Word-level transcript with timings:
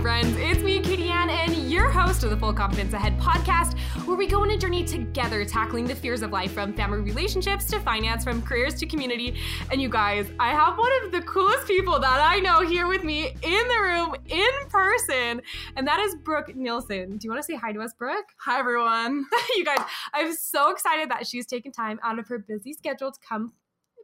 friends. 0.00 0.36
It's 0.38 0.60
me, 0.60 0.78
Katie 0.78 1.08
Ann, 1.08 1.28
and 1.28 1.68
your 1.68 1.90
host 1.90 2.22
of 2.22 2.30
the 2.30 2.36
Full 2.36 2.52
Confidence 2.52 2.92
Ahead 2.92 3.18
podcast, 3.18 3.76
where 4.06 4.16
we 4.16 4.28
go 4.28 4.42
on 4.42 4.50
a 4.50 4.56
journey 4.56 4.84
together 4.84 5.44
tackling 5.44 5.86
the 5.86 5.94
fears 5.94 6.22
of 6.22 6.30
life 6.30 6.52
from 6.52 6.72
family 6.72 7.00
relationships 7.00 7.64
to 7.66 7.80
finance, 7.80 8.22
from 8.22 8.40
careers 8.42 8.74
to 8.74 8.86
community. 8.86 9.40
And 9.72 9.82
you 9.82 9.88
guys, 9.88 10.30
I 10.38 10.50
have 10.50 10.78
one 10.78 10.90
of 11.02 11.10
the 11.10 11.22
coolest 11.22 11.66
people 11.66 11.98
that 11.98 12.20
I 12.20 12.38
know 12.38 12.60
here 12.60 12.86
with 12.86 13.02
me 13.02 13.34
in 13.42 13.68
the 13.68 13.80
room, 13.80 14.14
in 14.28 14.68
person, 14.68 15.42
and 15.74 15.86
that 15.88 15.98
is 15.98 16.14
Brooke 16.22 16.54
Nielson. 16.54 17.18
Do 17.18 17.24
you 17.24 17.30
want 17.30 17.42
to 17.42 17.46
say 17.46 17.56
hi 17.56 17.72
to 17.72 17.80
us, 17.80 17.92
Brooke? 17.94 18.26
Hi, 18.44 18.60
everyone. 18.60 19.26
you 19.56 19.64
guys, 19.64 19.80
I'm 20.14 20.32
so 20.32 20.70
excited 20.70 21.10
that 21.10 21.26
she's 21.26 21.46
taken 21.46 21.72
time 21.72 21.98
out 22.04 22.20
of 22.20 22.28
her 22.28 22.38
busy 22.38 22.72
schedule 22.72 23.10
to 23.10 23.18
come 23.28 23.52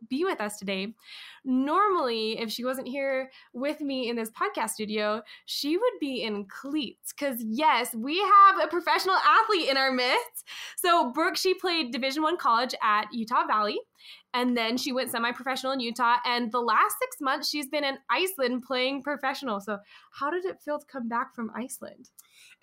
be 0.09 0.25
with 0.25 0.41
us 0.41 0.59
today. 0.59 0.95
Normally, 1.45 2.39
if 2.39 2.51
she 2.51 2.65
wasn't 2.65 2.89
here 2.89 3.31
with 3.53 3.81
me 3.81 4.09
in 4.09 4.17
this 4.17 4.31
podcast 4.31 4.71
studio, 4.71 5.23
she 5.47 5.77
would 5.77 5.93
be 6.01 6.23
in 6.23 6.47
cleats 6.47 7.13
because 7.13 7.43
yes, 7.43 7.95
we 7.95 8.19
have 8.19 8.63
a 8.63 8.69
professional 8.69 9.17
athlete 9.17 9.69
in 9.69 9.77
our 9.77 9.93
midst. 9.93 10.49
So 10.77 11.13
Brooke, 11.13 11.37
she 11.37 11.55
played 11.55 11.93
Division 11.93 12.23
One 12.23 12.37
college 12.37 12.75
at 12.83 13.13
Utah 13.13 13.47
Valley, 13.47 13.79
and 14.33 14.57
then 14.57 14.77
she 14.77 14.93
went 14.93 15.11
semi-professional 15.11 15.73
in 15.73 15.81
Utah. 15.81 16.17
And 16.25 16.51
the 16.51 16.61
last 16.61 16.97
six 17.01 17.19
months, 17.21 17.49
she's 17.49 17.69
been 17.69 17.85
in 17.85 17.99
Iceland 18.11 18.63
playing 18.63 19.03
professional. 19.03 19.61
So 19.61 19.79
how 20.13 20.31
did 20.31 20.45
it 20.45 20.61
feel 20.61 20.79
to 20.79 20.87
come 20.87 21.09
back 21.09 21.35
from 21.35 21.51
Iceland? 21.55 22.11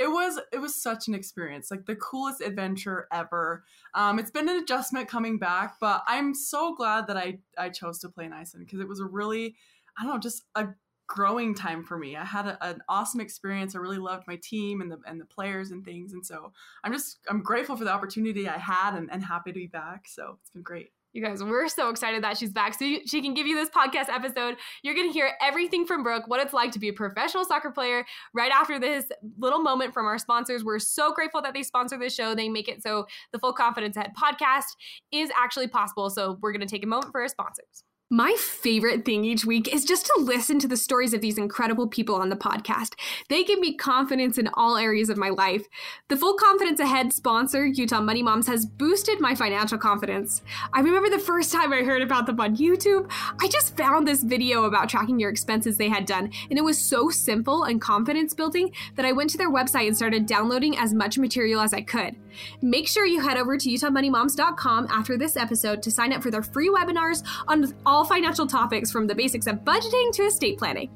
It 0.01 0.09
was 0.09 0.39
it 0.51 0.59
was 0.59 0.81
such 0.81 1.07
an 1.07 1.13
experience 1.13 1.69
like 1.71 1.85
the 1.85 1.95
coolest 1.95 2.41
adventure 2.41 3.07
ever. 3.11 3.63
Um, 3.93 4.19
it's 4.19 4.31
been 4.31 4.49
an 4.49 4.57
adjustment 4.57 5.07
coming 5.07 5.37
back 5.37 5.75
but 5.79 6.03
i'm 6.07 6.33
so 6.33 6.75
glad 6.75 7.07
that 7.07 7.17
i 7.17 7.39
i 7.57 7.69
chose 7.69 7.99
to 7.99 8.09
play 8.09 8.25
in 8.25 8.33
iceland 8.33 8.65
because 8.65 8.79
it 8.79 8.87
was 8.87 8.99
a 8.99 9.05
really 9.05 9.55
i 9.97 10.03
don't 10.03 10.13
know 10.13 10.19
just 10.19 10.43
a 10.55 10.67
growing 11.11 11.53
time 11.53 11.83
for 11.83 11.97
me. 11.97 12.15
I 12.15 12.23
had 12.23 12.47
a, 12.47 12.57
an 12.65 12.81
awesome 12.87 13.19
experience. 13.19 13.75
I 13.75 13.79
really 13.79 13.97
loved 13.97 14.27
my 14.27 14.39
team 14.41 14.79
and 14.79 14.89
the 14.89 14.97
and 15.05 15.19
the 15.19 15.25
players 15.25 15.71
and 15.71 15.83
things 15.83 16.13
and 16.13 16.25
so 16.25 16.53
i'm 16.83 16.93
just 16.93 17.19
i'm 17.29 17.41
grateful 17.41 17.75
for 17.75 17.83
the 17.83 17.91
opportunity 17.91 18.47
i 18.47 18.57
had 18.57 18.95
and, 18.95 19.11
and 19.11 19.23
happy 19.23 19.51
to 19.51 19.59
be 19.59 19.67
back 19.67 20.07
so 20.07 20.37
it's 20.39 20.49
been 20.51 20.61
great 20.61 20.91
you 21.13 21.23
guys, 21.23 21.43
we're 21.43 21.67
so 21.67 21.89
excited 21.89 22.23
that 22.23 22.37
she's 22.37 22.51
back. 22.51 22.73
So 22.73 22.85
she 23.05 23.21
can 23.21 23.33
give 23.33 23.47
you 23.47 23.55
this 23.55 23.69
podcast 23.69 24.09
episode. 24.09 24.57
You're 24.81 24.95
going 24.95 25.07
to 25.07 25.13
hear 25.13 25.31
everything 25.41 25.85
from 25.85 26.03
Brooke, 26.03 26.23
what 26.27 26.39
it's 26.39 26.53
like 26.53 26.71
to 26.71 26.79
be 26.79 26.89
a 26.89 26.93
professional 26.93 27.43
soccer 27.43 27.71
player 27.71 28.05
right 28.33 28.51
after 28.51 28.79
this 28.79 29.05
little 29.37 29.59
moment 29.59 29.93
from 29.93 30.05
our 30.05 30.17
sponsors. 30.17 30.63
We're 30.63 30.79
so 30.79 31.13
grateful 31.13 31.41
that 31.41 31.53
they 31.53 31.63
sponsor 31.63 31.97
this 31.97 32.15
show. 32.15 32.33
They 32.33 32.49
make 32.49 32.67
it 32.67 32.81
so 32.81 33.07
the 33.31 33.39
Full 33.39 33.53
Confidence 33.53 33.97
Ahead 33.97 34.11
podcast 34.15 34.75
is 35.11 35.29
actually 35.37 35.67
possible. 35.67 36.09
So 36.09 36.37
we're 36.41 36.51
going 36.51 36.65
to 36.65 36.67
take 36.67 36.83
a 36.83 36.87
moment 36.87 37.11
for 37.11 37.21
our 37.21 37.27
sponsors. 37.27 37.83
My 38.13 38.35
favorite 38.37 39.05
thing 39.05 39.23
each 39.23 39.45
week 39.45 39.73
is 39.73 39.85
just 39.85 40.05
to 40.07 40.13
listen 40.17 40.59
to 40.59 40.67
the 40.67 40.75
stories 40.75 41.13
of 41.13 41.21
these 41.21 41.37
incredible 41.37 41.87
people 41.87 42.15
on 42.15 42.27
the 42.27 42.35
podcast. 42.35 42.95
They 43.29 43.41
give 43.45 43.57
me 43.57 43.73
confidence 43.73 44.37
in 44.37 44.49
all 44.55 44.75
areas 44.75 45.09
of 45.09 45.15
my 45.15 45.29
life. 45.29 45.65
The 46.09 46.17
Full 46.17 46.33
Confidence 46.33 46.81
Ahead 46.81 47.13
sponsor, 47.13 47.65
Utah 47.65 48.01
Money 48.01 48.21
Moms, 48.21 48.47
has 48.47 48.65
boosted 48.65 49.21
my 49.21 49.33
financial 49.33 49.77
confidence. 49.77 50.41
I 50.73 50.81
remember 50.81 51.09
the 51.09 51.19
first 51.19 51.53
time 51.53 51.71
I 51.71 51.83
heard 51.83 52.01
about 52.01 52.25
them 52.25 52.41
on 52.41 52.57
YouTube, 52.57 53.09
I 53.39 53.47
just 53.47 53.77
found 53.77 54.05
this 54.05 54.23
video 54.23 54.65
about 54.65 54.89
tracking 54.89 55.17
your 55.17 55.29
expenses 55.29 55.77
they 55.77 55.87
had 55.87 56.05
done, 56.05 56.33
and 56.49 56.59
it 56.59 56.65
was 56.65 56.77
so 56.77 57.09
simple 57.09 57.63
and 57.63 57.79
confidence 57.79 58.33
building 58.33 58.73
that 58.95 59.05
I 59.05 59.13
went 59.13 59.29
to 59.29 59.37
their 59.37 59.49
website 59.49 59.87
and 59.87 59.95
started 59.95 60.25
downloading 60.25 60.77
as 60.77 60.93
much 60.93 61.17
material 61.17 61.61
as 61.61 61.73
I 61.73 61.79
could. 61.79 62.17
Make 62.61 62.87
sure 62.87 63.05
you 63.05 63.21
head 63.21 63.37
over 63.37 63.57
to 63.57 63.69
utahmoneymoms.com 63.69 64.87
after 64.89 65.17
this 65.17 65.37
episode 65.37 65.81
to 65.83 65.91
sign 65.91 66.13
up 66.13 66.23
for 66.23 66.31
their 66.31 66.43
free 66.43 66.69
webinars 66.69 67.23
on 67.47 67.73
all 67.85 68.05
financial 68.05 68.47
topics 68.47 68.91
from 68.91 69.07
the 69.07 69.15
basics 69.15 69.47
of 69.47 69.57
budgeting 69.57 70.11
to 70.13 70.23
estate 70.23 70.57
planning. 70.57 70.89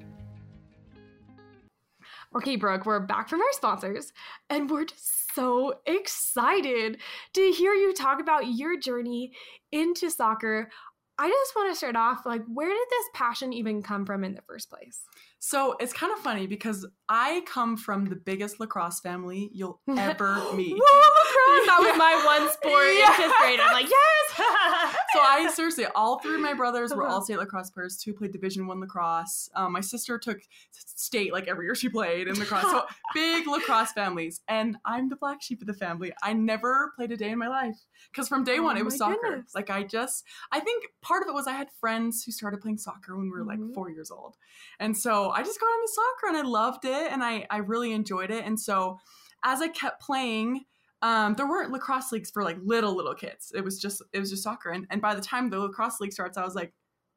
Okay, 2.36 2.58
Brooke, 2.58 2.86
we're 2.86 3.00
back 3.00 3.30
from 3.30 3.40
our 3.40 3.54
sponsors, 3.54 4.12
and 4.50 4.70
we're 4.70 4.84
just 4.84 5.34
so 5.34 5.76
excited 5.86 6.98
to 7.34 7.52
hear 7.52 7.74
you 7.74 7.94
talk 7.94 8.20
about 8.20 8.48
your 8.48 8.78
journey 8.78 9.32
into 9.72 10.10
soccer. 10.10 10.70
I 11.18 11.30
just 11.30 11.56
want 11.56 11.72
to 11.72 11.78
start 11.78 11.96
off 11.96 12.26
like, 12.26 12.42
where 12.54 12.68
did 12.68 12.88
this 12.90 13.06
passion 13.14 13.54
even 13.54 13.82
come 13.82 14.06
from 14.06 14.26
in 14.26 14.36
the 14.36 14.42
first 14.42 14.70
place? 14.70 15.00
So 15.48 15.76
it's 15.80 15.94
kind 15.94 16.12
of 16.12 16.18
funny 16.18 16.48
because 16.48 16.88
I 17.08 17.44
come 17.46 17.78
from 17.78 18.06
the 18.06 18.16
biggest 18.16 18.60
lacrosse 18.60 19.00
family 19.00 19.52
you'll 19.54 19.80
ever 19.98 20.42
meet. 20.56 20.76
Whoa, 20.76 21.00
lacrosse! 21.00 21.68
That 21.68 21.78
was 21.80 21.98
my 22.00 22.24
one 22.26 22.52
sport 22.52 22.88
yeah. 22.98 23.10
in 23.10 23.30
fifth 23.30 23.38
grade. 23.40 23.60
I'm 23.60 23.72
like, 23.72 23.88
yes. 23.88 24.16
so 25.14 25.20
I 25.20 25.52
seriously, 25.54 25.86
all 25.94 26.18
three 26.20 26.36
of 26.36 26.42
my 26.42 26.54
brothers 26.54 26.94
were 26.94 27.08
all 27.08 27.22
state 27.22 27.38
lacrosse 27.38 27.70
players. 27.70 27.98
Two 27.98 28.14
played 28.14 28.32
Division 28.32 28.66
One 28.66 28.80
lacrosse. 28.80 29.50
Um, 29.56 29.74
my 29.74 29.82
sister 29.82 30.18
took 30.18 30.40
state 30.72 31.32
like 31.32 31.48
every 31.48 31.68
year 31.68 31.76
she 31.76 31.90
played 31.90 32.28
in 32.28 32.40
lacrosse. 32.40 32.64
So 32.64 32.84
big 33.14 33.48
lacrosse 33.48 33.92
families, 33.92 34.42
and 34.48 34.78
I'm 34.84 35.10
the 35.10 35.16
black 35.16 35.44
sheep 35.44 35.62
of 35.62 35.68
the 35.68 35.74
family. 35.74 36.12
I 36.24 36.34
never 36.34 36.92
played 36.96 37.12
a 37.12 37.18
day 37.18 37.30
in 37.30 37.38
my 37.38 37.48
life 37.48 37.78
because 38.12 38.28
from 38.28 38.44
day 38.44 38.58
oh 38.58 38.64
one 38.64 38.78
it 38.78 38.86
was 38.86 38.98
soccer. 38.98 39.20
Goodness. 39.22 39.54
Like 39.54 39.70
I 39.70 39.84
just, 39.84 40.24
I 40.52 40.60
think 40.60 40.86
part 41.02 41.22
of 41.22 41.30
it 41.30 41.34
was 41.34 41.46
I 41.46 41.54
had 41.54 41.68
friends 41.80 42.24
who 42.24 42.32
started 42.32 42.62
playing 42.62 42.80
soccer 42.80 43.16
when 43.16 43.26
we 43.26 43.32
were 43.32 43.46
like 43.46 43.60
mm-hmm. 43.60 43.74
four 43.74 43.92
years 43.92 44.10
old, 44.10 44.38
and 44.80 44.98
so 44.98 45.35
I 45.36 45.44
just 45.44 45.60
got 45.60 45.68
into 45.68 45.94
soccer 45.94 46.28
and 46.30 46.38
I 46.38 46.42
loved 46.50 46.86
it 46.86 47.12
and 47.12 47.24
I, 47.24 47.46
I 47.50 47.58
really 47.58 47.92
enjoyed 47.92 48.32
it. 48.32 48.46
And 48.46 48.60
so 48.60 48.98
as 49.44 49.62
I 49.62 49.68
kept 49.68 50.02
playing, 50.02 50.62
um, 51.02 51.36
there 51.36 51.48
weren't 51.48 51.72
lacrosse 51.72 52.12
leagues 52.12 52.32
for 52.32 52.44
like 52.44 52.58
little, 52.64 52.96
little 52.96 53.14
kids. 53.14 53.52
It 53.54 53.64
was 53.64 53.80
just, 53.80 54.02
it 54.14 54.20
was 54.20 54.30
just 54.30 54.44
soccer. 54.44 54.70
And, 54.70 54.88
and 54.90 55.02
by 55.02 55.14
the 55.14 55.22
time 55.22 55.50
the 55.50 55.60
lacrosse 55.60 56.00
league 56.00 56.14
starts, 56.14 56.38
I 56.38 56.44
was 56.44 56.56
like, 56.56 56.74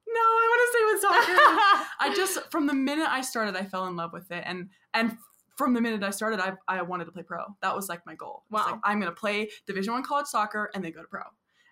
no, 0.07 0.21
I 0.21 0.49
want 0.51 0.61
to 0.63 0.79
stay 0.79 0.85
with 0.93 1.01
soccer. 1.01 1.85
I 2.01 2.15
just, 2.15 2.51
from 2.51 2.67
the 2.67 2.75
minute 2.75 3.09
I 3.09 3.21
started, 3.21 3.57
I 3.57 3.65
fell 3.65 3.87
in 3.87 3.97
love 3.97 4.13
with 4.13 4.31
it. 4.31 4.43
And, 4.45 4.69
and 4.93 5.17
from 5.57 5.75
the 5.75 5.81
minute 5.81 6.03
I 6.03 6.11
started, 6.11 6.41
I, 6.41 6.53
I 6.67 6.83
wanted 6.83 7.07
to 7.07 7.13
play 7.13 7.23
pro. 7.23 7.45
That 7.63 7.75
was 7.75 7.89
like 7.89 8.05
my 8.05 8.15
goal. 8.15 8.45
Wow. 8.51 8.67
Like, 8.67 8.81
I'm 8.85 9.01
going 9.01 9.13
to 9.13 9.19
play 9.19 9.51
division 9.67 9.93
one 9.93 10.03
college 10.03 10.27
soccer 10.27 10.71
and 10.75 10.85
then 10.85 10.93
go 10.93 11.03
to 11.03 11.09
pro. 11.09 11.23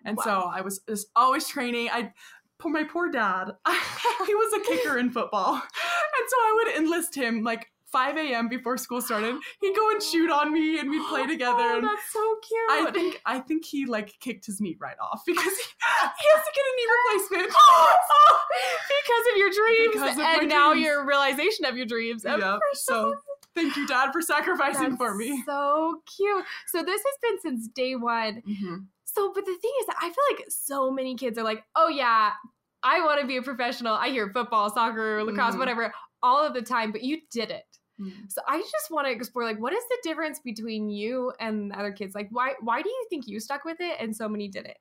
And 0.05 0.17
wow. 0.17 0.23
so 0.23 0.51
I 0.53 0.61
was 0.61 0.79
just 0.87 1.07
always 1.15 1.47
training. 1.47 1.89
I 1.91 2.13
my 2.65 2.83
poor 2.83 3.09
dad, 3.09 3.51
he 4.25 4.35
was 4.35 4.53
a 4.53 4.67
kicker 4.67 4.97
in 4.97 5.11
football. 5.11 5.61
And 6.19 6.29
so 6.29 6.35
I 6.37 6.53
would 6.55 6.75
enlist 6.77 7.13
him 7.13 7.43
like 7.43 7.67
5 7.91 8.17
a.m. 8.17 8.49
before 8.49 8.77
school 8.77 9.01
started. 9.01 9.35
He'd 9.61 9.75
go 9.75 9.91
and 9.91 10.01
shoot 10.01 10.29
on 10.29 10.51
me 10.51 10.79
and 10.79 10.89
we'd 10.89 11.05
play 11.07 11.25
together. 11.27 11.57
Oh, 11.59 11.81
that's 11.81 12.11
so 12.11 12.35
cute. 12.47 12.87
I 12.87 12.91
think 12.91 13.21
I 13.25 13.39
think 13.39 13.65
he 13.65 13.85
like 13.85 14.13
kicked 14.19 14.45
his 14.45 14.59
knee 14.59 14.77
right 14.79 14.97
off 14.99 15.21
because 15.25 15.43
he, 15.43 15.49
he 16.19 16.27
has 16.33 16.43
to 16.45 16.51
get 16.55 16.65
a 16.65 16.73
knee 16.75 16.87
replacement. 17.37 17.53
oh, 17.57 18.39
because 18.87 19.25
of 19.31 19.37
your 19.37 19.49
dreams. 19.51 19.93
Because 19.93 20.17
of 20.17 20.41
and 20.41 20.49
now 20.49 20.73
dreams. 20.73 20.85
your 20.85 21.05
realization 21.05 21.65
of 21.65 21.77
your 21.77 21.85
dreams. 21.85 22.23
Yeah. 22.25 22.57
So 22.73 23.15
thank 23.55 23.75
you, 23.77 23.87
Dad, 23.87 24.11
for 24.11 24.21
sacrificing 24.21 24.89
that's 24.89 24.97
for 24.97 25.15
me. 25.15 25.43
So 25.45 26.01
cute. 26.17 26.45
So 26.67 26.83
this 26.83 27.01
has 27.01 27.17
been 27.21 27.39
since 27.41 27.67
day 27.69 27.95
one. 27.95 28.41
Mm-hmm. 28.47 28.75
So, 29.17 29.31
but 29.33 29.45
the 29.45 29.57
thing 29.59 29.71
is 29.79 29.87
that 29.87 29.95
I 29.99 30.09
feel 30.09 30.23
like 30.29 30.45
so 30.49 30.91
many 30.91 31.15
kids 31.15 31.39
are 31.39 31.43
like, 31.43 31.63
oh 31.75 31.87
yeah, 31.87 32.33
I 32.83 33.03
want 33.03 33.19
to 33.19 33.25
be 33.25 33.37
a 33.37 33.41
professional. 33.41 33.95
I 33.95 34.09
hear 34.09 34.29
football, 34.31 34.69
soccer, 34.69 35.23
lacrosse, 35.23 35.51
mm-hmm. 35.51 35.59
whatever, 35.59 35.93
all 36.21 36.45
of 36.45 36.53
the 36.53 36.61
time, 36.61 36.91
but 36.91 37.03
you 37.03 37.19
did 37.31 37.49
it. 37.49 37.63
Mm-hmm. 37.99 38.25
So 38.29 38.41
I 38.47 38.59
just 38.59 38.91
want 38.91 39.07
to 39.07 39.11
explore 39.11 39.43
like 39.43 39.59
what 39.59 39.73
is 39.73 39.83
the 39.89 39.97
difference 40.03 40.39
between 40.39 40.89
you 40.89 41.33
and 41.39 41.73
other 41.73 41.91
kids? 41.91 42.13
Like 42.13 42.27
why 42.29 42.53
why 42.61 42.83
do 42.83 42.89
you 42.89 43.07
think 43.09 43.27
you 43.27 43.39
stuck 43.39 43.65
with 43.65 43.77
it 43.79 43.97
and 43.99 44.15
so 44.15 44.29
many 44.29 44.49
didn't? 44.49 44.77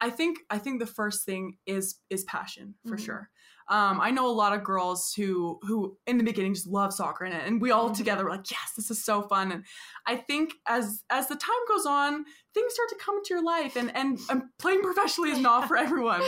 I 0.00 0.10
think 0.10 0.38
I 0.50 0.58
think 0.58 0.80
the 0.80 0.86
first 0.86 1.24
thing 1.24 1.56
is 1.66 2.00
is 2.10 2.24
passion 2.24 2.74
for 2.84 2.96
mm-hmm. 2.96 3.04
sure. 3.04 3.30
Um, 3.70 4.00
I 4.00 4.10
know 4.10 4.26
a 4.26 4.32
lot 4.32 4.54
of 4.54 4.64
girls 4.64 5.12
who 5.14 5.58
who 5.62 5.96
in 6.06 6.16
the 6.16 6.24
beginning 6.24 6.54
just 6.54 6.66
love 6.66 6.92
soccer 6.92 7.24
and, 7.24 7.34
and 7.34 7.60
we 7.60 7.70
all 7.70 7.86
mm-hmm. 7.86 7.94
together 7.94 8.24
were 8.24 8.30
like, 8.30 8.50
yes, 8.50 8.72
this 8.76 8.90
is 8.90 9.04
so 9.04 9.22
fun. 9.22 9.52
And 9.52 9.64
I 10.06 10.16
think 10.16 10.54
as 10.66 11.04
as 11.10 11.28
the 11.28 11.36
time 11.36 11.50
goes 11.68 11.84
on, 11.84 12.24
things 12.54 12.72
start 12.72 12.88
to 12.88 12.96
come 12.96 13.16
into 13.18 13.34
your 13.34 13.44
life 13.44 13.76
and 13.76 13.94
and, 13.94 14.18
and 14.30 14.44
playing 14.58 14.82
professionally 14.82 15.30
is 15.30 15.38
not 15.38 15.68
for 15.68 15.76
everyone. 15.86 16.22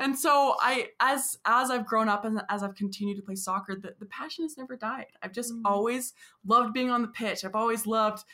and 0.00 0.18
so 0.18 0.54
I 0.60 0.88
as 1.00 1.36
as 1.44 1.70
I've 1.70 1.86
grown 1.86 2.08
up 2.08 2.24
and 2.24 2.40
as 2.48 2.62
I've 2.62 2.74
continued 2.74 3.16
to 3.16 3.22
play 3.22 3.34
soccer, 3.34 3.74
the, 3.74 3.94
the 3.98 4.06
passion 4.06 4.44
has 4.44 4.56
never 4.56 4.76
died. 4.76 5.06
I've 5.22 5.32
just 5.32 5.52
mm-hmm. 5.52 5.66
always 5.66 6.14
loved 6.46 6.72
being 6.72 6.90
on 6.90 7.02
the 7.02 7.08
pitch. 7.08 7.44
I've 7.44 7.54
always 7.54 7.86
loved 7.86 8.24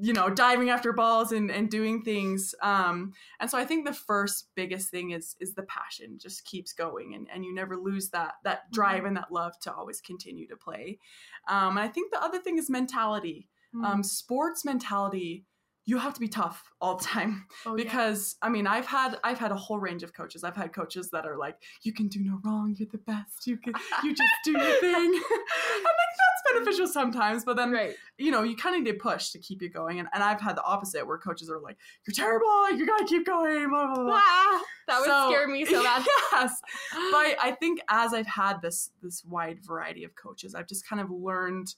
you 0.00 0.12
know 0.12 0.28
diving 0.28 0.70
after 0.70 0.92
balls 0.92 1.32
and, 1.32 1.50
and 1.50 1.70
doing 1.70 2.02
things 2.02 2.54
um, 2.62 3.12
and 3.40 3.50
so 3.50 3.58
i 3.58 3.64
think 3.64 3.86
the 3.86 3.92
first 3.92 4.48
biggest 4.54 4.90
thing 4.90 5.10
is 5.10 5.36
is 5.40 5.54
the 5.54 5.62
passion 5.64 6.18
just 6.18 6.44
keeps 6.44 6.72
going 6.72 7.14
and, 7.14 7.28
and 7.32 7.44
you 7.44 7.54
never 7.54 7.76
lose 7.76 8.08
that 8.10 8.34
that 8.44 8.70
drive 8.72 8.98
mm-hmm. 8.98 9.06
and 9.08 9.16
that 9.16 9.32
love 9.32 9.58
to 9.60 9.72
always 9.72 10.00
continue 10.00 10.46
to 10.46 10.56
play 10.56 10.98
um, 11.48 11.76
and 11.76 11.80
i 11.80 11.88
think 11.88 12.12
the 12.12 12.22
other 12.22 12.38
thing 12.38 12.58
is 12.58 12.68
mentality 12.68 13.48
mm-hmm. 13.74 13.84
um, 13.84 14.02
sports 14.02 14.64
mentality 14.64 15.44
you 15.86 15.98
have 15.98 16.12
to 16.14 16.20
be 16.20 16.28
tough 16.28 16.64
all 16.80 16.96
the 16.96 17.04
time 17.04 17.46
oh, 17.64 17.76
because 17.76 18.36
yeah. 18.42 18.48
I 18.48 18.50
mean 18.50 18.66
I've 18.66 18.86
had 18.86 19.18
I've 19.22 19.38
had 19.38 19.52
a 19.52 19.56
whole 19.56 19.78
range 19.78 20.02
of 20.02 20.12
coaches. 20.12 20.42
I've 20.42 20.56
had 20.56 20.72
coaches 20.72 21.10
that 21.10 21.24
are 21.24 21.36
like, 21.36 21.56
you 21.82 21.92
can 21.92 22.08
do 22.08 22.20
no 22.20 22.40
wrong, 22.44 22.74
you're 22.76 22.88
the 22.90 22.98
best, 22.98 23.46
you 23.46 23.56
can 23.56 23.72
you 24.02 24.14
just 24.14 24.30
do 24.44 24.52
your 24.52 24.60
thing. 24.80 24.92
and 25.14 25.84
like 25.84 26.12
that's 26.18 26.52
beneficial 26.52 26.88
sometimes, 26.88 27.44
but 27.44 27.56
then 27.56 27.70
right. 27.70 27.94
you 28.18 28.32
know, 28.32 28.42
you 28.42 28.56
kind 28.56 28.74
of 28.76 28.82
need 28.82 28.98
push 28.98 29.30
to 29.30 29.38
keep 29.38 29.62
you 29.62 29.70
going. 29.70 30.00
And, 30.00 30.08
and 30.12 30.22
I've 30.22 30.40
had 30.40 30.56
the 30.56 30.64
opposite 30.64 31.06
where 31.06 31.18
coaches 31.18 31.48
are 31.48 31.60
like, 31.60 31.76
You're 32.06 32.14
terrible, 32.14 32.70
you 32.72 32.84
gotta 32.84 33.04
keep 33.04 33.24
going, 33.24 33.68
blah, 33.70 33.94
blah, 33.94 34.04
blah. 34.04 34.20
Ah, 34.20 34.62
that 34.88 35.00
would 35.00 35.08
so, 35.08 35.30
scare 35.30 35.46
me 35.46 35.64
so 35.64 35.82
bad. 35.84 36.04
yes. 36.32 36.60
But 37.12 37.36
I 37.40 37.56
think 37.58 37.80
as 37.88 38.12
I've 38.12 38.26
had 38.26 38.60
this 38.60 38.90
this 39.02 39.24
wide 39.24 39.64
variety 39.64 40.02
of 40.02 40.16
coaches, 40.16 40.54
I've 40.54 40.66
just 40.66 40.86
kind 40.88 41.00
of 41.00 41.10
learned 41.10 41.74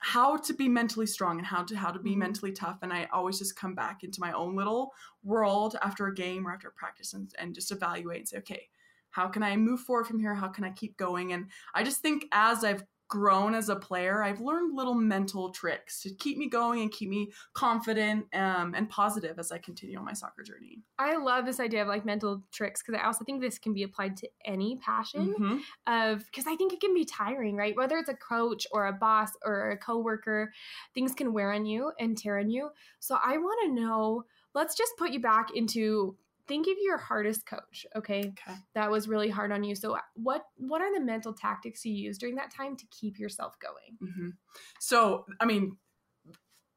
how 0.00 0.36
to 0.36 0.54
be 0.54 0.68
mentally 0.68 1.06
strong 1.06 1.38
and 1.38 1.46
how 1.46 1.62
to 1.62 1.76
how 1.76 1.90
to 1.90 1.98
be 1.98 2.14
Mhm. 2.14 2.18
mentally 2.18 2.52
tough 2.52 2.78
and 2.82 2.92
i 2.92 3.06
always 3.12 3.38
just 3.38 3.56
come 3.56 3.74
back 3.74 4.02
into 4.02 4.20
my 4.20 4.32
own 4.32 4.56
little 4.56 4.92
world 5.22 5.76
after 5.82 6.06
a 6.06 6.14
game 6.14 6.46
or 6.46 6.52
after 6.52 6.68
a 6.68 6.72
practice 6.72 7.12
and, 7.12 7.34
and 7.38 7.54
just 7.54 7.70
evaluate 7.70 8.18
and 8.20 8.28
say 8.28 8.38
okay 8.38 8.68
how 9.10 9.28
can 9.28 9.42
i 9.42 9.56
move 9.56 9.80
forward 9.80 10.06
from 10.06 10.18
here 10.18 10.34
how 10.34 10.48
can 10.48 10.64
i 10.64 10.70
keep 10.70 10.96
going 10.96 11.32
and 11.32 11.50
i 11.74 11.82
just 11.82 12.00
think 12.00 12.24
as 12.32 12.64
i've 12.64 12.84
grown 13.10 13.54
as 13.54 13.68
a 13.68 13.76
player 13.76 14.22
i've 14.22 14.40
learned 14.40 14.74
little 14.74 14.94
mental 14.94 15.50
tricks 15.50 16.00
to 16.00 16.14
keep 16.14 16.38
me 16.38 16.48
going 16.48 16.80
and 16.80 16.92
keep 16.92 17.08
me 17.10 17.30
confident 17.52 18.26
um, 18.34 18.74
and 18.74 18.88
positive 18.88 19.38
as 19.38 19.52
i 19.52 19.58
continue 19.58 19.98
on 19.98 20.04
my 20.04 20.12
soccer 20.14 20.42
journey 20.42 20.82
I 20.98 21.16
love 21.16 21.46
this 21.46 21.60
idea 21.60 21.80
of 21.82 21.88
like 21.88 22.04
mental 22.04 22.42
tricks 22.52 22.82
because 22.82 23.00
I 23.00 23.06
also 23.06 23.24
think 23.24 23.40
this 23.40 23.58
can 23.58 23.72
be 23.72 23.82
applied 23.84 24.18
to 24.18 24.28
any 24.44 24.76
passion 24.76 25.34
Mhm. 25.38 25.62
of 25.86 26.24
because 26.26 26.46
I 26.46 26.56
think 26.56 26.74
it 26.74 26.80
can 26.80 26.92
be 26.92 27.06
tiring, 27.06 27.56
right? 27.56 27.74
Whether 27.74 27.96
it's 27.96 28.10
a 28.10 28.14
coach 28.14 28.66
or 28.70 28.86
a 28.86 28.92
boss 28.92 29.30
or 29.42 29.70
a 29.70 29.78
coworker, 29.78 30.52
things 30.94 31.14
can 31.14 31.32
wear 31.32 31.52
on 31.52 31.64
you 31.64 31.92
and 31.98 32.18
tear 32.18 32.38
on 32.38 32.50
you. 32.50 32.70
So 32.98 33.18
I 33.22 33.38
want 33.38 33.60
to 33.64 33.72
know, 33.82 34.24
let's 34.54 34.76
just 34.76 34.92
put 34.98 35.10
you 35.10 35.20
back 35.20 35.48
into 35.54 36.16
think 36.50 36.66
of 36.66 36.76
your 36.80 36.98
hardest 36.98 37.46
coach, 37.46 37.86
okay? 37.94 38.32
okay 38.32 38.56
That 38.74 38.90
was 38.90 39.08
really 39.08 39.30
hard 39.30 39.52
on 39.52 39.62
you. 39.62 39.74
So 39.74 39.96
what 40.14 40.44
what 40.56 40.82
are 40.82 40.92
the 40.92 41.00
mental 41.00 41.32
tactics 41.32 41.84
you 41.84 41.92
use 41.92 42.18
during 42.18 42.34
that 42.36 42.50
time 42.50 42.76
to 42.76 42.86
keep 42.86 43.18
yourself 43.18 43.56
going? 43.60 43.98
hmm 44.00 44.30
So, 44.80 45.26
I 45.40 45.44
mean, 45.46 45.78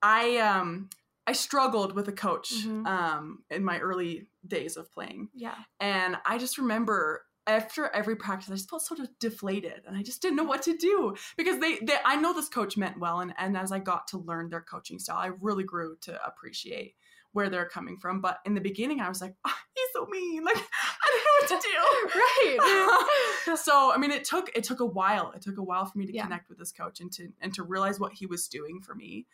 I 0.02 0.38
um 0.38 0.90
I 1.26 1.32
struggled 1.34 1.94
with 1.96 2.08
a 2.08 2.12
coach 2.12 2.52
Mhm. 2.66 2.86
um 2.88 3.44
in 3.50 3.64
my 3.64 3.80
early 3.80 4.28
days 4.48 4.78
of 4.78 4.92
playing, 4.92 5.30
Yeah. 5.34 5.56
and 5.80 6.18
I 6.26 6.38
just 6.38 6.58
remember 6.58 7.26
after 7.46 7.88
every 7.90 8.16
practice, 8.16 8.50
I 8.50 8.56
just 8.56 8.70
felt 8.70 8.84
sort 8.84 9.02
of 9.02 9.10
deflated, 9.20 9.84
and 9.86 9.98
I 9.98 10.04
just 10.04 10.22
didn't 10.22 10.38
know 10.38 10.46
what 10.46 10.62
to 10.64 10.78
do 10.78 11.14
because 11.38 11.60
they, 11.60 11.78
they 11.80 11.98
I 12.06 12.16
know 12.16 12.34
this 12.34 12.48
coach 12.50 12.78
meant 12.78 13.00
well, 13.00 13.20
and 13.22 13.34
and 13.38 13.58
as 13.58 13.72
I 13.72 13.80
got 13.80 14.08
to 14.10 14.18
learn 14.18 14.50
their 14.50 14.62
coaching 14.62 15.00
style, 15.00 15.18
I 15.18 15.32
really 15.42 15.64
grew 15.64 15.98
to 16.02 16.26
appreciate 16.26 16.96
where 17.34 17.50
they're 17.50 17.68
coming 17.68 17.98
from. 17.98 18.22
But 18.22 18.40
in 18.46 18.54
the 18.54 18.62
beginning, 18.62 19.02
I 19.02 19.10
was 19.10 19.22
like, 19.22 19.36
oh, 19.46 19.54
he's 19.76 19.88
so 19.94 20.08
mean, 20.10 20.44
like 20.44 20.56
I 21.04 21.10
don't 21.12 21.52
know 21.52 21.56
what 21.56 21.62
to 21.62 21.68
do. 21.68 22.20
Right. 22.20 23.58
so 23.58 23.92
I 23.94 23.98
mean, 23.98 24.12
it 24.12 24.24
took 24.24 24.50
it 24.56 24.64
took 24.64 24.80
a 24.80 24.86
while. 24.86 25.32
It 25.36 25.42
took 25.42 25.58
a 25.58 25.64
while 25.64 25.86
for 25.86 25.98
me 25.98 26.06
to 26.06 26.14
Yeah. 26.14 26.24
connect 26.24 26.50
with 26.50 26.58
this 26.58 26.72
coach 26.72 27.00
and 27.00 27.12
to 27.14 27.30
and 27.42 27.54
to 27.56 27.64
realize 27.64 28.00
what 28.00 28.14
he 28.14 28.26
was 28.26 28.48
doing 28.48 28.82
for 28.82 28.96
me. 28.96 29.26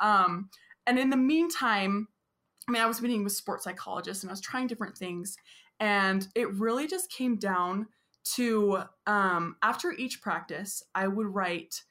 Um, 0.00 0.50
and 0.86 0.98
in 0.98 1.10
the 1.10 1.16
meantime, 1.16 2.08
I 2.68 2.72
mean, 2.72 2.82
I 2.82 2.86
was 2.86 3.02
meeting 3.02 3.24
with 3.24 3.32
sports 3.32 3.64
psychologists 3.64 4.22
and 4.22 4.30
I 4.30 4.32
was 4.32 4.40
trying 4.40 4.66
different 4.68 4.96
things, 4.96 5.36
and 5.80 6.26
it 6.34 6.52
really 6.54 6.86
just 6.86 7.10
came 7.10 7.36
down 7.36 7.88
to 8.36 8.82
um, 9.06 9.56
after 9.62 9.92
each 9.92 10.20
practice, 10.20 10.82
I 10.94 11.08
would 11.08 11.26
write 11.26 11.82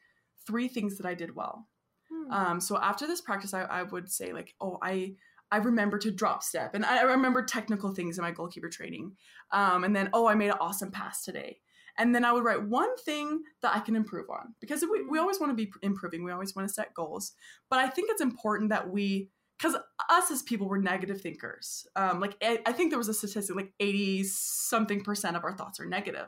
three 0.45 0.67
things 0.67 0.97
that 0.97 1.05
I 1.05 1.13
did 1.13 1.35
well. 1.35 1.67
Hmm. 2.11 2.31
Um, 2.31 2.61
so 2.61 2.77
after 2.77 3.07
this 3.07 3.21
practice, 3.21 3.53
I, 3.53 3.63
I 3.63 3.83
would 3.83 4.09
say 4.11 4.33
like, 4.33 4.53
oh, 4.61 4.77
I 4.81 5.15
I 5.51 5.57
remember 5.57 5.97
to 5.99 6.11
drop 6.11 6.43
step, 6.43 6.75
and 6.75 6.85
I, 6.85 7.01
remember 7.01 7.43
technical 7.43 7.93
things 7.93 8.17
in 8.17 8.23
my 8.23 8.31
goalkeeper 8.31 8.69
training. 8.69 9.13
Um, 9.51 9.83
and 9.83 9.95
then 9.95 10.09
oh, 10.13 10.27
I 10.27 10.35
made 10.35 10.49
an 10.49 10.57
awesome 10.59 10.91
pass 10.91 11.23
today. 11.23 11.59
And 11.99 12.13
then 12.13 12.23
I 12.23 12.31
would 12.31 12.43
write 12.43 12.63
one 12.63 12.95
thing 12.97 13.41
that 13.63 13.75
I 13.75 13.79
can 13.79 13.95
improve 13.95 14.29
on 14.29 14.53
because 14.59 14.83
we, 14.83 15.03
we 15.09 15.17
always 15.17 15.39
want 15.39 15.51
to 15.51 15.55
be 15.55 15.71
improving. 15.81 16.23
We 16.23 16.31
always 16.31 16.55
want 16.55 16.67
to 16.67 16.73
set 16.73 16.93
goals. 16.93 17.31
But 17.71 17.79
I 17.79 17.87
think 17.87 18.11
it's 18.11 18.21
important 18.21 18.69
that 18.69 18.91
we, 18.91 19.29
because 19.57 19.75
us 20.09 20.29
as 20.29 20.43
people, 20.43 20.69
we're 20.69 20.77
negative 20.77 21.21
thinkers. 21.21 21.87
Um, 21.95 22.19
like 22.19 22.35
I, 22.43 22.59
I 22.67 22.71
think 22.71 22.91
there 22.91 22.99
was 22.99 23.09
a 23.09 23.15
statistic 23.15 23.55
like 23.55 23.73
80 23.79 24.25
something 24.25 25.01
percent 25.01 25.37
of 25.37 25.43
our 25.43 25.57
thoughts 25.57 25.79
are 25.79 25.87
negative 25.87 26.27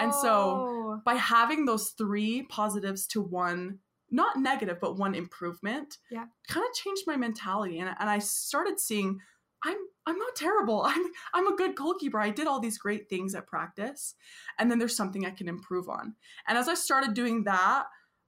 and 0.00 0.12
so- 0.14 1.00
by 1.04 1.14
having 1.14 1.66
those 1.66 1.90
three 1.90 2.42
positives 2.42 3.06
to 3.08 3.20
one 3.20 3.78
not 4.16 4.36
negative 4.50 4.78
but 4.80 4.96
one 4.98 5.14
improvement 5.14 5.98
Yeah. 6.10 6.26
kind 6.48 6.64
of 6.68 6.74
changed 6.74 7.04
my 7.06 7.16
mentality 7.16 7.78
and, 7.80 7.88
and 8.00 8.08
i 8.10 8.18
started 8.18 8.80
seeing 8.80 9.20
i'm 9.64 9.76
i'm 10.06 10.18
not 10.18 10.34
terrible 10.36 10.82
i'm 10.92 11.04
i'm 11.34 11.46
a 11.52 11.56
good 11.56 11.74
goalkeeper 11.76 12.18
i 12.20 12.30
did 12.30 12.46
all 12.46 12.60
these 12.60 12.78
great 12.78 13.08
things 13.08 13.34
at 13.34 13.46
practice 13.46 14.14
and 14.58 14.70
then 14.70 14.78
there's 14.78 14.96
something 14.96 15.24
i 15.26 15.30
can 15.30 15.48
improve 15.48 15.88
on 15.88 16.14
and 16.48 16.58
as 16.58 16.68
i 16.68 16.74
started 16.74 17.14
doing 17.14 17.44
that 17.44 17.84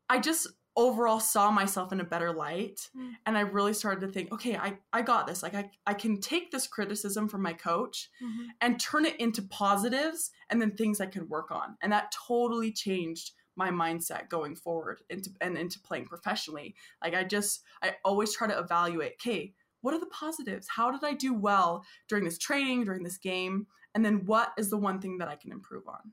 i 0.08 0.19
just 0.19 0.46
overall 0.76 1.19
saw 1.19 1.50
myself 1.50 1.93
in 1.93 2.00
a 2.00 2.05
better 2.14 2.32
light 2.32 2.79
Mm. 2.96 3.12
and 3.26 3.37
i 3.37 3.40
really 3.40 3.75
started 3.75 4.00
to 4.06 4.12
think 4.12 4.32
okay 4.32 4.56
i 4.56 4.79
i 4.93 5.02
got 5.02 5.26
this 5.26 5.43
like 5.43 5.55
i, 5.55 5.69
I 5.87 5.94
can 5.94 6.20
take 6.20 6.50
this 6.52 6.67
criticism 6.69 7.29
from 7.29 7.43
my 7.43 7.52
coach 7.52 8.11
Mhm. 8.23 8.46
and 8.61 8.79
turn 8.81 9.05
it 9.05 9.17
into 9.19 9.43
positives 9.43 10.31
and 10.50 10.61
then 10.62 10.70
things 10.76 11.00
I 11.00 11.06
can 11.06 11.29
work 11.29 11.50
on. 11.50 11.76
And 11.82 11.93
that 11.93 12.12
totally 12.29 12.73
changed 12.73 13.32
my 13.59 13.71
mindset 13.71 14.29
going 14.31 14.55
forward 14.55 15.03
into 15.11 15.31
and 15.41 15.59
into 15.59 15.81
playing 15.81 16.07
professionally. 16.07 16.75
Like 17.03 17.15
I 17.15 17.25
just 17.25 17.63
I 17.83 17.97
always 18.05 18.33
try 18.33 18.47
to 18.47 18.59
evaluate, 18.59 19.15
okay, 19.15 19.53
what 19.83 19.93
are 19.95 20.01
the 20.01 20.07
positives? 20.07 20.69
How 20.69 20.91
did 20.91 21.05
I 21.05 21.13
do 21.13 21.35
well 21.35 21.85
during 22.09 22.25
this 22.25 22.39
training, 22.39 22.85
during 22.85 23.03
this 23.03 23.19
game? 23.19 23.67
And 23.95 24.05
then 24.05 24.25
what 24.27 24.53
is 24.57 24.71
the 24.71 24.77
one 24.79 25.01
thing 25.01 25.19
that 25.19 25.29
I 25.29 25.35
can 25.37 25.53
improve 25.53 25.87
on? 25.89 26.13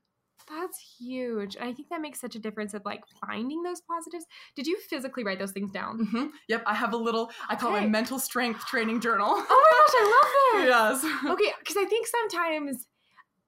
That's 0.50 0.78
huge. 1.00 1.58
I 1.58 1.74
think 1.74 1.90
that 1.90 2.02
makes 2.02 2.20
such 2.22 2.36
a 2.36 2.40
difference 2.40 2.74
of 2.76 2.84
like 2.86 3.04
finding 3.26 3.64
those 3.64 3.82
positives. 3.82 4.26
Did 4.56 4.68
you 4.68 4.80
physically 4.90 5.24
write 5.24 5.40
those 5.40 5.52
things 5.52 5.72
down? 5.72 6.06
hmm 6.06 6.26
Yep, 6.50 6.64
I 6.68 6.76
have 6.76 6.94
a 6.94 6.98
little 6.98 7.32
I 7.50 7.56
call 7.56 7.72
it 7.72 7.78
Okay. 7.78 7.86
my 7.86 7.90
mental 7.90 8.20
strength 8.20 8.66
training 8.68 9.02
journal. 9.02 9.28
Oh 9.30 9.38
my 9.38 9.72
gosh, 9.80 9.96
I 9.98 10.04
love 10.16 11.02
that. 11.04 11.04
yes. 11.24 11.32
Okay, 11.34 11.54
because 11.60 11.78
I 11.78 11.86
think 11.86 12.06
sometimes 12.08 12.88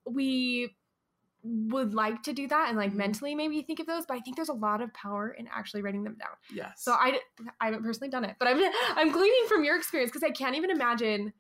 we 0.10 0.76
would 1.48 1.94
like 1.94 2.24
to 2.24 2.34
do 2.34 2.48
that 2.48 2.70
and 2.70 2.78
like 2.78 2.92
Mhm. 2.92 2.96
mentally 2.98 3.36
maybe 3.36 3.62
think 3.62 3.80
of 3.80 3.88
those, 3.88 4.06
but 4.06 4.16
I 4.16 4.20
think 4.20 4.36
there's 4.36 4.50
a 4.50 4.54
lot 4.54 4.82
of 4.82 4.94
power 4.94 5.32
in 5.32 5.48
actually 5.48 5.82
writing 5.82 6.04
them 6.04 6.16
down. 6.16 6.36
Yes. 6.54 6.84
So 6.84 6.92
I, 6.94 7.20
I 7.62 7.66
haven't 7.66 7.84
personally 7.84 8.10
done 8.10 8.26
it, 8.26 8.36
but 8.40 8.48
I'm 8.48 8.60
I'm 8.98 9.12
gleaning 9.12 9.48
from 9.48 9.64
your 9.64 9.78
experience 9.78 10.12
because 10.12 10.24
I 10.24 10.32
can't 10.32 10.56
even 10.56 10.70
imagine 10.72 11.34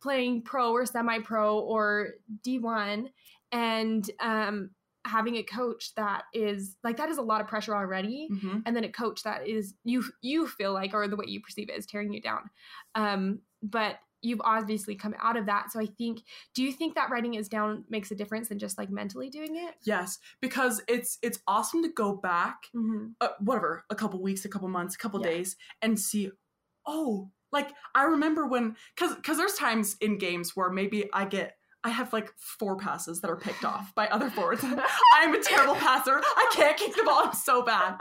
playing 0.00 0.42
pro 0.42 0.72
or 0.72 0.86
semi-pro 0.86 1.58
or 1.58 2.10
D1 2.46 3.10
and 3.52 4.10
um, 4.20 4.70
having 5.04 5.36
a 5.36 5.42
coach 5.42 5.94
that 5.96 6.24
is 6.34 6.76
like 6.84 6.96
that 6.98 7.08
is 7.08 7.18
a 7.18 7.22
lot 7.22 7.40
of 7.40 7.46
pressure 7.48 7.74
already 7.74 8.28
Mhm. 8.30 8.62
and 8.66 8.76
then 8.76 8.84
a 8.84 8.92
coach 8.92 9.22
that 9.22 9.48
is 9.48 9.74
you 9.84 10.04
you 10.20 10.46
feel 10.46 10.72
like 10.72 10.92
or 10.94 11.08
the 11.08 11.16
way 11.16 11.24
you 11.26 11.40
perceive 11.40 11.68
it 11.70 11.76
is 11.78 11.86
tearing 11.86 12.12
you 12.12 12.20
down 12.20 12.50
um 12.94 13.40
but 13.62 13.96
you've 14.22 14.40
obviously 14.44 14.94
come 14.94 15.14
out 15.22 15.36
of 15.36 15.46
that 15.46 15.70
so 15.72 15.80
i 15.80 15.86
think 15.86 16.20
do 16.54 16.62
you 16.62 16.72
think 16.72 16.94
that 16.94 17.10
writing 17.10 17.34
is 17.34 17.48
down 17.48 17.84
makes 17.88 18.10
a 18.10 18.14
difference 18.14 18.48
than 18.48 18.58
just 18.58 18.78
like 18.78 18.90
mentally 18.90 19.30
doing 19.30 19.56
it 19.56 19.74
Yes, 19.84 20.18
because 20.40 20.82
it's 20.88 21.18
it's 21.22 21.38
awesome 21.46 21.82
to 21.82 21.88
go 21.88 22.14
back 22.14 22.64
mm-hmm. 22.74 23.08
uh, 23.20 23.28
whatever, 23.40 23.84
a 23.90 23.94
couple 23.94 24.20
weeks, 24.20 24.44
a 24.44 24.48
couple 24.48 24.68
months, 24.68 24.94
a 24.94 24.98
couple 24.98 25.20
Yeah. 25.20 25.30
days, 25.30 25.56
and 25.82 25.98
see, 25.98 26.30
oh, 26.86 27.30
like 27.52 27.70
I 27.94 28.04
remember 28.04 28.46
when, 28.46 28.76
cause, 28.96 29.14
cause 29.22 29.36
there's 29.36 29.54
times 29.54 29.96
in 30.00 30.18
games 30.18 30.54
where 30.54 30.70
maybe 30.70 31.08
I 31.12 31.24
get, 31.24 31.56
I 31.84 31.90
have 31.90 32.12
like 32.12 32.30
four 32.36 32.76
passes 32.76 33.20
that 33.20 33.30
are 33.30 33.36
picked 33.36 33.64
off 33.64 33.94
by 33.94 34.08
other 34.08 34.30
forwards. 34.30 34.62
I'm 35.14 35.34
a 35.34 35.42
terrible 35.42 35.76
passer. 35.76 36.20
I 36.22 36.50
can't 36.52 36.76
kick 36.76 36.94
the 36.94 37.04
ball. 37.04 37.22
I'm 37.26 37.32
so 37.34 37.62
bad. 37.62 37.96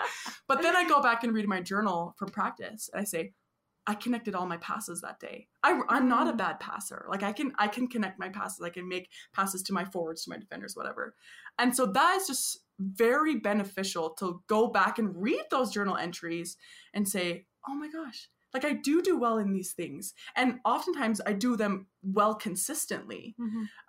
But 0.48 0.62
then 0.62 0.76
I 0.76 0.88
go 0.88 1.02
back 1.02 1.24
and 1.24 1.34
read 1.34 1.48
my 1.48 1.62
journal 1.62 2.16
from 2.18 2.30
practice, 2.30 2.90
and 2.92 3.02
I 3.02 3.06
say, 3.06 3.34
I 3.90 3.96
connected 3.96 4.36
all 4.36 4.46
my 4.46 4.58
passes 4.58 5.00
that 5.02 5.20
day. 5.20 5.48
I, 5.64 5.80
I'm 5.88 6.08
not 6.10 6.28
a 6.28 6.34
Mm. 6.34 6.38
bad 6.38 6.60
passer. 6.60 7.06
Like 7.10 7.24
I 7.24 7.32
can, 7.32 7.54
I 7.58 7.68
can 7.70 7.88
connect 7.88 8.20
my 8.20 8.28
passes. 8.30 8.62
I 8.62 8.70
can 8.70 8.88
make 8.88 9.10
passes 9.34 9.64
to 9.64 9.74
my 9.74 9.86
forwards, 9.86 10.26
to 10.26 10.30
my 10.30 10.38
defenders, 10.38 10.76
whatever. 10.76 11.16
And 11.58 11.76
so 11.76 11.86
that 11.88 12.18
is 12.18 12.28
just 12.28 12.60
very 12.80 13.38
beneficial 13.38 14.10
to 14.20 14.44
go 14.48 14.68
back 14.68 15.00
and 15.00 15.16
read 15.16 15.44
those 15.50 15.72
journal 15.72 15.96
entries 15.96 16.58
and 16.94 17.08
say, 17.08 17.46
oh 17.68 17.74
my 17.76 17.90
gosh, 17.90 18.30
like 18.54 18.66
I 18.66 18.74
do 18.74 19.02
do 19.02 19.18
well 19.18 19.38
in 19.38 19.52
these 19.54 19.72
things. 19.74 20.14
And 20.36 20.60
oftentimes 20.66 21.22
I 21.26 21.34
do 21.34 21.56
them 21.56 21.88
well 22.04 22.36
consistently. 22.36 23.36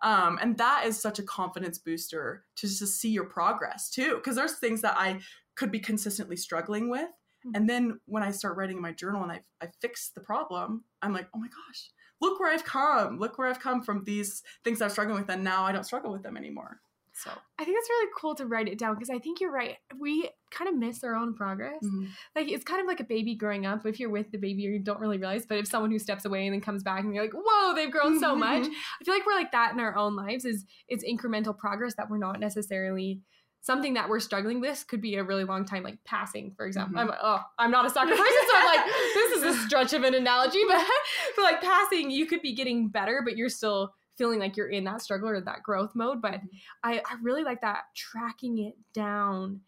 Um, 0.02 0.38
and 0.40 0.56
that 0.58 0.84
is 0.86 1.00
such 1.00 1.18
a 1.18 1.22
confidence 1.24 1.78
booster 1.78 2.44
to 2.56 2.66
just 2.66 3.00
see 3.00 3.10
your 3.10 3.24
progress 3.24 3.90
too. 3.90 4.14
Because 4.16 4.36
there's 4.36 4.58
things 4.58 4.80
that 4.82 4.96
I 4.96 5.20
could 5.56 5.70
be 5.72 5.80
consistently 5.80 6.36
struggling 6.36 6.88
with. 6.88 7.08
Mhm. 7.46 7.52
And 7.54 7.68
then 7.68 8.00
when 8.06 8.22
I 8.22 8.30
start 8.30 8.56
writing 8.56 8.76
in 8.76 8.82
my 8.82 8.92
journal 8.92 9.22
and 9.22 9.32
I, 9.32 9.40
I 9.60 9.68
fix 9.80 10.10
the 10.10 10.20
problem, 10.20 10.84
I'm 11.02 11.12
like, 11.12 11.28
oh 11.34 11.38
my 11.38 11.48
gosh, 11.48 11.90
look 12.20 12.40
where 12.40 12.52
I've 12.52 12.64
come. 12.64 13.18
Look 13.18 13.38
where 13.38 13.48
I've 13.48 13.60
come 13.60 13.82
from 13.82 14.04
these 14.04 14.42
things 14.64 14.80
I 14.82 14.86
was 14.86 14.92
struggling 14.92 15.18
with. 15.18 15.30
And 15.30 15.44
now 15.44 15.64
I 15.64 15.72
don't 15.72 15.84
struggle 15.84 16.12
with 16.12 16.22
them 16.22 16.36
anymore. 16.36 16.80
So, 17.18 17.32
i 17.58 17.64
think 17.64 17.76
it's 17.76 17.88
really 17.90 18.10
cool 18.16 18.36
to 18.36 18.46
write 18.46 18.68
it 18.68 18.78
down 18.78 18.94
because 18.94 19.10
i 19.10 19.18
think 19.18 19.40
you're 19.40 19.50
right 19.50 19.76
we 19.98 20.30
kind 20.52 20.68
of 20.68 20.76
miss 20.76 21.02
our 21.02 21.16
own 21.16 21.34
progress 21.34 21.82
mhm. 21.82 22.06
like 22.36 22.48
it's 22.48 22.62
kind 22.62 22.80
of 22.80 22.86
like 22.86 23.00
a 23.00 23.04
baby 23.04 23.34
growing 23.34 23.66
up 23.66 23.84
if 23.86 23.98
you're 23.98 24.08
with 24.08 24.30
the 24.30 24.38
baby 24.38 24.62
you 24.62 24.78
don't 24.78 25.00
really 25.00 25.18
realize 25.18 25.44
but 25.44 25.58
if 25.58 25.66
someone 25.66 25.90
who 25.90 25.98
steps 25.98 26.26
away 26.26 26.46
and 26.46 26.54
then 26.54 26.60
comes 26.60 26.84
back 26.84 27.02
and 27.02 27.12
you're 27.12 27.24
like 27.24 27.32
whoa 27.34 27.74
they've 27.74 27.90
grown 27.90 28.20
so 28.20 28.36
much 28.36 28.64
I 28.66 29.04
feel 29.04 29.14
like 29.14 29.26
we're 29.26 29.34
like 29.34 29.50
that 29.50 29.72
in 29.72 29.80
our 29.80 29.96
own 29.96 30.14
lives 30.14 30.44
is 30.44 30.64
it's 30.86 31.04
incremental 31.04 31.58
progress 31.58 31.94
that 31.96 32.08
we're 32.08 32.18
not 32.18 32.38
necessarily 32.38 33.20
something 33.68 33.94
that 33.94 34.08
we're 34.08 34.18
struggling 34.28 34.60
with 34.60 34.78
could 34.88 35.00
be 35.02 35.16
a 35.16 35.22
really 35.30 35.44
long 35.44 35.64
time 35.64 35.82
like 35.82 35.98
passing 36.04 36.52
for 36.56 36.64
example 36.66 36.96
Mhm. 36.96 37.02
I'm 37.02 37.10
oh 37.22 37.40
I'm 37.58 37.70
not 37.70 37.84
a 37.86 37.90
soccer 37.90 38.16
person 38.22 38.42
so 38.50 38.56
I'm 38.56 38.66
like 38.74 38.84
this 39.14 39.30
is 39.36 39.42
a 39.42 39.54
stretch 39.66 39.92
of 39.92 40.02
an 40.04 40.14
analogy 40.14 40.62
but 40.68 40.84
for 41.34 41.42
like 41.42 41.60
passing 41.60 42.10
you 42.10 42.24
could 42.26 42.42
be 42.42 42.54
getting 42.54 42.88
better 42.88 43.20
but 43.24 43.36
you're 43.36 43.48
still 43.60 43.94
feeling 44.16 44.40
like 44.40 44.56
you're 44.56 44.68
in 44.78 44.84
that 44.84 45.00
struggle 45.02 45.28
or 45.28 45.40
that 45.40 45.62
growth 45.62 45.92
mode 45.94 46.20
but 46.22 46.32
Mhm. 46.40 46.48
I, 46.82 46.92
I 47.10 47.14
really 47.22 47.44
like 47.44 47.60
that 47.60 47.84
tracking 47.94 48.58
it 48.58 48.74
down 48.94 49.60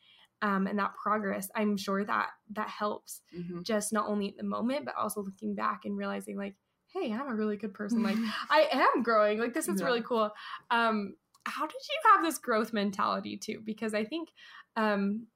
um, 0.42 0.66
and 0.66 0.78
that 0.78 0.94
progress, 0.94 1.50
I'm 1.54 1.76
sure 1.76 2.02
that 2.02 2.30
that 2.52 2.68
helps 2.68 3.20
Mhm. 3.38 3.62
just 3.62 3.92
not 3.92 4.08
only 4.08 4.28
at 4.30 4.38
the 4.38 4.42
moment, 4.42 4.86
but 4.86 4.94
also 4.96 5.20
looking 5.22 5.54
back 5.54 5.84
and 5.84 5.98
realizing 5.98 6.38
like, 6.38 6.54
hey, 6.94 7.12
I'm 7.12 7.28
a 7.28 7.34
really 7.34 7.58
good 7.58 7.74
person. 7.74 8.02
Like 8.02 8.16
I 8.50 8.66
am 8.72 9.02
growing. 9.02 9.38
Like 9.38 9.52
this 9.52 9.68
is 9.68 9.80
Yeah. 9.80 9.86
really 9.88 10.00
cool. 10.02 10.30
Um, 10.70 11.14
how 11.46 11.66
did 11.66 11.80
you 11.88 12.10
have 12.12 12.22
this 12.24 12.38
growth 12.38 12.72
mentality 12.72 13.36
too? 13.36 13.60
Because 13.64 13.94
I 13.94 14.04
think 14.04 14.30
um, 14.76 15.26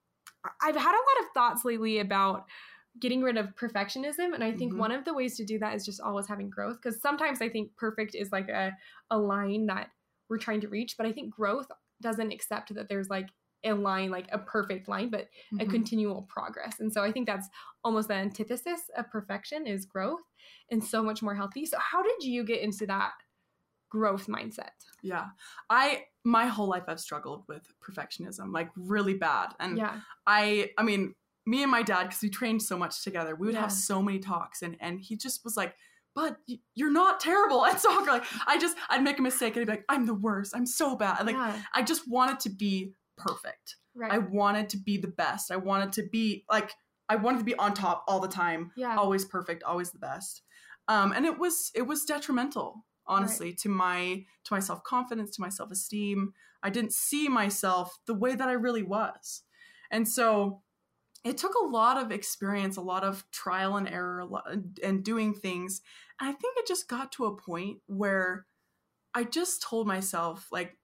I've 0.62 0.76
had 0.76 0.94
a 0.94 1.04
lot 1.06 1.20
of 1.26 1.32
thoughts 1.34 1.64
lately 1.64 1.98
about 1.98 2.46
getting 3.00 3.22
rid 3.22 3.36
of 3.36 3.54
perfectionism, 3.56 4.34
and 4.34 4.44
I 4.44 4.52
think 4.52 4.76
Mhm. 4.76 4.76
one 4.76 4.92
of 4.92 5.04
the 5.04 5.14
ways 5.14 5.36
to 5.38 5.44
do 5.44 5.58
that 5.58 5.74
is 5.74 5.84
just 5.84 6.00
always 6.00 6.28
having 6.28 6.50
growth. 6.50 6.76
Because 6.80 7.00
sometimes 7.00 7.42
I 7.42 7.48
think 7.48 7.74
perfect 7.76 8.14
is 8.14 8.30
like 8.32 8.48
a 8.48 8.76
a 9.10 9.18
line 9.18 9.66
that 9.66 9.90
we're 10.28 10.38
trying 10.38 10.60
to 10.60 10.68
reach, 10.68 10.96
but 10.96 11.06
I 11.06 11.12
think 11.12 11.34
growth 11.34 11.66
doesn't 12.00 12.32
accept 12.32 12.74
that 12.74 12.88
there's 12.88 13.08
like 13.10 13.28
a 13.66 13.72
line 13.72 14.10
like 14.10 14.28
a 14.30 14.38
perfect 14.38 14.88
line 14.88 15.08
but 15.08 15.28
a 15.58 15.64
Mhm. 15.64 15.64
continual 15.64 16.22
progress 16.24 16.80
and 16.80 16.92
so 16.92 17.02
i 17.02 17.10
think 17.10 17.26
that's 17.26 17.48
almost 17.82 18.08
the 18.08 18.14
antithesis 18.14 18.90
of 18.94 19.08
perfection 19.10 19.66
is 19.66 19.86
growth 19.86 20.20
and 20.70 20.84
so 20.84 21.02
much 21.02 21.22
more 21.22 21.34
healthy 21.34 21.64
so 21.64 21.78
how 21.78 22.02
did 22.02 22.22
you 22.22 22.44
get 22.44 22.60
into 22.60 22.84
that 22.86 23.12
growth 23.94 24.26
mindset 24.36 24.76
Yeah. 25.02 25.26
I 25.70 25.84
my 26.24 26.46
whole 26.54 26.68
life 26.74 26.84
I've 26.90 27.00
struggled 27.08 27.40
with 27.50 27.64
perfectionism, 27.86 28.46
like 28.58 28.70
really 28.94 29.14
bad. 29.28 29.48
And 29.60 29.76
yeah 29.82 29.94
I 30.26 30.70
I 30.80 30.82
mean, 30.88 31.02
me 31.46 31.58
and 31.64 31.70
my 31.78 31.82
dad 31.92 32.04
cuz 32.10 32.22
we 32.22 32.30
trained 32.40 32.62
so 32.70 32.76
much 32.84 32.94
together. 33.06 33.32
We 33.40 33.46
would 33.46 33.54
Yeah. 33.56 33.66
have 33.66 33.72
so 33.90 33.96
many 34.06 34.18
talks 34.32 34.62
and 34.66 34.74
and 34.86 34.94
he 35.08 35.14
just 35.26 35.44
was 35.46 35.54
like, 35.62 35.72
"But 36.20 36.32
you're 36.78 36.96
not 37.02 37.20
terrible 37.28 37.60
at 37.70 37.80
soccer." 37.86 38.10
Like 38.16 38.24
I 38.52 38.54
just 38.64 38.76
I'd 38.90 39.04
make 39.08 39.18
a 39.22 39.26
mistake 39.30 39.52
and 39.54 39.60
he'd 39.60 39.70
be 39.72 39.76
like, 39.78 39.86
"I'm 39.94 40.06
the 40.12 40.18
worst. 40.28 40.50
I'm 40.56 40.66
so 40.80 40.86
bad." 41.04 41.26
Like 41.28 41.36
yeah 41.36 41.60
I 41.78 41.82
just 41.92 42.02
wanted 42.16 42.38
to 42.46 42.50
be 42.64 42.74
perfect. 43.28 43.76
right 44.02 44.12
I 44.16 44.18
wanted 44.40 44.66
to 44.74 44.78
be 44.88 44.94
the 45.06 45.12
best. 45.24 45.44
I 45.56 45.58
wanted 45.70 45.90
to 45.98 46.02
be 46.16 46.24
like 46.56 46.70
I 47.12 47.16
wanted 47.24 47.38
to 47.44 47.48
be 47.52 47.56
on 47.64 47.70
top 47.74 47.98
all 48.08 48.20
the 48.26 48.34
time, 48.44 48.62
yeah 48.84 48.96
always 49.02 49.24
perfect, 49.36 49.60
always 49.70 49.90
the 49.96 50.02
best. 50.10 50.32
Um, 50.94 51.08
and 51.16 51.24
it 51.30 51.36
was 51.44 51.70
it 51.80 51.84
was 51.90 52.04
detrimental, 52.14 52.68
honestly, 53.06 53.52
to 53.54 53.68
my 53.68 54.24
to 54.44 54.54
my 54.54 54.60
self 54.60 54.82
confidence, 54.84 55.36
to 55.36 55.42
my 55.42 55.48
self 55.48 55.70
esteem. 55.70 56.32
I 56.62 56.70
didn't 56.70 56.94
see 56.94 57.28
myself 57.28 57.98
the 58.06 58.14
way 58.14 58.34
that 58.34 58.48
I 58.48 58.52
really 58.52 58.82
was, 58.82 59.42
and 59.90 60.08
so 60.08 60.62
it 61.24 61.38
took 61.38 61.54
a 61.54 61.66
lot 61.66 61.96
of 61.96 62.12
experience, 62.12 62.76
a 62.76 62.82
lot 62.82 63.04
of 63.04 63.24
trial 63.30 63.76
and 63.76 63.88
error, 63.88 64.28
and 64.82 65.02
doing 65.02 65.34
things. 65.34 65.80
And 66.20 66.28
I 66.28 66.32
think 66.32 66.58
it 66.58 66.66
just 66.66 66.88
got 66.88 67.12
to 67.12 67.24
a 67.26 67.36
point 67.36 67.78
where 67.86 68.46
I 69.14 69.24
just 69.24 69.62
told 69.62 69.86
myself, 69.86 70.48
like, 70.52 70.78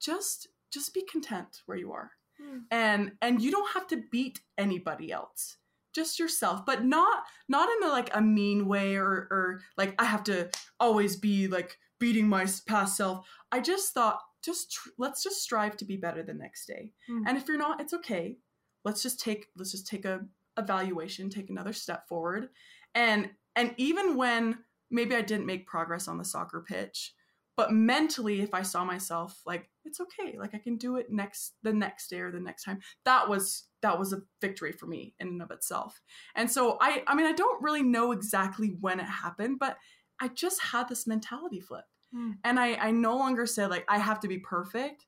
just 0.00 0.48
just 0.70 0.92
be 0.92 1.02
content 1.10 1.62
where 1.66 1.78
you 1.78 1.92
are 1.92 2.12
Hmm. 2.38 2.58
and 2.70 3.12
and 3.22 3.40
you 3.40 3.50
don't 3.50 3.72
have 3.72 3.86
to 3.88 4.02
beat 4.10 4.40
anybody 4.58 5.10
else 5.10 5.56
just 5.96 6.18
yourself 6.20 6.64
but 6.64 6.84
not 6.84 7.24
not 7.48 7.68
in 7.68 7.88
a 7.88 7.90
like 7.90 8.14
a 8.14 8.20
mean 8.20 8.68
way 8.68 8.94
or 8.94 9.26
or 9.30 9.60
like 9.76 9.94
i 9.98 10.04
have 10.04 10.22
to 10.22 10.48
always 10.78 11.16
be 11.16 11.48
like 11.48 11.78
beating 11.98 12.28
my 12.28 12.46
past 12.66 12.96
self. 12.96 13.26
I 13.52 13.60
just 13.60 13.94
thought 13.94 14.20
just 14.44 14.72
tr- 14.72 14.90
let's 14.98 15.22
just 15.22 15.42
strive 15.42 15.76
to 15.78 15.84
be 15.84 15.96
better 15.96 16.22
the 16.22 16.34
next 16.34 16.66
day. 16.66 16.92
Hmm. 17.08 17.22
and 17.26 17.36
if 17.36 17.48
you're 17.48 17.58
not 17.58 17.80
it's 17.80 17.94
okay. 17.94 18.38
Let's 18.84 19.02
just 19.02 19.20
take 19.20 19.46
let's 19.56 19.72
just 19.72 19.86
take 19.86 20.04
a 20.04 20.20
evaluation 20.58 21.28
take 21.28 21.50
another 21.50 21.72
step 21.72 22.08
forward. 22.08 22.48
And 22.94 23.30
and 23.54 23.74
even 23.76 24.16
when 24.16 24.58
maybe 24.90 25.16
i 25.16 25.20
didn't 25.20 25.46
make 25.46 25.66
progress 25.66 26.06
on 26.06 26.16
the 26.16 26.24
soccer 26.24 26.64
pitch 26.66 27.12
but 27.56 27.72
mentally 27.72 28.40
if 28.42 28.52
i 28.54 28.62
saw 28.62 28.84
myself 28.84 29.40
like 29.46 29.70
it's 29.84 30.00
okay 30.00 30.36
like 30.38 30.54
i 30.54 30.58
can 30.58 30.76
do 30.76 30.96
it 30.96 31.10
next 31.10 31.54
the 31.62 31.72
next 31.72 32.08
day 32.08 32.20
or 32.20 32.30
the 32.30 32.40
next 32.40 32.64
time 32.64 32.78
that 33.04 33.28
was 33.28 33.64
that 33.82 33.98
was 33.98 34.12
a 34.12 34.22
victory 34.40 34.72
for 34.72 34.86
me 34.86 35.14
in 35.20 35.28
and 35.28 35.42
of 35.42 35.50
itself. 35.50 36.00
And 36.34 36.50
so 36.50 36.76
i 36.80 37.02
i 37.06 37.14
mean 37.14 37.26
i 37.26 37.32
don't 37.32 37.62
really 37.62 37.82
know 37.82 38.12
exactly 38.12 38.76
when 38.80 39.00
it 39.00 39.04
happened 39.04 39.58
but 39.58 39.76
i 40.20 40.28
just 40.28 40.60
had 40.60 40.88
this 40.88 41.06
mentality 41.06 41.60
flip. 41.60 41.84
Hmm. 42.12 42.32
and 42.44 42.58
i 42.58 42.74
i 42.74 42.90
no 42.90 43.16
longer 43.16 43.46
said 43.46 43.70
like 43.70 43.84
i 43.88 43.98
have 43.98 44.20
to 44.20 44.28
be 44.28 44.38
perfect. 44.38 45.06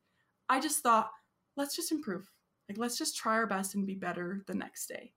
I 0.48 0.60
just 0.60 0.82
thought 0.82 1.10
let's 1.56 1.76
just 1.76 1.92
improve. 1.92 2.30
Like 2.68 2.78
let's 2.78 2.98
just 2.98 3.16
try 3.16 3.34
our 3.34 3.46
best 3.46 3.74
and 3.74 3.86
be 3.86 3.94
better 3.94 4.44
the 4.46 4.54
next 4.54 4.86
day 4.86 5.12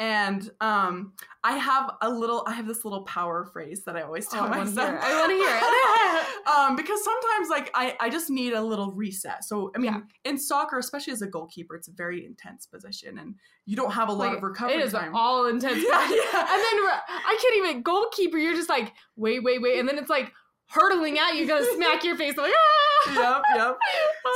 and 0.00 0.50
um 0.62 1.12
i 1.44 1.52
have 1.58 1.90
a 2.00 2.08
little 2.08 2.42
i 2.46 2.52
have 2.54 2.66
this 2.66 2.84
little 2.86 3.02
power 3.02 3.44
phrase 3.52 3.84
that 3.84 3.96
i 3.96 4.02
always 4.02 4.26
Oh, 4.32 4.36
tell 4.36 4.44
I 4.46 4.64
myself. 4.64 4.98
I 5.00 5.20
wanna 5.20 5.34
hear 5.34 5.56
it. 5.56 6.48
um 6.58 6.74
because 6.74 7.04
sometimes 7.04 7.48
like 7.50 7.70
i 7.74 7.94
i 8.00 8.08
just 8.08 8.30
need 8.30 8.54
a 8.54 8.62
little 8.62 8.92
reset 8.92 9.44
so 9.44 9.70
i 9.76 9.78
mean 9.78 9.92
Yeah. 9.92 10.00
in 10.24 10.38
soccer 10.38 10.78
especially 10.78 11.12
as 11.12 11.20
a 11.22 11.26
goalkeeper 11.26 11.76
it's 11.76 11.88
a 11.88 11.92
very 11.92 12.24
intense 12.24 12.64
position 12.66 13.18
and 13.18 13.34
you 13.66 13.76
don't 13.76 13.92
have 13.92 14.08
a 14.08 14.12
lot 14.12 14.28
Like, 14.28 14.38
of 14.38 14.42
recovery 14.42 14.74
it 14.76 14.80
is 14.80 14.92
time 14.92 15.14
all 15.14 15.46
intense 15.46 15.76
yeah, 15.88 16.00
yeah. 16.10 16.40
and 16.40 16.60
then 16.64 16.78
i 17.08 17.38
can't 17.40 17.56
even 17.58 17.82
goalkeeper 17.82 18.38
you're 18.38 18.54
just 18.56 18.70
like 18.70 18.92
wait 19.16 19.44
wait 19.44 19.60
wait 19.60 19.78
and 19.78 19.86
then 19.88 19.98
it's 19.98 20.10
like 20.10 20.32
hurtling 20.70 21.18
at 21.18 21.34
you 21.34 21.46
gonna 21.46 21.64
smack 21.74 22.04
your 22.04 22.16
face 22.16 22.36
like 22.36 22.52
ah! 22.54 23.12
yep 23.14 23.42
yep 23.56 23.76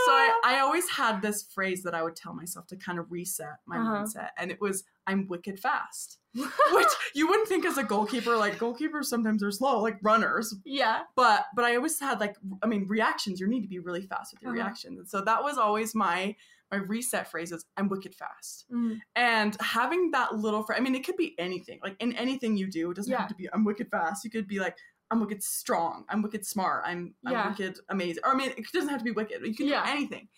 so 0.07 0.13
I, 0.13 0.41
I 0.45 0.59
always 0.61 0.89
had 0.89 1.21
this 1.23 1.43
phrase 1.45 1.83
that 1.85 1.95
I 1.95 2.03
would 2.03 2.17
tell 2.17 2.35
myself 2.35 2.67
to 2.69 2.77
kind 2.77 2.99
of 2.99 3.11
reset 3.13 3.57
my 3.67 3.77
Uh-huh. 3.79 4.03
mindset, 4.05 4.31
and 4.39 4.51
it 4.51 4.61
was 4.61 4.85
"I'm 5.07 5.27
wicked 5.29 5.61
fast," 5.61 6.19
which 6.35 6.89
you 7.15 7.29
wouldn't 7.29 7.49
think 7.49 7.65
as 7.67 7.77
a 7.79 7.83
goalkeeper. 7.85 8.37
Like 8.37 8.59
goalkeepers 8.59 9.05
sometimes 9.05 9.43
are 9.43 9.51
slow, 9.51 9.81
like 9.81 9.99
runners, 10.03 10.55
yeah 10.65 11.03
but 11.15 11.45
but 11.55 11.65
I 11.65 11.77
always 11.77 12.01
had 12.01 12.21
like 12.21 12.37
I 12.63 12.67
mean 12.67 12.87
reactions. 12.89 13.39
You 13.41 13.47
need 13.47 13.63
to 13.63 13.69
be 13.69 13.79
really 13.79 14.03
fast 14.03 14.33
with 14.33 14.43
your 14.43 14.53
Uh-huh. 14.53 14.63
reactions, 14.63 14.99
and 14.99 15.09
so 15.09 15.21
that 15.21 15.43
was 15.43 15.59
always 15.59 15.95
my 15.95 16.35
my 16.73 16.79
reset 16.79 17.31
phrase 17.31 17.53
is 17.53 17.65
"I'm 17.77 17.89
wicked 17.89 18.15
fast." 18.15 18.65
Mhm. 18.73 18.99
And 19.15 19.57
having 19.61 20.11
that 20.13 20.35
little 20.37 20.63
phrase, 20.65 20.79
I 20.81 20.83
mean, 20.83 20.95
it 20.95 21.05
could 21.05 21.17
be 21.19 21.39
anything. 21.39 21.79
Like 21.83 21.97
in 22.01 22.13
anything 22.15 22.57
you 22.57 22.67
do, 22.69 22.91
it 22.91 22.95
doesn't 22.97 23.13
Yeah. 23.13 23.19
have 23.21 23.29
to 23.29 23.35
be 23.35 23.49
"I'm 23.53 23.65
wicked 23.65 23.91
fast." 23.91 24.25
You 24.25 24.31
could 24.31 24.49
be 24.49 24.59
like. 24.59 24.77
I'm 25.11 25.21
wicked 25.21 25.43
strong. 25.43 26.05
I'm 26.09 26.23
wicked 26.23 26.45
smart. 26.47 26.83
I'm, 26.87 27.15
I'm 27.27 27.51
wicked 27.51 27.79
amazing. 27.89 28.23
Or 28.25 28.33
I 28.33 28.37
mean, 28.37 28.51
it 28.57 28.65
doesn't 28.73 28.89
have 28.89 28.99
to 28.99 29.05
be 29.05 29.11
wicked. 29.13 29.43
You 29.45 29.55
can 29.55 29.67
Yeah. 29.69 29.85
do 29.85 29.91
anything. 29.93 30.29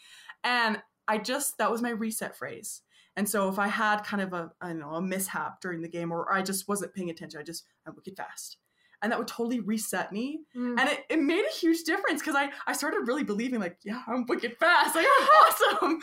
And 0.45 0.83
I 1.09 1.19
just 1.19 1.59
that 1.59 1.71
was 1.71 1.83
my 1.83 1.91
reset 1.91 2.37
phrase. 2.37 2.83
And 3.17 3.27
so 3.29 3.49
if 3.49 3.59
I 3.59 3.69
had 3.69 4.03
kind 4.03 4.23
of 4.23 4.33
a 4.33 4.51
I 4.61 4.69
don't 4.69 4.81
know 4.81 4.91
a 4.91 5.01
mishap 5.03 5.61
during 5.61 5.81
the 5.81 5.89
game 5.89 6.13
or 6.13 6.31
I 6.33 6.43
just 6.43 6.69
wasn't 6.69 6.95
paying 6.95 7.11
attention, 7.11 7.41
I 7.41 7.43
just 7.45 7.65
I'm 7.87 7.95
wicked 7.95 8.17
fast. 8.17 8.59
And 9.03 9.13
that 9.13 9.19
would 9.19 9.29
totally 9.29 9.61
reset 9.61 10.11
me. 10.11 10.41
Mm. 10.57 10.81
And 10.81 10.89
it, 10.89 11.05
it 11.11 11.21
made 11.21 11.45
a 11.45 11.55
huge 11.55 11.85
difference 11.85 12.21
because 12.23 12.35
I, 12.35 12.51
I 12.67 12.73
started 12.73 13.07
really 13.07 13.25
believing 13.25 13.61
like, 13.61 13.77
yeah, 13.85 14.03
I'm 14.09 14.25
wicked 14.27 14.57
fast. 14.59 14.95
Like 14.97 15.07
I'm 15.21 15.27
awesome. 15.83 15.99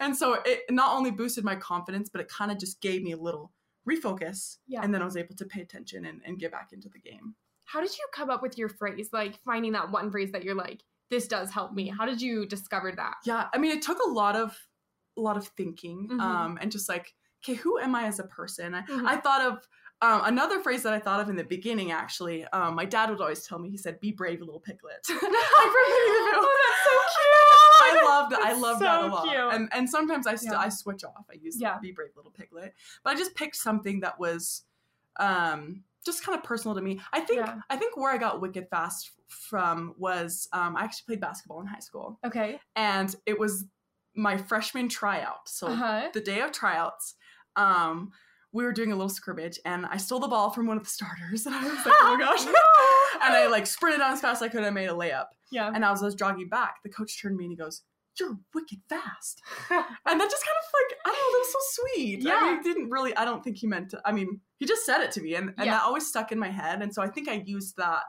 And 0.00 0.16
so 0.16 0.38
it 0.46 0.60
not 0.70 0.96
only 0.96 1.10
boosted 1.10 1.44
my 1.44 1.56
confidence, 1.56 2.08
but 2.08 2.22
it 2.22 2.28
kind 2.28 2.50
of 2.50 2.58
just 2.58 2.80
gave 2.80 3.02
me 3.02 3.12
a 3.12 3.18
little 3.18 3.52
refocus. 3.88 4.56
Yeah. 4.66 4.80
And 4.82 4.94
then 4.94 5.02
I 5.02 5.04
was 5.04 5.16
able 5.16 5.34
to 5.36 5.44
pay 5.44 5.60
attention 5.60 6.04
and, 6.06 6.20
and 6.24 6.38
get 6.38 6.50
back 6.50 6.70
into 6.72 6.88
the 6.88 6.98
game. 6.98 7.34
How 7.72 7.80
did 7.80 7.90
you 7.96 8.04
come 8.14 8.30
up 8.30 8.42
with 8.42 8.56
your 8.58 8.68
phrase 8.68 9.10
like 9.12 9.38
finding 9.44 9.72
that 9.72 9.90
one 9.90 10.10
phrase 10.10 10.32
that 10.32 10.42
you're 10.44 10.54
like 10.54 10.82
this 11.10 11.26
does 11.28 11.50
help 11.50 11.72
me 11.72 11.88
how 11.88 12.04
did 12.06 12.20
you 12.20 12.46
discover 12.46 12.90
that 12.92 13.14
yeah 13.24 13.46
i 13.54 13.58
mean 13.58 13.70
it 13.76 13.82
took 13.82 13.98
a 14.06 14.10
lot 14.10 14.34
of 14.36 14.56
a 15.16 15.20
lot 15.20 15.36
of 15.36 15.46
thinking 15.48 16.08
Mhm. 16.10 16.20
um 16.20 16.58
and 16.60 16.70
just 16.72 16.88
like 16.88 17.14
okay 17.44 17.54
who 17.54 17.78
am 17.78 17.94
i 17.94 18.04
as 18.06 18.18
a 18.18 18.24
person 18.24 18.74
i, 18.74 18.82
Mhm. 18.82 19.06
I 19.06 19.16
thought 19.16 19.42
of 19.42 19.68
um, 20.00 20.22
another 20.26 20.60
phrase 20.60 20.82
that 20.84 20.92
i 20.94 20.98
thought 21.00 21.20
of 21.20 21.28
in 21.28 21.34
the 21.36 21.42
beginning 21.44 21.90
actually 21.92 22.44
um, 22.56 22.74
my 22.76 22.84
dad 22.84 23.10
would 23.10 23.20
always 23.20 23.44
tell 23.46 23.58
me 23.58 23.68
he 23.68 23.76
said 23.76 23.98
be 24.00 24.12
brave 24.12 24.40
little 24.40 24.60
piglet 24.60 25.04
I 25.08 26.34
oh, 26.36 26.56
that's 26.64 26.84
so 26.84 26.98
I 27.90 28.04
love 28.04 28.30
that. 28.30 28.40
I 28.40 28.52
love 28.52 28.78
that 28.80 29.02
a 29.02 29.06
lot. 29.06 29.24
cute. 29.24 29.36
And 29.54 29.68
and 29.72 29.88
sometimes 29.88 30.26
I 30.26 30.34
still 30.34 30.52
Yeah. 30.52 30.58
I 30.60 30.68
switch 30.68 31.04
off. 31.04 31.26
I 31.30 31.34
use 31.34 31.58
Yeah. 31.60 31.78
be 31.78 31.92
brave 31.92 32.10
little 32.16 32.30
piglet. 32.32 32.74
But 33.02 33.14
I 33.14 33.16
just 33.16 33.34
picked 33.34 33.56
something 33.56 34.00
that 34.00 34.18
was 34.18 34.64
um 35.18 35.84
just 36.08 36.24
kind 36.24 36.36
of 36.38 36.42
personal 36.44 36.74
to 36.74 36.80
me. 36.80 37.00
I 37.12 37.20
think 37.20 37.40
Yeah. 37.40 37.56
I 37.70 37.76
think 37.76 37.96
where 37.96 38.12
I 38.12 38.16
got 38.18 38.40
wicked 38.40 38.66
fast 38.70 39.10
from 39.28 39.94
was 39.98 40.48
um 40.52 40.76
I 40.76 40.84
actually 40.84 41.04
played 41.06 41.20
basketball 41.20 41.60
in 41.60 41.66
high 41.66 41.80
school 41.80 42.18
okay 42.26 42.58
and 42.76 43.14
it 43.26 43.38
was 43.38 43.64
my 44.16 44.36
freshman 44.38 44.88
tryout. 44.88 45.46
So 45.46 45.66
uh-huh 45.68 46.08
the 46.14 46.20
day 46.20 46.40
of 46.40 46.50
tryouts, 46.52 47.14
um, 47.56 48.10
we 48.52 48.64
were 48.64 48.72
doing 48.72 48.92
a 48.92 48.96
little 48.96 49.10
scrimmage 49.10 49.58
and 49.66 49.84
I 49.86 49.98
stole 49.98 50.20
the 50.20 50.28
ball 50.28 50.48
from 50.50 50.66
one 50.66 50.78
of 50.78 50.84
the 50.84 50.90
starters 50.90 51.40
and 51.46 51.54
I 51.54 51.62
was 51.62 51.84
like, 51.86 51.94
oh 52.00 52.16
my 52.16 52.24
gosh. 52.24 52.40
and 53.22 53.34
I 53.36 53.46
like 53.48 53.66
sprinted 53.66 54.00
down 54.00 54.12
as 54.14 54.20
fast 54.20 54.42
as 54.42 54.46
I 54.46 54.48
could 54.48 54.58
and 54.58 54.66
I 54.66 54.70
made 54.70 54.88
a 54.88 54.94
layup. 54.94 55.26
yeah 55.52 55.70
And 55.74 55.84
as 55.84 56.02
I 56.02 56.06
was 56.06 56.14
jogging 56.14 56.48
back, 56.48 56.76
the 56.82 56.88
coach 56.88 57.20
turned 57.20 57.34
to 57.34 57.38
me 57.38 57.44
and 57.44 57.52
he 57.52 57.56
goes, 57.56 57.82
You're 58.20 58.38
wicked 58.54 58.78
fast. 58.88 59.42
And 59.70 60.20
that 60.20 60.30
just 60.30 60.44
kind 60.44 60.56
of 60.58 60.66
like, 60.74 60.98
I 61.04 61.08
don't 61.08 61.18
know, 61.18 61.32
that 61.32 61.44
was 61.46 61.52
so 61.52 61.82
sweet. 61.94 62.26
I 62.26 62.30
Yeah. 62.30 62.40
mean, 62.52 62.62
he 62.62 62.72
didn't 62.72 62.90
really, 62.90 63.14
I 63.16 63.24
don't 63.24 63.44
think 63.44 63.58
he 63.58 63.66
meant 63.66 63.90
to, 63.90 64.00
I 64.04 64.12
mean, 64.12 64.40
he 64.58 64.66
just 64.66 64.86
said 64.86 65.00
it 65.02 65.12
to 65.12 65.20
me 65.20 65.34
and, 65.34 65.50
and 65.58 65.66
Yeah. 65.66 65.72
that 65.72 65.82
always 65.82 66.06
stuck 66.06 66.32
in 66.32 66.38
my 66.38 66.48
head. 66.50 66.80
And 66.82 66.92
so 66.94 67.02
I 67.02 67.08
think 67.08 67.28
I 67.28 67.42
used 67.44 67.76
that 67.76 68.06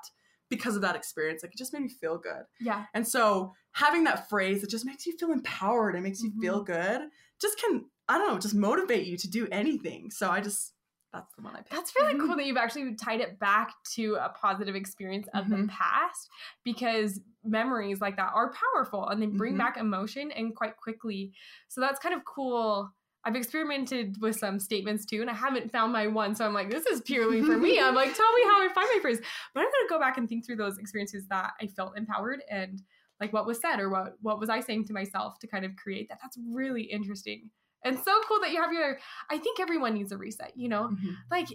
because 0.49 0.75
of 0.75 0.81
that 0.81 0.95
experience. 0.95 1.43
Like 1.43 1.51
it 1.53 1.57
just 1.57 1.73
made 1.73 1.83
me 1.83 1.89
feel 1.89 2.17
good. 2.17 2.43
yeah 2.59 2.85
And 2.93 3.07
so 3.07 3.53
having 3.73 4.03
that 4.05 4.29
phrase 4.29 4.61
that 4.61 4.69
just 4.69 4.85
makes 4.85 5.05
you 5.05 5.15
feel 5.17 5.31
empowered 5.31 5.95
it 5.95 6.01
makes 6.01 6.21
you 6.23 6.29
Mm-hmm. 6.31 6.41
feel 6.41 6.63
good 6.63 7.01
just 7.41 7.59
can, 7.59 7.85
I 8.07 8.17
don't 8.17 8.27
know, 8.29 8.39
just 8.39 8.55
motivate 8.55 9.05
you 9.05 9.15
to 9.17 9.29
do 9.29 9.47
anything. 9.51 10.09
So 10.11 10.29
I 10.29 10.41
just, 10.41 10.73
that's 11.11 11.33
the 11.35 11.41
one 11.41 11.53
I 11.55 11.59
picked. 11.59 11.71
That's 11.71 11.93
really 11.95 12.19
cool 12.19 12.35
that 12.35 12.45
you've 12.45 12.57
actually 12.57 12.93
tied 12.95 13.19
it 13.21 13.39
back 13.39 13.71
to 13.95 14.15
a 14.15 14.29
positive 14.29 14.75
experience 14.75 15.27
of 15.33 15.49
the 15.49 15.55
Mhm. 15.55 15.69
past 15.69 16.29
because 16.63 17.19
memories 17.43 17.99
like 17.99 18.15
that 18.17 18.31
are 18.33 18.53
powerful 18.53 19.07
and 19.07 19.21
they 19.21 19.25
bring 19.25 19.55
Mhm. 19.55 19.57
back 19.59 19.77
emotion 19.77 20.31
and 20.31 20.55
quite 20.55 20.77
quickly. 20.77 21.33
So 21.67 21.81
that's 21.81 21.99
kind 21.99 22.13
of 22.13 22.23
cool 22.25 22.93
I've 23.25 23.35
experimented 23.35 24.15
with 24.21 24.37
some 24.37 24.59
statements 24.61 25.05
too, 25.05 25.19
and 25.19 25.29
I 25.29 25.33
haven't 25.33 25.73
found 25.73 25.91
my 25.91 26.07
one. 26.07 26.35
So 26.35 26.45
I'm 26.45 26.53
like, 26.53 26.69
this 26.69 26.85
is 26.85 27.01
purely 27.01 27.41
for 27.41 27.57
me. 27.57 27.77
I'm 27.77 27.93
like, 27.93 28.15
tell 28.15 28.33
me 28.33 28.43
how 28.43 28.61
I 28.63 28.69
find 28.73 28.87
my 28.95 28.99
phrase. 29.01 29.19
But 29.53 29.59
I'm 29.59 29.65
gonna 29.65 29.89
go 29.89 29.99
back 29.99 30.17
and 30.17 30.29
think 30.29 30.45
through 30.45 30.55
those 30.55 30.77
experiences 30.77 31.27
that 31.27 31.51
I 31.59 31.67
felt 31.67 31.97
empowered 31.97 32.43
and 32.49 32.81
like 33.19 33.33
what 33.33 33.45
was 33.45 33.59
said 33.59 33.81
or 33.81 33.89
what 33.89 34.15
what 34.21 34.39
was 34.39 34.49
I 34.49 34.61
saying 34.61 34.85
to 34.85 34.93
myself 34.93 35.37
to 35.39 35.47
kind 35.47 35.65
of 35.65 35.75
create 35.75 36.07
that. 36.07 36.19
That's 36.21 36.37
really 36.49 36.83
interesting 36.83 37.51
and 37.83 37.97
so 37.99 38.21
cool 38.27 38.39
that 38.41 38.51
you 38.51 38.61
have 38.61 38.73
your. 38.73 38.99
I 39.29 39.37
think 39.37 39.59
everyone 39.59 39.93
needs 39.93 40.11
a 40.11 40.17
reset. 40.17 40.53
You 40.55 40.69
know, 40.69 40.89
Mhm. 40.89 41.15
like 41.31 41.47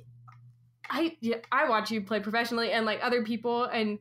I 0.90 1.16
yeah, 1.20 1.36
I 1.50 1.68
watch 1.68 1.90
you 1.90 2.02
play 2.02 2.20
professionally 2.20 2.72
and 2.72 2.84
like 2.86 3.00
other 3.02 3.24
people 3.24 3.64
and 3.64 3.98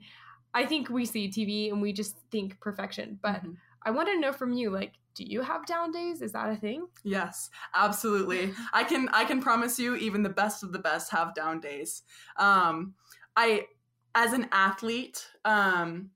I 0.54 0.66
think 0.66 0.90
we 0.90 1.06
see 1.06 1.30
TV 1.30 1.72
and 1.72 1.82
we 1.82 1.94
just 1.94 2.16
think 2.32 2.60
perfection. 2.60 3.20
But 3.22 3.42
Mhm. 3.44 3.58
I 3.84 3.92
want 3.92 4.10
to 4.10 4.20
know 4.20 4.34
from 4.34 4.54
you 4.54 4.70
like 4.70 4.94
do 5.16 5.24
you 5.24 5.42
have 5.42 5.66
down 5.68 5.92
days? 5.92 6.22
Is 6.24 6.32
that 6.32 6.50
a 6.50 6.56
thing? 6.56 6.88
Yes, 7.04 7.50
absolutely. 7.76 8.54
I 8.74 8.84
can 8.84 9.10
I 9.10 9.26
can 9.26 9.42
promise 9.42 9.78
you 9.80 9.96
even 9.96 10.24
the 10.24 10.30
best 10.30 10.64
of 10.64 10.72
the 10.72 10.80
best 10.80 11.12
have 11.12 11.34
down 11.36 11.60
days. 11.60 12.04
Um 12.38 12.96
I 13.36 13.68
as 14.16 14.34
an 14.34 14.48
athlete, 14.52 15.28
um 15.46 16.12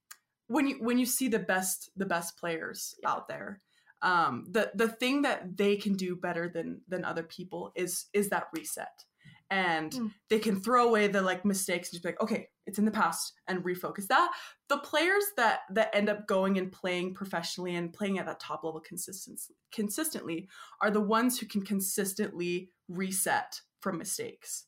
when 0.48 0.68
you 0.68 0.76
when 0.84 0.98
you 0.98 1.06
see 1.06 1.28
the 1.28 1.40
best 1.40 1.92
the 1.96 2.06
best 2.06 2.38
players 2.38 2.96
Yeah. 3.02 3.12
out 3.12 3.28
there, 3.28 3.62
um 4.02 4.46
the 4.52 4.72
the 4.76 4.88
thing 4.88 5.24
that 5.24 5.58
they 5.58 5.76
can 5.76 5.94
do 5.94 6.16
better 6.16 6.48
than 6.50 6.82
than 6.88 7.04
other 7.06 7.24
people 7.24 7.72
is 7.76 8.06
is 8.14 8.30
that 8.30 8.48
reset. 8.54 9.06
And 9.50 9.94
Mm. 9.94 10.14
they 10.30 10.40
can 10.40 10.60
throw 10.60 10.90
away 10.90 11.08
the 11.08 11.22
like 11.22 11.46
mistakes 11.46 11.88
and 11.88 11.94
just 11.94 12.04
be 12.04 12.10
like, 12.10 12.22
okay, 12.22 12.50
it's 12.66 12.80
in 12.80 12.86
the 12.86 12.92
past 12.92 13.34
and 13.48 13.64
refocus 13.64 14.08
that. 14.08 14.32
The 14.68 14.78
players 14.80 15.24
that 15.38 15.62
that 15.72 15.96
end 15.96 16.10
up 16.10 16.28
going 16.28 16.58
and 16.58 16.70
playing 16.72 17.14
professionally 17.14 17.76
and 17.76 17.94
playing 17.94 18.20
at 18.20 18.26
that 18.26 18.42
top 18.42 18.64
level 18.66 18.82
consistently 18.82 19.56
consistently 19.72 20.50
are 20.82 20.92
the 20.92 21.02
ones 21.02 21.40
who 21.40 21.46
can 21.46 21.62
consistently 21.62 22.72
reset 22.90 23.62
from 23.80 23.98
mistakes. 23.98 24.66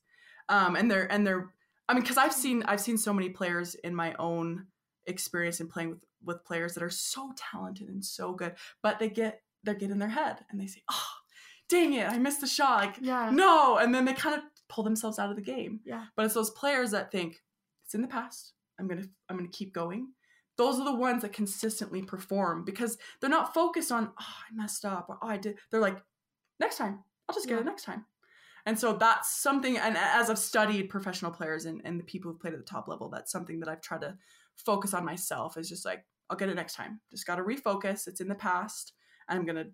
Um, 0.48 0.75
and 0.75 0.89
they're 0.89 1.12
and 1.12 1.27
they're 1.27 1.53
I 1.89 1.93
mean, 1.93 2.03
because 2.03 2.17
I've 2.17 2.33
seen 2.33 2.63
I've 2.63 2.81
seen 2.81 2.98
so 2.98 3.13
many 3.13 3.29
players 3.29 3.75
in 3.75 3.93
my 3.95 4.13
own 4.19 4.67
experience 5.06 5.60
in 5.60 5.68
playing 5.68 5.89
with 5.91 6.00
with 6.24 6.44
players 6.44 6.74
that 6.74 6.84
are 6.84 6.89
so 6.89 7.32
talented 7.38 7.88
and 7.89 8.03
so 8.03 8.34
good, 8.34 8.56
but 8.84 9.00
they 9.00 9.10
get 9.10 9.41
they 9.63 9.74
get 9.75 9.91
in 9.91 10.00
their 10.00 10.10
head 10.10 10.39
and 10.50 10.60
they 10.60 10.68
say, 10.68 10.82
"Oh, 10.91 11.08
dang 11.70 11.94
it, 11.94 12.10
I 12.10 12.18
missed 12.18 12.41
the 12.41 12.48
shot!" 12.48 12.82
Like, 12.86 12.98
Yeah. 13.01 13.29
no, 13.29 13.77
and 13.77 13.94
then 13.96 14.06
they 14.06 14.13
kind 14.13 14.36
of 14.36 14.44
pull 14.68 14.84
themselves 14.84 15.18
out 15.20 15.29
of 15.29 15.36
the 15.36 15.41
game. 15.41 15.79
Yeah. 15.86 16.06
But 16.15 16.25
it's 16.25 16.34
those 16.34 16.51
players 16.51 16.91
that 16.91 17.12
think 17.12 17.41
it's 17.86 17.96
in 17.96 18.01
the 18.01 18.08
past. 18.08 18.53
I'm 18.79 18.88
gonna 18.88 19.06
I'm 19.29 19.38
gonna 19.38 19.50
keep 19.50 19.74
going. 19.74 20.13
Those 20.58 20.77
are 20.79 20.84
the 20.86 20.94
ones 20.96 21.22
that 21.22 21.32
consistently 21.32 22.01
perform 22.01 22.65
because 22.65 22.98
they're 23.22 23.29
not 23.29 23.53
focused 23.53 23.91
on 23.94 24.12
oh 24.20 24.25
I 24.50 24.53
messed 24.53 24.84
up 24.86 25.08
or 25.10 25.18
oh 25.22 25.27
I 25.27 25.38
did. 25.38 25.58
They're 25.72 25.79
like 25.79 25.98
next 26.60 26.77
time 26.77 27.03
I'll 27.27 27.36
just 27.36 27.48
get 27.48 27.56
Yeah. 27.56 27.62
it 27.62 27.65
next 27.65 27.84
time. 27.84 28.06
And 28.65 28.77
so 28.77 28.94
that's 28.94 29.34
something. 29.39 29.77
And 29.77 29.96
as 29.98 30.29
I've 30.29 30.38
studied 30.38 30.89
professional 30.89 31.32
players 31.32 31.65
and, 31.65 31.82
and 31.86 31.98
the 32.00 32.03
people 32.03 32.29
who've 32.29 32.39
played 32.41 32.53
at 32.53 32.60
the 32.60 32.65
top 32.65 32.88
level, 32.89 33.10
that's 33.10 33.32
something 33.32 33.60
that 33.62 33.70
I've 33.70 33.82
tried 33.82 34.01
to 34.01 34.18
focus 34.66 34.94
on 34.94 35.06
myself. 35.06 35.58
Is 35.58 35.70
just 35.70 35.86
like 35.86 36.06
I'll 36.30 36.38
get 36.38 36.50
it 36.50 36.56
next 36.56 36.75
time. 36.75 37.00
Just 37.12 37.25
got 37.25 37.36
to 37.38 37.44
refocus. 37.44 38.08
It's 38.08 38.22
in 38.22 38.28
the 38.28 38.36
past. 38.36 38.94
And 39.28 39.39
I'm 39.39 39.46
gonna 39.46 39.66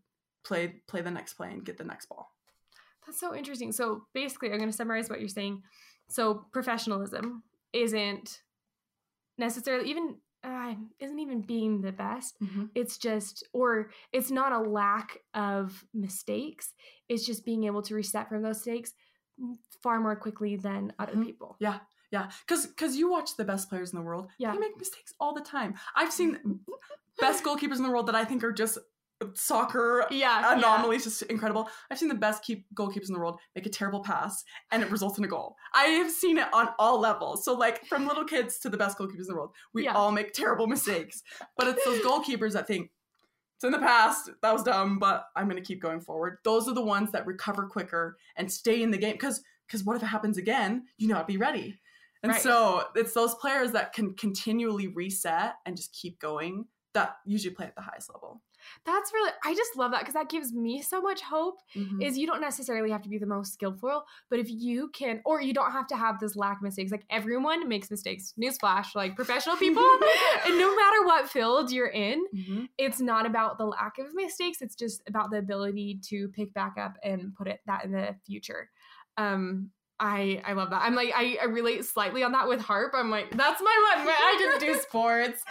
play 0.44 0.82
play 0.88 1.02
the 1.02 1.12
next 1.12 1.34
play 1.36 1.52
and 1.52 1.66
get 1.66 1.78
the 1.78 1.84
next 1.84 2.08
ball. 2.08 2.32
That's 3.06 3.20
so 3.20 3.36
interesting. 3.36 3.72
So 3.72 4.06
basically, 4.14 4.52
I'm 4.52 4.58
going 4.58 4.70
to 4.72 4.76
summarize 4.76 5.12
what 5.12 5.20
you're 5.20 5.30
saying. 5.30 5.62
So 6.10 6.46
professionalism 6.52 7.44
isn't 7.72 8.42
necessarily 9.38 9.90
even 9.90 10.16
uh, 10.44 10.76
isn't 11.00 11.20
even 11.20 11.42
being 11.42 11.82
the 11.82 11.92
best. 11.92 12.38
It's 12.76 12.98
just 12.98 13.44
or 13.54 13.90
it's 14.12 14.30
not 14.32 14.52
a 14.52 14.60
lack 14.60 15.18
of 15.34 15.84
mistakes. 15.94 16.74
It's 17.10 17.26
just 17.26 17.46
being 17.46 17.64
able 17.66 17.82
to 17.84 17.96
reset 17.96 18.30
from 18.30 18.42
those 18.44 18.58
mistakes 18.58 18.94
far 19.84 20.00
more 20.00 20.16
quickly 20.16 20.56
than 20.56 20.94
other 21.00 21.14
Mhm. 21.16 21.26
people. 21.26 21.58
Yeah, 21.60 21.80
because 22.12 22.68
because 22.68 22.96
you 22.96 23.10
watch 23.10 23.36
the 23.38 23.46
best 23.46 23.70
players 23.70 23.92
in 23.94 24.00
the 24.00 24.06
world. 24.06 24.30
Yeah. 24.38 24.54
they 24.54 24.60
make 24.60 24.78
mistakes 24.78 25.14
all 25.20 25.34
the 25.34 25.42
time. 25.42 25.76
I've 25.96 26.12
seen 26.12 26.36
mm-hmm. 26.36 26.56
best 27.20 27.44
goalkeepers 27.44 27.78
in 27.78 27.84
the 27.84 27.90
world 27.90 28.08
that 28.08 28.16
I 28.16 28.26
think 28.26 28.44
are 28.44 28.52
just 28.52 28.78
soccer 29.34 30.06
Yeah. 30.12 30.58
anomalies, 30.58 31.06
just 31.06 31.22
incredible. 31.24 31.70
I've 31.90 31.98
seen 31.98 32.10
the 32.10 32.16
best 32.16 32.44
keep 32.44 32.66
goalkeepers 32.76 33.08
in 33.08 33.14
the 33.14 33.20
world 33.20 33.40
make 33.56 33.66
a 33.66 33.70
terrible 33.70 34.02
pass 34.02 34.44
and 34.72 34.84
it 34.84 34.92
results 34.92 35.18
in 35.18 35.24
a 35.24 35.28
goal. 35.28 35.56
I 35.74 35.86
have 35.86 36.12
seen 36.12 36.38
it 36.38 36.54
on 36.54 36.70
all 36.80 37.00
levels. 37.00 37.46
So 37.46 37.54
like 37.54 37.86
from 37.86 38.08
little 38.08 38.26
kids 38.26 38.60
to 38.60 38.70
the 38.70 38.78
best 38.78 38.98
goalkeepers 38.98 39.20
in 39.20 39.28
the 39.28 39.36
world, 39.36 39.56
we 39.74 39.86
Yeah. 39.86 39.94
all 39.94 40.12
make 40.12 40.34
terrible 40.34 40.68
mistakes. 40.68 41.24
But 41.58 41.68
it's 41.68 41.86
those 41.86 42.02
goalkeepers 42.02 42.54
that 42.54 42.68
think 42.68 42.92
it's 43.56 43.64
in 43.64 43.72
the 43.72 43.80
past. 43.80 44.30
That 44.42 44.52
was 44.54 44.64
dumb, 44.64 45.00
but 45.00 45.28
I'm 45.36 45.46
going 45.48 45.62
to 45.62 45.66
keep 45.66 45.82
going 45.82 46.02
forward. 46.02 46.40
Those 46.44 46.68
are 46.68 46.74
the 46.74 46.82
ones 46.82 47.12
that 47.12 47.26
recover 47.26 47.68
quicker 47.68 48.18
and 48.36 48.52
stay 48.52 48.84
in 48.84 48.92
the 48.92 48.98
game 48.98 49.14
because 49.14 49.42
because 49.66 49.84
what 49.84 49.96
if 49.96 50.04
it 50.04 50.08
happens 50.08 50.38
again? 50.38 50.84
You 50.98 51.08
know, 51.08 51.24
be 51.24 51.38
ready. 51.38 51.80
And 52.26 52.32
Right. 52.34 52.42
so 52.42 52.84
it's 52.96 53.14
those 53.14 53.36
players 53.36 53.72
that 53.74 53.94
can 53.94 54.16
continually 54.16 54.88
reset 54.88 55.56
and 55.66 55.78
just 55.78 55.94
keep 55.94 56.18
going 56.20 56.66
that 56.94 57.18
usually 57.26 57.54
play 57.54 57.66
at 57.66 57.76
the 57.76 57.82
highest 57.82 58.10
level. 58.14 58.42
That's 58.84 59.14
really 59.14 59.32
I 59.44 59.54
just 59.54 59.76
love 59.76 59.92
that 59.92 60.00
because 60.00 60.16
that 60.16 60.30
gives 60.30 60.52
me 60.54 60.82
so 60.82 61.02
much 61.02 61.22
hope 61.22 61.60
Mhm. 61.76 62.02
is 62.02 62.18
you 62.18 62.26
don't 62.26 62.42
necessarily 62.42 62.90
have 62.90 63.04
to 63.04 63.10
be 63.10 63.18
the 63.20 63.28
most 63.28 63.54
skillful, 63.54 64.06
but 64.30 64.40
if 64.40 64.50
you 64.50 64.88
can, 64.90 65.22
or 65.26 65.40
you 65.42 65.54
don't 65.54 65.72
have 65.72 65.86
to 65.88 65.96
have 65.96 66.20
this 66.20 66.36
lack 66.36 66.58
of 66.58 66.64
mistakes. 66.64 66.92
Like 66.92 67.06
everyone 67.12 67.68
makes 67.68 67.92
mistakes. 67.92 68.34
Newsflash, 68.42 68.96
like 68.96 69.16
professional 69.16 69.58
people, 69.58 69.84
and 70.46 70.58
no 70.58 70.76
matter 70.76 71.06
what 71.06 71.30
field 71.30 71.70
you're 71.72 71.90
in, 71.90 72.26
Mhm. 72.34 72.70
it's 72.80 73.00
not 73.02 73.26
about 73.28 73.58
the 73.60 73.66
lack 73.66 74.00
of 74.00 74.14
mistakes. 74.16 74.62
It's 74.64 74.74
just 74.76 75.04
about 75.08 75.30
the 75.32 75.38
ability 75.38 76.00
to 76.08 76.30
pick 76.30 76.54
back 76.54 76.76
up 76.80 76.98
and 77.04 77.36
put 77.36 77.48
it 77.48 77.60
that 77.68 77.84
in 77.86 77.92
the 77.92 78.16
future. 78.26 78.72
Um, 79.18 79.72
I 80.00 80.42
I 80.46 80.54
love 80.54 80.72
that. 80.72 80.82
I'm 80.82 80.96
like 80.96 81.14
I, 81.16 81.38
I 81.42 81.46
relate 81.46 81.86
slightly 81.86 82.24
on 82.24 82.34
that 82.34 82.48
with 82.48 82.60
harp. 82.60 82.94
I'm 82.94 83.10
like 83.10 83.32
that's 83.32 83.62
my 83.62 83.96
one. 83.98 84.08
I 84.08 84.36
didn't 84.38 84.60
do 84.60 84.80
sports, 84.82 85.44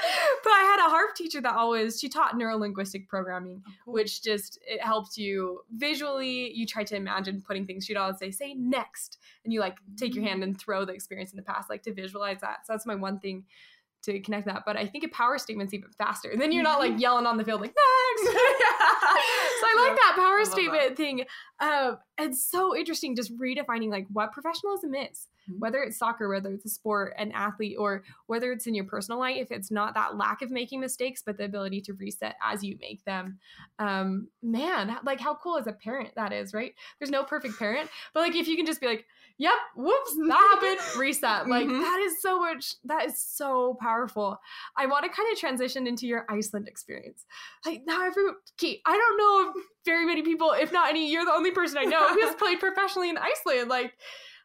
but 0.42 0.50
I 0.50 0.62
had 0.62 0.87
a 0.87 0.90
harp 0.90 1.14
teacher 1.14 1.40
that 1.40 1.54
always 1.54 1.98
she 1.98 2.09
taught 2.09 2.35
neurolinguistic 2.35 3.09
programming 3.09 3.62
Oh, 3.66 3.70
cool. 3.85 3.94
which 3.94 4.22
just 4.22 4.59
it 4.66 4.83
helped 4.83 5.16
you 5.16 5.61
visually 5.74 6.52
you 6.52 6.66
try 6.66 6.85
to 6.85 6.96
imagine 6.96 7.42
putting 7.46 7.66
things 7.66 7.85
she'd 7.87 7.96
always 7.96 8.18
say 8.18 8.30
say 8.30 8.54
next 8.54 9.18
and 9.44 9.52
you 9.52 9.61
like 9.61 9.78
take 9.96 10.14
your 10.14 10.24
mm. 10.24 10.28
hand 10.28 10.42
and 10.42 10.59
throw 10.59 10.85
the 10.85 10.92
experience 10.92 11.30
in 11.30 11.37
the 11.37 11.42
past 11.42 11.70
like 11.70 11.83
to 11.83 11.92
visualize 11.92 12.40
that 12.40 12.66
so 12.66 12.72
that's 12.72 12.87
my 12.87 12.94
one 12.94 13.18
thing 13.18 13.44
to 14.04 14.20
connect 14.20 14.46
that 14.46 14.62
but 14.66 14.76
i 14.76 14.86
think 14.86 15.04
a 15.04 15.08
power 15.08 15.38
statement's 15.38 15.74
even 15.74 15.90
faster 15.98 16.30
and 16.30 16.40
then 16.40 16.52
you're 16.52 16.62
not 16.62 16.78
like 16.78 16.98
yelling 16.98 17.26
on 17.26 17.36
the 17.36 17.44
field 17.44 17.60
like 17.60 17.74
next 17.74 18.32
so 18.34 19.66
I 19.66 19.88
like 19.88 19.96
that 19.96 20.12
power 20.16 20.38
love 20.38 20.46
that. 20.46 20.52
statement 20.52 20.96
thing. 20.96 21.24
Um, 21.60 21.98
it's 22.18 22.44
so 22.44 22.76
interesting 22.76 23.16
just 23.16 23.36
redefining 23.38 23.90
like 23.90 24.06
what 24.12 24.32
professionalism 24.32 24.94
is. 24.94 25.28
Whether 25.59 25.83
it's 25.83 25.98
soccer, 25.98 26.28
whether 26.28 26.50
it's 26.50 26.64
a 26.64 26.68
sport, 26.68 27.14
an 27.18 27.33
athlete, 27.33 27.76
or 27.78 28.04
whether 28.26 28.52
it's 28.52 28.66
in 28.66 28.74
your 28.74 28.85
personal 28.85 29.18
life. 29.18 29.37
If 29.37 29.50
it's 29.50 29.70
not 29.70 29.94
that 29.94 30.16
lack 30.16 30.42
of 30.42 30.50
making 30.50 30.80
mistakes, 30.80 31.22
but 31.24 31.37
the 31.37 31.44
ability 31.44 31.80
to 31.83 31.92
reset 31.94 32.37
as 32.42 32.62
you 32.64 32.76
make 32.80 33.04
them. 33.04 33.38
Um, 33.78 34.28
man, 34.42 34.96
like 35.04 35.20
how 35.20 35.35
cool 35.35 35.59
as 35.59 35.66
a 35.66 35.72
parent 35.72 36.11
that 36.16 36.33
is, 36.33 36.54
right? 36.54 36.74
There's 36.98 37.11
no 37.11 37.24
perfect 37.24 37.59
parent, 37.59 37.90
but 38.12 38.20
like 38.20 38.35
if 38.35 38.48
you 38.48 38.57
can 38.57 38.66
just 38.66 38.80
be 38.80 38.87
like, 38.87 39.07
"Yep, 39.38 39.54
whoops, 39.76 40.14
that 40.28 40.59
happened," 40.61 40.78
reset. 40.98 41.48
Like 41.48 41.66
Mhm. 41.66 41.80
that 41.80 42.00
is 42.00 42.20
so 42.22 42.38
much. 42.40 42.74
That 42.85 43.04
is 43.07 43.18
so 43.18 43.76
powerful. 43.80 44.38
I 44.76 44.87
want 44.87 45.04
to 45.04 45.11
kind 45.11 45.30
of 45.33 45.38
transition 45.38 45.87
into 45.87 46.07
your 46.07 46.24
Iceland 46.28 46.68
experience 46.68 47.24
like 47.64 47.83
now 47.87 48.04
every 48.07 48.24
Kate, 48.59 48.80
I 48.87 48.92
don't 48.96 49.16
know 49.18 49.50
if 49.61 49.66
very 49.85 50.07
many 50.07 50.22
people, 50.22 50.52
if 50.52 50.72
not 50.72 50.88
any, 50.88 51.11
you're 51.11 51.24
the 51.24 51.33
only 51.33 51.50
person 51.50 51.78
I 51.78 51.85
know 51.85 52.09
who's 52.12 52.35
played 52.38 52.61
professionally 52.61 53.11
in 53.11 53.18
Iceland. 53.18 53.68
Like, 53.68 53.94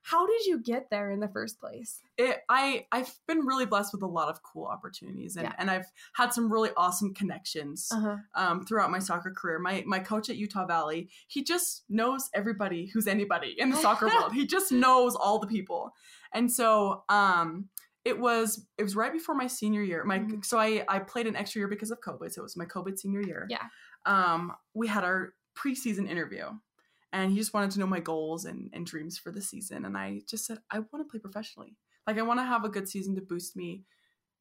how 0.01 0.25
did 0.25 0.45
you 0.45 0.59
get 0.59 0.89
there 0.89 1.11
in 1.11 1.19
the 1.19 1.27
first 1.27 1.59
place? 1.59 1.99
it, 2.17 2.41
I 2.49 2.85
I've 2.91 3.13
been 3.27 3.39
really 3.45 3.65
blessed 3.65 3.93
with 3.93 4.01
a 4.01 4.07
lot 4.07 4.27
of 4.29 4.41
cool 4.43 4.65
opportunities 4.65 5.35
and, 5.35 5.45
Yeah. 5.45 5.53
and 5.57 5.69
I've 5.71 5.85
had 6.13 6.33
some 6.33 6.51
really 6.51 6.69
awesome 6.77 7.13
connections 7.13 7.89
Uh-huh. 7.91 8.17
um, 8.35 8.65
throughout 8.65 8.91
my 8.91 8.99
soccer 8.99 9.31
career. 9.31 9.59
My 9.59 9.83
my 9.85 9.99
coach 9.99 10.29
at 10.29 10.35
Utah 10.37 10.65
Valley, 10.65 11.09
he 11.27 11.43
just 11.43 11.83
knows 11.89 12.29
everybody 12.33 12.87
who's 12.87 13.07
anybody 13.07 13.55
in 13.57 13.69
the 13.69 13.77
soccer 13.77 14.07
world. 14.13 14.33
He 14.33 14.45
just 14.47 14.71
knows 14.71 15.15
all 15.15 15.39
the 15.39 15.47
people, 15.47 15.91
and 16.33 16.51
so 16.51 17.03
um, 17.09 17.69
it 18.05 18.17
was 18.19 18.65
it 18.77 18.83
was 18.83 18.95
right 18.95 19.11
before 19.13 19.35
my 19.35 19.47
senior 19.47 19.81
year. 19.83 20.03
My 20.05 20.19
Mhm. 20.19 20.43
so 20.45 20.57
I 20.59 20.83
I 20.87 20.99
played 20.99 21.27
an 21.27 21.35
extra 21.35 21.59
year 21.59 21.67
because 21.67 21.91
of 21.91 21.99
COVID. 22.01 22.31
So 22.33 22.41
it 22.41 22.43
was 22.43 22.57
my 22.57 22.65
COVID 22.65 22.97
senior 22.97 23.21
year. 23.21 23.45
Yeah. 23.49 23.63
Um, 24.05 24.53
we 24.73 24.87
had 24.87 25.03
our 25.03 25.33
preseason 25.55 26.07
interview. 26.09 26.45
And 27.11 27.31
he 27.31 27.37
just 27.37 27.53
wanted 27.53 27.71
to 27.71 27.79
know 27.79 27.87
my 27.87 27.99
goals 27.99 28.45
and, 28.45 28.69
and 28.73 28.85
dreams 28.85 29.17
for 29.17 29.31
the 29.31 29.41
season. 29.41 29.85
And 29.85 29.97
I 29.97 30.21
just 30.27 30.45
said, 30.45 30.59
I 30.69 30.79
want 30.79 30.99
to 30.99 31.09
play 31.09 31.19
professionally. 31.19 31.75
Like 32.05 32.17
I 32.17 32.21
want 32.21 32.39
to 32.39 32.43
have 32.45 32.63
a 32.63 32.69
good 32.69 32.87
season 32.87 33.15
to 33.15 33.21
boost 33.21 33.55
me 33.55 33.83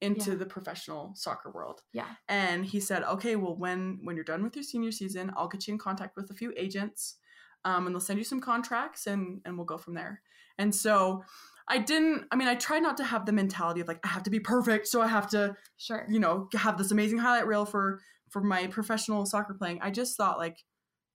into 0.00 0.30
Yeah. 0.32 0.36
the 0.36 0.46
professional 0.46 1.12
soccer 1.16 1.50
world. 1.50 1.82
Yeah. 1.92 2.06
And 2.28 2.64
he 2.64 2.78
said, 2.80 3.02
okay, 3.04 3.36
well, 3.36 3.56
when 3.56 4.00
when 4.04 4.16
you're 4.16 4.24
done 4.24 4.42
with 4.44 4.54
your 4.54 4.62
senior 4.62 4.92
season, 4.92 5.32
I'll 5.36 5.48
get 5.48 5.66
you 5.66 5.72
in 5.72 5.78
contact 5.78 6.16
with 6.16 6.30
a 6.30 6.34
few 6.34 6.52
agents, 6.56 7.16
um, 7.64 7.86
and 7.86 7.94
they'll 7.94 8.00
send 8.00 8.18
you 8.18 8.24
some 8.24 8.40
contracts, 8.40 9.06
and 9.06 9.40
and 9.44 9.56
we'll 9.56 9.66
go 9.66 9.76
from 9.78 9.94
there. 9.94 10.22
And 10.56 10.74
so 10.74 11.24
I 11.66 11.78
didn't. 11.78 12.26
I 12.30 12.36
mean, 12.36 12.48
I 12.48 12.54
tried 12.54 12.80
not 12.84 12.96
to 12.98 13.04
have 13.04 13.26
the 13.26 13.32
mentality 13.32 13.80
of 13.80 13.88
like 13.88 14.00
I 14.04 14.08
have 14.08 14.22
to 14.24 14.30
be 14.30 14.40
perfect, 14.40 14.86
so 14.86 15.02
I 15.02 15.08
have 15.08 15.28
to, 15.30 15.56
Sure. 15.78 16.06
you 16.08 16.20
know, 16.20 16.48
have 16.54 16.78
this 16.78 16.90
amazing 16.92 17.18
highlight 17.18 17.46
reel 17.46 17.64
for 17.66 18.00
for 18.30 18.40
my 18.42 18.66
professional 18.68 19.26
soccer 19.26 19.54
playing. 19.54 19.80
I 19.82 19.90
just 19.90 20.16
thought 20.16 20.38
like 20.38 20.58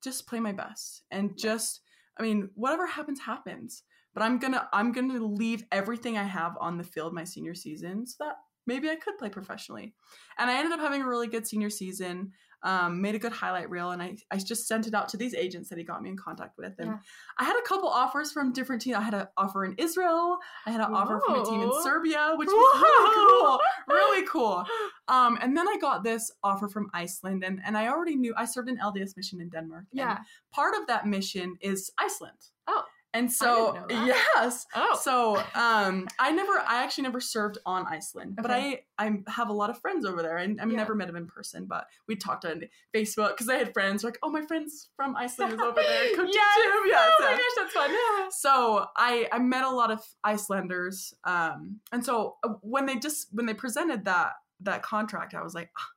just 0.03 0.27
play 0.27 0.39
my 0.39 0.51
best 0.51 1.03
and 1.11 1.37
just 1.37 1.81
I 2.19 2.23
mean, 2.23 2.49
whatever 2.55 2.85
happens 2.85 3.19
happens. 3.19 3.83
But 4.13 4.23
I'm 4.23 4.37
gonna 4.37 4.67
I'm 4.71 4.91
gonna 4.91 5.23
leave 5.23 5.63
everything 5.71 6.17
I 6.17 6.23
have 6.23 6.53
on 6.59 6.77
the 6.77 6.83
field 6.83 7.13
my 7.13 7.23
senior 7.23 7.55
season 7.55 8.05
so 8.05 8.25
that 8.25 8.35
maybe 8.67 8.89
I 8.89 8.95
could 8.95 9.17
play 9.17 9.29
professionally. 9.29 9.95
And 10.37 10.49
I 10.49 10.57
ended 10.57 10.73
up 10.73 10.79
having 10.79 11.01
a 11.01 11.07
really 11.07 11.27
good 11.27 11.47
senior 11.47 11.69
season. 11.69 12.31
Um, 12.65 13.01
made 13.01 13.13
a 13.13 13.19
good 13.19 13.33
highlight 13.33 13.69
reel, 13.69 13.91
and 13.91 14.01
I, 14.01 14.15
I 14.31 14.37
just 14.37 14.67
sent 14.69 14.87
it 14.87 14.93
out 14.93 15.09
to 15.09 15.17
these 15.17 15.33
agents 15.33 15.67
that 15.67 15.77
he 15.77 15.83
got 15.83 16.01
me 16.01 16.09
in 16.09 16.15
contact 16.17 16.57
with. 16.57 16.73
And 16.79 16.87
Yeah. 16.91 16.97
I 17.37 17.43
had 17.43 17.57
a 17.57 17.61
couple 17.67 17.89
offers 17.89 18.31
from 18.31 18.53
different 18.53 18.81
teams. 18.81 18.95
I 18.95 19.01
had 19.01 19.13
an 19.13 19.27
offer 19.35 19.65
in 19.65 19.75
Israel. 19.77 20.37
I 20.65 20.71
had 20.71 20.79
an 20.79 20.93
offer 20.93 21.19
from 21.25 21.41
a 21.41 21.45
team 21.45 21.61
in 21.61 21.71
Serbia, 21.83 22.35
which 22.37 22.47
was 22.47 22.81
really 22.81 23.15
cool, 23.15 23.59
really 23.89 24.25
cool. 24.35 24.65
Um, 25.09 25.37
and 25.41 25.57
then 25.57 25.67
I 25.67 25.77
got 25.81 26.03
this 26.05 26.31
offer 26.41 26.69
from 26.69 26.89
Iceland, 26.93 27.43
and 27.43 27.59
and 27.65 27.77
I 27.77 27.87
already 27.89 28.15
knew 28.15 28.33
I 28.37 28.45
served 28.45 28.69
an 28.69 28.77
LDS 28.77 29.17
mission 29.17 29.41
in 29.41 29.49
Denmark. 29.49 29.85
and 29.91 29.99
Yeah. 29.99 30.19
part 30.53 30.73
of 30.73 30.87
that 30.87 31.05
mission 31.05 31.57
is 31.59 31.91
Iceland. 31.97 32.37
Oh. 32.67 32.83
And 33.15 33.31
so 33.31 33.73
didn't 33.87 33.89
know 33.89 34.05
that. 34.07 34.25
yes. 34.35 34.65
Oh. 34.75 34.97
So 35.01 35.37
um 35.53 36.07
I 36.17 36.31
never 36.31 36.53
I 36.53 36.83
actually 36.83 37.03
never 37.03 37.19
served 37.21 37.59
on 37.65 37.85
Iceland, 37.85 38.35
but 38.41 38.49
I 38.49 38.81
I 38.97 39.11
have 39.27 39.49
a 39.49 39.53
lot 39.53 39.69
of 39.69 39.79
friends 39.79 40.03
over 40.05 40.21
there 40.23 40.37
and 40.37 40.59
I've 40.59 40.71
Yeah. 40.71 40.77
never 40.77 40.95
met 40.95 41.07
them 41.07 41.15
in 41.15 41.27
person, 41.27 41.65
but 41.65 41.85
we 42.07 42.15
talked 42.15 42.43
on 42.45 42.63
Facebook 42.95 43.29
because 43.29 43.49
I 43.49 43.55
had 43.55 43.71
friends 43.73 44.03
like, 44.03 44.17
oh 44.23 44.29
my 44.31 44.41
friend's 44.41 44.89
from 44.95 45.15
Iceland 45.15 45.53
is 45.53 45.59
over 45.59 45.75
there. 45.81 46.03
Yes. 46.33 46.57
Jim. 46.57 46.71
Yes. 46.87 47.11
oh 47.19 47.23
my 47.23 47.31
gosh, 47.31 47.41
that's 47.57 47.73
fun. 47.73 48.31
So 48.31 48.85
I 48.97 49.27
I 49.31 49.39
met 49.39 49.63
a 49.63 49.69
lot 49.69 49.91
of 49.91 50.01
Icelanders, 50.23 51.13
um, 51.23 51.79
and 51.91 52.03
so 52.05 52.37
uh, 52.43 52.49
when 52.61 52.85
they 52.85 52.97
just 52.97 53.27
when 53.31 53.45
they 53.45 53.53
presented 53.53 54.05
that 54.05 54.33
that 54.61 54.81
contract, 54.83 55.33
I 55.33 55.41
was 55.43 55.53
like, 55.53 55.69
"Ah, 55.77 55.87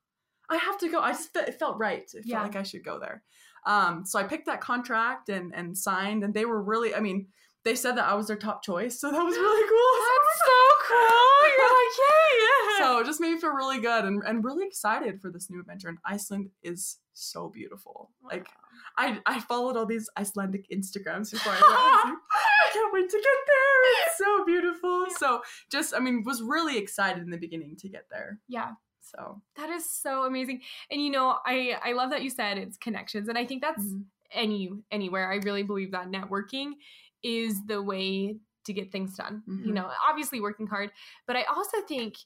I 0.54 0.56
have 0.56 0.78
to 0.78 0.88
go. 0.88 1.00
I 1.00 1.12
just 1.12 1.34
it 1.36 1.58
felt 1.58 1.78
right. 1.78 2.02
It 2.02 2.10
felt 2.12 2.26
Yeah. 2.26 2.42
like 2.42 2.56
I 2.56 2.62
should 2.62 2.84
go 2.84 2.98
there. 2.98 3.22
Um, 3.66 4.04
so 4.06 4.18
I 4.18 4.22
picked 4.24 4.46
that 4.46 4.60
contract 4.60 5.28
and 5.28 5.54
and 5.54 5.76
signed, 5.76 6.24
and 6.24 6.32
they 6.32 6.44
were 6.44 6.62
really. 6.62 6.94
I 6.94 7.00
mean, 7.00 7.26
they 7.64 7.74
said 7.74 7.96
that 7.96 8.06
I 8.08 8.14
was 8.14 8.28
their 8.28 8.36
top 8.36 8.62
choice, 8.62 9.00
so 9.00 9.10
that 9.10 9.22
was 9.22 9.36
really 9.36 9.68
cool. 9.68 10.00
That's 10.06 10.40
so 10.46 10.58
cool. 10.88 11.50
You're 11.50 11.70
like, 11.74 11.98
yay. 12.78 12.84
so 12.84 12.98
it 13.00 13.06
just 13.06 13.20
made 13.20 13.32
me 13.34 13.40
feel 13.40 13.50
really 13.50 13.80
good 13.80 14.04
and, 14.04 14.22
and 14.24 14.44
really 14.44 14.64
excited 14.66 15.20
for 15.20 15.30
this 15.30 15.50
new 15.50 15.60
adventure. 15.60 15.88
And 15.88 15.98
Iceland 16.04 16.50
is 16.62 16.98
so 17.12 17.48
beautiful. 17.48 18.10
Like 18.22 18.46
I 18.96 19.18
I 19.26 19.40
followed 19.40 19.76
all 19.76 19.86
these 19.86 20.08
Icelandic 20.16 20.70
Instagrams 20.70 21.32
before 21.32 21.52
I 21.52 21.56
went. 21.60 21.64
I 21.66 22.02
like, 22.04 22.18
I 22.68 22.72
can't 22.72 22.92
wait 22.92 23.10
to 23.10 23.16
get 23.16 23.24
there. 23.46 24.06
It's 24.06 24.18
so 24.18 24.44
beautiful. 24.44 25.06
So 25.18 25.42
just 25.72 25.92
I 25.94 25.98
mean 25.98 26.22
was 26.24 26.42
really 26.42 26.78
excited 26.78 27.22
in 27.22 27.30
the 27.30 27.38
beginning 27.38 27.76
to 27.78 27.88
get 27.88 28.06
there. 28.10 28.38
yeah. 28.48 28.72
So 29.06 29.42
That 29.56 29.70
is 29.70 29.88
so 29.88 30.24
amazing. 30.24 30.62
And 30.90 31.00
you 31.00 31.10
know, 31.10 31.38
I 31.46 31.78
I 31.82 31.92
love 31.92 32.10
that 32.10 32.22
you 32.22 32.30
said 32.30 32.58
it's 32.58 32.76
connections 32.76 33.28
and 33.28 33.38
I 33.38 33.46
think 33.46 33.62
that's 33.62 33.82
Mhm. 33.82 34.06
any 34.30 34.70
anywhere. 34.90 35.30
I 35.32 35.36
really 35.36 35.62
believe 35.62 35.92
that 35.92 36.08
networking 36.08 36.72
is 37.22 37.64
the 37.66 37.82
way 37.82 38.38
to 38.64 38.72
get 38.72 38.90
things 38.92 39.16
done. 39.16 39.44
You 39.60 39.72
Mhm. 39.72 39.74
know, 39.74 39.90
obviously 40.08 40.40
working 40.40 40.66
hard, 40.66 40.90
but 41.26 41.36
I 41.36 41.44
also 41.44 41.80
think 41.82 42.16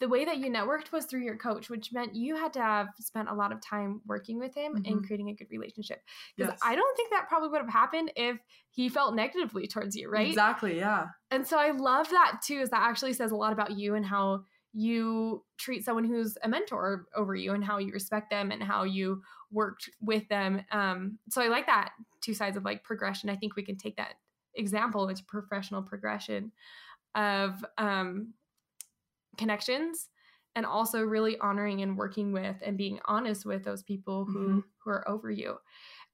the 0.00 0.08
way 0.08 0.24
that 0.24 0.38
you 0.38 0.46
networked 0.50 0.92
was 0.92 1.06
through 1.06 1.22
your 1.22 1.36
coach, 1.36 1.70
which 1.70 1.92
meant 1.92 2.14
you 2.16 2.36
had 2.36 2.52
to 2.54 2.60
have 2.60 2.88
spent 2.98 3.28
a 3.30 3.34
lot 3.34 3.52
of 3.52 3.60
time 3.60 4.02
working 4.06 4.38
with 4.38 4.54
him 4.54 4.78
and 4.84 5.02
Mhm. 5.02 5.06
creating 5.06 5.28
a 5.30 5.34
good 5.34 5.48
relationship. 5.50 6.02
Because 6.36 6.52
Yes. 6.52 6.60
I 6.62 6.74
don't 6.74 6.96
think 6.96 7.10
that 7.10 7.28
probably 7.28 7.48
would 7.50 7.60
have 7.62 7.70
happened 7.70 8.12
if 8.16 8.38
he 8.70 8.88
felt 8.88 9.14
negatively 9.14 9.66
towards 9.68 9.94
you, 9.96 10.10
right? 10.10 10.38
Exactly, 10.38 10.78
yeah. 10.78 11.08
And 11.30 11.46
so 11.46 11.58
I 11.58 11.70
love 11.72 12.08
that 12.10 12.40
too, 12.44 12.60
is 12.60 12.70
that 12.70 12.82
actually 12.82 13.12
says 13.14 13.30
a 13.32 13.36
lot 13.36 13.52
about 13.52 13.72
you 13.72 13.94
and 13.94 14.06
how 14.06 14.44
you 14.76 15.44
treat 15.56 15.84
someone 15.84 16.04
who's 16.04 16.36
a 16.42 16.48
mentor 16.48 17.06
over 17.14 17.34
you 17.34 17.52
and 17.52 17.64
how 17.64 17.78
you 17.78 17.92
respect 17.92 18.28
them 18.30 18.50
and 18.50 18.60
how 18.62 18.82
you 18.82 19.22
worked 19.52 19.88
with 20.00 20.28
them. 20.28 20.62
Um, 20.72 21.18
so 21.30 21.40
I 21.40 21.46
like 21.48 21.66
that 21.66 21.92
two 22.20 22.34
sides 22.34 22.56
of 22.56 22.64
like 22.64 22.82
progression. 22.82 23.30
I 23.30 23.36
think 23.36 23.54
we 23.54 23.62
can 23.62 23.76
take 23.76 23.96
that 23.98 24.14
example 24.56 25.08
into 25.08 25.22
professional 25.24 25.82
progression 25.82 26.50
of 27.14 27.64
um, 27.78 28.34
connections 29.36 30.08
and 30.56 30.64
also 30.64 31.02
really 31.02 31.38
honoring 31.38 31.82
and 31.82 31.96
working 31.96 32.32
with 32.32 32.56
and 32.64 32.76
being 32.78 33.00
honest 33.06 33.44
with 33.44 33.64
those 33.64 33.82
people 33.82 34.24
who 34.24 34.48
Mhm. 34.48 34.64
who 34.78 34.90
are 34.90 35.08
over 35.08 35.30
you. 35.30 35.58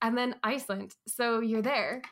And 0.01 0.17
then 0.17 0.37
Iceland. 0.43 0.95
So 1.07 1.41
you're 1.41 1.61
there. 1.63 2.03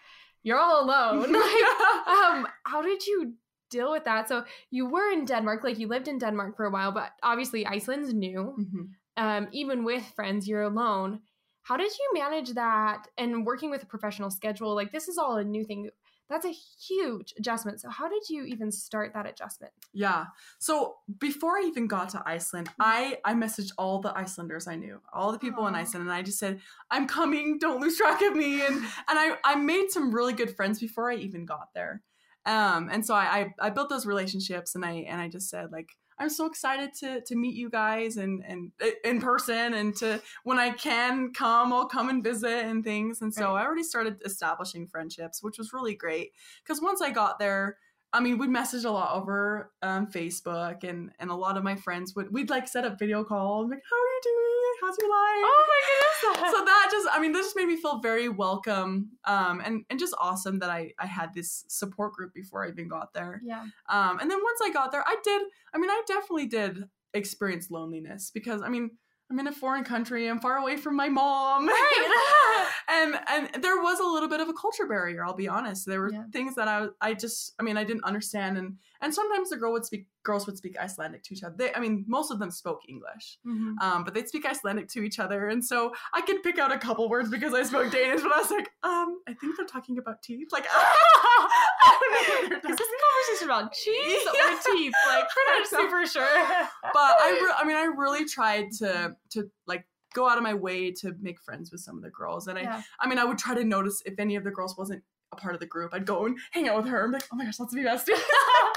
You're 0.43 0.59
all 0.59 0.85
alone. 0.85 1.33
like, 1.33 1.65
um 2.07 2.49
how 2.65 2.83
did 2.83 3.07
you 3.07 3.35
deal 3.71 3.91
with 3.91 4.05
that 4.05 4.29
so 4.29 4.45
you 4.71 4.87
were 4.87 5.11
in 5.13 5.25
denmark 5.25 5.63
like 5.65 5.79
you 5.79 5.89
lived 5.89 6.09
in 6.09 6.19
denmark 6.19 6.57
for 6.57 6.65
a 6.67 6.71
while 6.71 6.93
but 6.93 7.13
obviously 7.23 7.67
iceland's 7.67 8.15
new 8.15 8.57
Mhm. 8.59 8.95
um 9.17 9.49
even 9.53 9.85
with 9.85 10.05
friends 10.15 10.49
you're 10.49 10.63
alone 10.63 11.21
how 11.63 11.77
did 11.77 11.93
you 11.99 12.11
manage 12.15 12.51
that 12.55 13.09
and 13.19 13.45
working 13.45 13.71
with 13.71 13.83
a 13.83 13.87
professional 13.87 14.31
schedule 14.31 14.75
like 14.75 14.93
this 14.93 15.09
is 15.09 15.19
all 15.19 15.37
a 15.37 15.45
new 15.45 15.65
thing 15.65 15.91
that's 16.29 16.47
a 16.47 16.51
huge 16.53 17.33
adjustment 17.39 17.81
so 17.81 17.89
how 17.91 18.09
did 18.09 18.29
you 18.29 18.45
even 18.45 18.71
start 18.71 19.13
that 19.15 19.27
adjustment 19.27 19.73
Yeah. 19.93 20.27
So 20.59 20.99
before 21.19 21.57
I 21.59 21.63
even 21.63 21.87
got 21.89 22.11
to 22.11 22.23
Iceland, 22.27 22.69
I 22.79 23.19
I 23.25 23.33
messaged 23.35 23.73
all 23.79 24.01
the 24.01 24.17
Icelanders 24.17 24.67
I 24.69 24.77
knew, 24.77 25.01
all 25.13 25.33
the 25.33 25.39
people 25.39 25.67
in 25.67 25.75
Iceland, 25.75 26.07
and 26.07 26.13
I 26.13 26.23
just 26.23 26.39
said, 26.39 26.61
"I'm 26.91 27.07
coming. 27.07 27.59
Don't 27.59 27.81
lose 27.81 27.97
track 27.97 28.21
of 28.23 28.37
me." 28.37 28.61
And 28.67 28.77
and 28.77 29.19
I 29.19 29.39
I 29.45 29.55
made 29.57 29.91
some 29.91 30.15
really 30.15 30.35
good 30.35 30.55
friends 30.55 30.79
before 30.79 31.11
I 31.11 31.17
even 31.17 31.47
got 31.47 31.73
there. 31.75 32.03
Um, 32.49 32.89
and 32.91 33.05
so 33.05 33.15
I, 33.15 33.53
I 33.61 33.67
I 33.67 33.71
built 33.71 33.91
those 33.91 34.07
relationships, 34.07 34.75
and 34.75 34.85
I 34.85 34.93
and 35.09 35.21
I 35.21 35.29
just 35.29 35.49
said 35.49 35.71
like. 35.73 35.91
I'm 36.21 36.31
so 36.31 36.47
excited 36.47 36.95
to 36.95 37.21
to 37.21 37.37
meet 37.37 37.55
you 37.55 37.71
guys 37.71 38.17
and 38.17 38.43
and 38.45 38.73
in 39.05 39.21
person 39.21 39.73
and 39.73 39.95
to 39.99 40.21
when 40.43 40.59
I 40.59 40.71
can 40.71 41.33
come 41.33 41.73
I'll 41.73 41.87
come 41.87 42.09
and 42.09 42.25
visit 42.25 42.65
and 42.65 42.83
things 42.83 43.23
and 43.23 43.33
so 43.33 43.55
Right. 43.55 43.63
I 43.63 43.65
already 43.65 43.85
started 43.85 44.21
establishing 44.25 44.89
friendships 44.89 45.45
which 45.45 45.59
was 45.59 45.73
really 45.73 45.95
great 45.95 46.33
because 46.65 46.83
once 46.83 47.01
I 47.01 47.13
got 47.13 47.39
there 47.39 47.77
I 48.13 48.21
mean, 48.21 48.39
we'd 48.39 48.49
message 48.51 48.85
a 48.85 48.91
lot 48.91 49.15
over 49.15 49.71
um, 49.83 50.07
Facebook, 50.07 50.83
and 50.83 51.11
and 51.19 51.31
a 51.31 51.35
lot 51.35 51.57
of 51.59 51.63
my 51.65 51.77
friends 51.77 52.15
would 52.17 52.33
we'd 52.33 52.51
like 52.51 52.67
set 52.67 52.85
up 52.85 52.99
video 52.99 53.23
calls, 53.23 53.71
like, 53.71 53.83
"How 53.89 53.97
are 53.97 54.01
you 54.01 54.21
doing? 54.25 54.58
How's 54.81 54.97
your 54.99 55.09
life?" 55.11 55.45
oh 55.45 55.65
my 55.69 55.81
goodness 55.89 56.51
so 56.53 56.65
that 56.65 56.89
just, 56.91 57.09
I 57.13 57.21
mean, 57.21 57.33
this 57.33 57.47
just 57.47 57.57
made 57.57 57.67
me 57.67 57.77
feel 57.77 57.99
very 58.01 58.29
welcome, 58.29 59.11
um, 59.25 59.61
and 59.65 59.85
and 59.91 59.99
just 59.99 60.15
awesome 60.19 60.59
that 60.61 60.71
I 60.71 60.93
I 60.99 61.07
had 61.07 61.33
this 61.35 61.65
support 61.69 62.13
group 62.13 62.35
before 62.35 62.65
I 62.65 62.69
even 62.69 62.89
got 62.89 63.13
there. 63.15 63.41
yeah 63.45 63.65
Um, 63.89 64.19
and 64.21 64.31
then 64.31 64.39
once 64.43 64.61
I 64.63 64.71
got 64.71 64.93
there, 64.93 65.05
I 65.07 65.17
did. 65.25 65.43
I 65.75 65.79
mean, 65.79 65.91
I 65.91 66.03
definitely 66.07 66.47
did 66.47 66.85
experience 67.15 67.71
loneliness 67.71 68.31
because 68.33 68.61
I 68.63 68.69
mean, 68.69 68.91
I'm 69.31 69.39
in 69.39 69.47
a 69.47 69.53
foreign 69.53 69.85
country. 69.85 70.27
I'm 70.29 70.41
far 70.41 70.57
away 70.59 70.77
from 70.77 70.95
my 70.97 71.09
mom. 71.09 71.67
right 71.69 72.69
and 72.89 73.15
and 73.29 73.63
there 73.63 73.77
was 73.81 74.01
a 74.01 74.05
little 74.05 74.29
bit 74.29 74.41
of 74.41 74.49
a 74.49 74.53
culture 74.55 74.87
barrier 74.87 75.25
i'll 75.25 75.35
be 75.35 75.49
honest 75.49 75.85
there 75.87 76.01
were 76.01 76.11
Yeah. 76.13 76.25
things 76.33 76.55
that 76.55 76.67
i 76.69 76.87
i 77.01 77.13
just 77.15 77.55
i 77.59 77.63
mean 77.63 77.77
i 77.77 77.85
didn't 77.85 78.05
understand 78.05 78.57
and 78.59 78.77
and 79.01 79.15
sometimes 79.15 79.51
the 79.51 79.57
girl 79.57 79.73
would 79.73 79.85
speak 79.85 80.07
girls 80.25 80.47
would 80.47 80.57
speak 80.59 80.77
icelandic 80.81 81.23
to 81.23 81.33
each 81.35 81.43
other 81.43 81.55
they, 81.57 81.73
i 81.75 81.81
mean 81.81 82.05
most 82.09 82.31
of 82.31 82.39
them 82.39 82.51
spoke 82.51 82.81
english 82.89 83.39
Mhm. 83.47 83.75
um, 83.81 84.05
but 84.05 84.15
they'd 84.15 84.29
speak 84.29 84.45
Icelandic 84.47 84.89
to 84.89 85.03
each 85.03 85.19
other, 85.19 85.49
and 85.49 85.65
so 85.65 85.93
I 86.15 86.21
could 86.23 86.43
pick 86.43 86.59
out 86.59 86.73
a 86.73 86.79
couple 86.79 87.09
words 87.09 87.31
because 87.31 87.55
I 87.55 87.63
spoke 87.63 87.91
Danish. 87.93 88.23
But 88.23 88.33
I 88.33 88.39
was 88.39 88.51
like, 88.51 88.69
um, 88.83 89.21
I 89.29 89.35
think 89.35 89.57
they're 89.57 89.67
talking 89.67 89.99
about 89.99 90.23
teeth. 90.23 90.49
Like, 90.53 90.67
I 90.73 91.99
don't 92.01 92.13
know 92.13 92.55
what 92.57 92.63
they're 92.63 92.73
is 92.73 92.79
this 92.79 92.89
a 92.89 92.99
conversation 93.07 93.49
about 93.49 93.73
cheese 93.73 94.27
or 94.27 94.33
Yeah. 94.35 94.59
teeth 94.67 94.93
like 95.09 95.25
we're 95.37 95.59
not 95.59 95.67
super 95.69 96.07
sure 96.07 96.43
but 96.83 97.17
I, 97.21 97.31
re- 97.43 97.55
I 97.59 97.65
mean, 97.67 97.77
I 97.77 97.85
really 97.85 98.25
tried 98.25 98.73
to 98.79 99.17
to 99.31 99.51
like 99.67 99.87
go 100.15 100.29
out 100.29 100.37
of 100.39 100.43
my 100.43 100.55
way 100.55 100.91
to 100.93 101.15
make 101.21 101.41
friends 101.41 101.71
with 101.71 101.81
some 101.81 101.97
of 101.97 102.03
the 102.03 102.11
girls, 102.11 102.49
and 102.49 102.59
I, 102.59 102.63
yeah. 102.63 102.83
I 103.01 103.09
mean, 103.09 103.19
I 103.19 103.25
would 103.25 103.39
try 103.39 103.55
to 103.55 103.65
notice 103.65 104.03
if 104.07 104.19
any 104.19 104.37
of 104.37 104.45
the 104.45 104.51
girls 104.51 104.77
wasn't 104.77 105.03
a 105.33 105.37
part 105.37 105.55
of 105.55 105.61
the 105.61 105.67
group. 105.67 105.93
I'd 105.93 106.07
go 106.07 106.25
and 106.27 106.39
hang 106.53 106.69
out 106.69 106.77
with 106.77 106.87
her. 106.87 107.03
and 107.05 107.13
be 107.13 107.17
like, 107.17 107.29
oh 107.33 107.37
my 107.37 107.45
gosh, 107.45 107.61
let's 107.61 107.75
be 107.75 107.83
besties. 107.83 108.19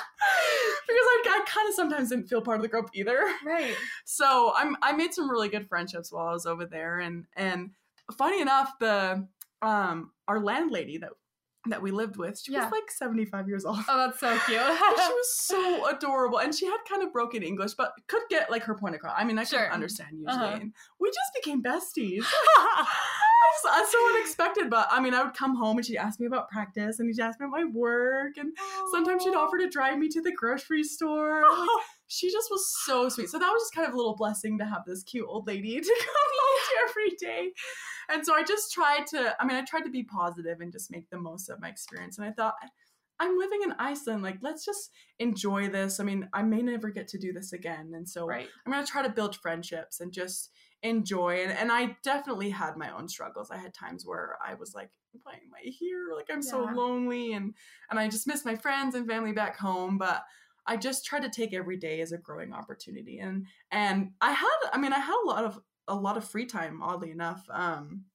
because 0.94 1.36
I, 1.36 1.42
I 1.42 1.46
kind 1.48 1.70
of 1.70 1.76
sometimes 1.76 2.10
didn't 2.10 2.28
feel 2.28 2.42
part 2.42 2.58
of 2.58 2.62
the 2.64 2.68
group 2.68 2.90
either. 2.94 3.24
right 3.46 3.76
So 4.06 4.54
I'm 4.56 4.76
I 4.82 4.92
made 4.94 5.14
some 5.14 5.30
really 5.30 5.50
good 5.50 5.68
friendships 5.68 6.12
while 6.12 6.28
I 6.28 6.34
was 6.34 6.46
over 6.46 6.66
there, 6.66 7.00
and 7.00 7.26
and 7.36 7.72
funny 8.18 8.42
enough, 8.42 8.74
the 8.80 9.28
um 9.62 10.12
our 10.28 10.40
landlady 10.40 10.98
that 10.98 11.12
that 11.70 11.82
we 11.82 11.92
lived 11.92 12.18
with, 12.18 12.40
she 12.40 12.52
Yeah. 12.54 12.64
was 12.64 12.72
like 12.72 12.90
75 12.90 13.48
years 13.48 13.66
old. 13.66 13.78
oh 13.88 13.98
that's 13.98 14.20
so 14.20 14.32
cute 14.48 14.60
she 15.08 15.14
was 15.14 15.36
so 15.36 15.88
adorable, 15.88 16.40
and 16.40 16.54
she 16.56 16.66
had 16.66 16.78
kind 16.90 17.04
of 17.04 17.14
broken 17.14 17.44
English, 17.44 17.74
but 17.76 17.94
could 18.08 18.24
get 18.30 18.50
like 18.50 18.64
her 18.64 18.74
point 18.76 18.96
across. 18.96 19.14
I 19.18 19.24
mean, 19.24 19.38
I 19.38 19.44
Sure. 19.44 19.66
could 19.66 19.74
understand 19.74 20.18
usually, 20.20 20.34
Uh-huh. 20.34 20.60
we 21.00 21.10
just 21.10 21.32
became 21.36 21.62
besties. 21.64 22.26
It's 23.64 23.92
so 23.92 24.10
unexpected, 24.16 24.70
but 24.70 24.88
I 24.92 25.00
mean, 25.00 25.14
I 25.14 25.24
would 25.24 25.34
come 25.34 25.56
home 25.56 25.78
and 25.78 25.86
she'd 25.86 25.98
ask 25.98 26.20
me 26.20 26.26
about 26.26 26.50
practice, 26.50 27.00
and 27.00 27.14
she'd 27.14 27.22
ask 27.22 27.40
me 27.40 27.46
about 27.48 27.58
my 27.60 27.66
work, 27.66 28.38
and 28.38 28.56
sometimes 28.92 29.24
she'd 29.24 29.36
offer 29.36 29.58
to 29.58 29.68
drive 29.70 29.98
me 30.00 30.08
to 30.10 30.22
the 30.22 30.32
grocery 30.32 30.84
store. 30.84 31.42
Like, 31.42 31.70
she 32.12 32.30
just 32.30 32.52
was 32.52 32.76
so 32.86 33.08
sweet. 33.08 33.30
So 33.30 33.40
that 33.40 33.50
was 33.50 33.62
just 33.64 33.74
kind 33.74 33.88
of 33.88 33.94
a 33.94 33.98
little 33.98 34.18
blessing 34.18 34.58
to 34.58 34.66
have 34.66 34.84
this 34.86 35.02
cute 35.02 35.26
old 35.26 35.48
lady 35.48 35.80
to 35.82 35.96
come 36.00 36.32
home 36.42 36.60
to 36.70 36.90
every 36.90 37.16
day. 37.18 37.52
And 38.10 38.26
so 38.26 38.36
I 38.36 38.44
just 38.44 38.74
tried 38.74 39.08
to, 39.08 39.34
I 39.40 39.46
mean, 39.46 39.56
I 39.56 39.64
tried 39.64 39.84
to 39.84 39.90
be 39.90 40.04
positive 40.04 40.60
and 40.60 40.74
just 40.74 40.92
make 40.92 41.10
the 41.10 41.18
most 41.18 41.50
of 41.50 41.62
my 41.62 41.70
experience. 41.70 42.18
And 42.18 42.28
I 42.28 42.32
thought, 42.32 42.56
I'm 43.22 43.38
living 43.38 43.62
in 43.64 43.76
Iceland. 43.80 44.24
Like, 44.24 44.40
let's 44.42 44.66
just 44.66 44.90
enjoy 45.20 45.70
this. 45.70 46.02
I 46.02 46.04
mean, 46.04 46.28
I 46.34 46.42
may 46.42 46.62
never 46.62 46.90
get 46.90 47.08
to 47.10 47.18
do 47.18 47.32
this 47.32 47.54
again. 47.54 47.94
And 47.96 48.10
so 48.10 48.26
right 48.26 48.48
I'm 48.66 48.74
going 48.74 48.84
to 48.84 48.92
try 48.92 49.04
to 49.04 49.10
build 49.10 49.38
friendships 49.38 50.02
and 50.02 50.12
just 50.12 50.50
enjoy. 50.84 51.44
And, 51.44 51.52
and 51.52 51.72
I 51.72 51.96
definitely 52.04 52.50
had 52.50 52.76
my 52.76 52.92
own 52.94 53.08
struggles. 53.08 53.52
I 53.52 53.58
had 53.58 53.74
times 53.74 54.06
where 54.06 54.38
I 54.46 54.56
was 54.56 54.74
like, 54.74 54.90
why 55.24 55.34
am 55.34 55.52
I 55.56 55.70
here? 55.70 56.10
Like 56.14 56.28
I'm 56.30 56.42
so 56.42 56.64
lonely 56.74 57.34
and 57.34 57.54
and 57.90 58.00
I 58.00 58.08
just 58.10 58.28
miss 58.28 58.44
my 58.44 58.56
friends 58.56 58.96
and 58.96 59.08
family 59.08 59.34
back 59.34 59.58
home. 59.58 59.98
But 59.98 60.24
I 60.72 60.78
just 60.78 61.06
try 61.06 61.20
to 61.20 61.30
take 61.30 61.54
every 61.54 61.78
day 61.78 62.00
as 62.02 62.12
a 62.14 62.18
growing 62.18 62.54
opportunity. 62.54 63.20
And 63.20 63.46
and 63.72 64.12
I 64.22 64.32
had 64.32 64.58
I 64.74 64.78
mean 64.78 64.94
I 64.94 65.00
had 65.00 65.18
a 65.24 65.28
lot 65.28 65.44
of 65.46 65.60
a 65.88 65.96
lot 65.96 66.18
of 66.18 66.24
free 66.24 66.46
time, 66.46 66.82
oddly 66.82 67.12
enough. 67.12 67.44
Um 67.50 68.06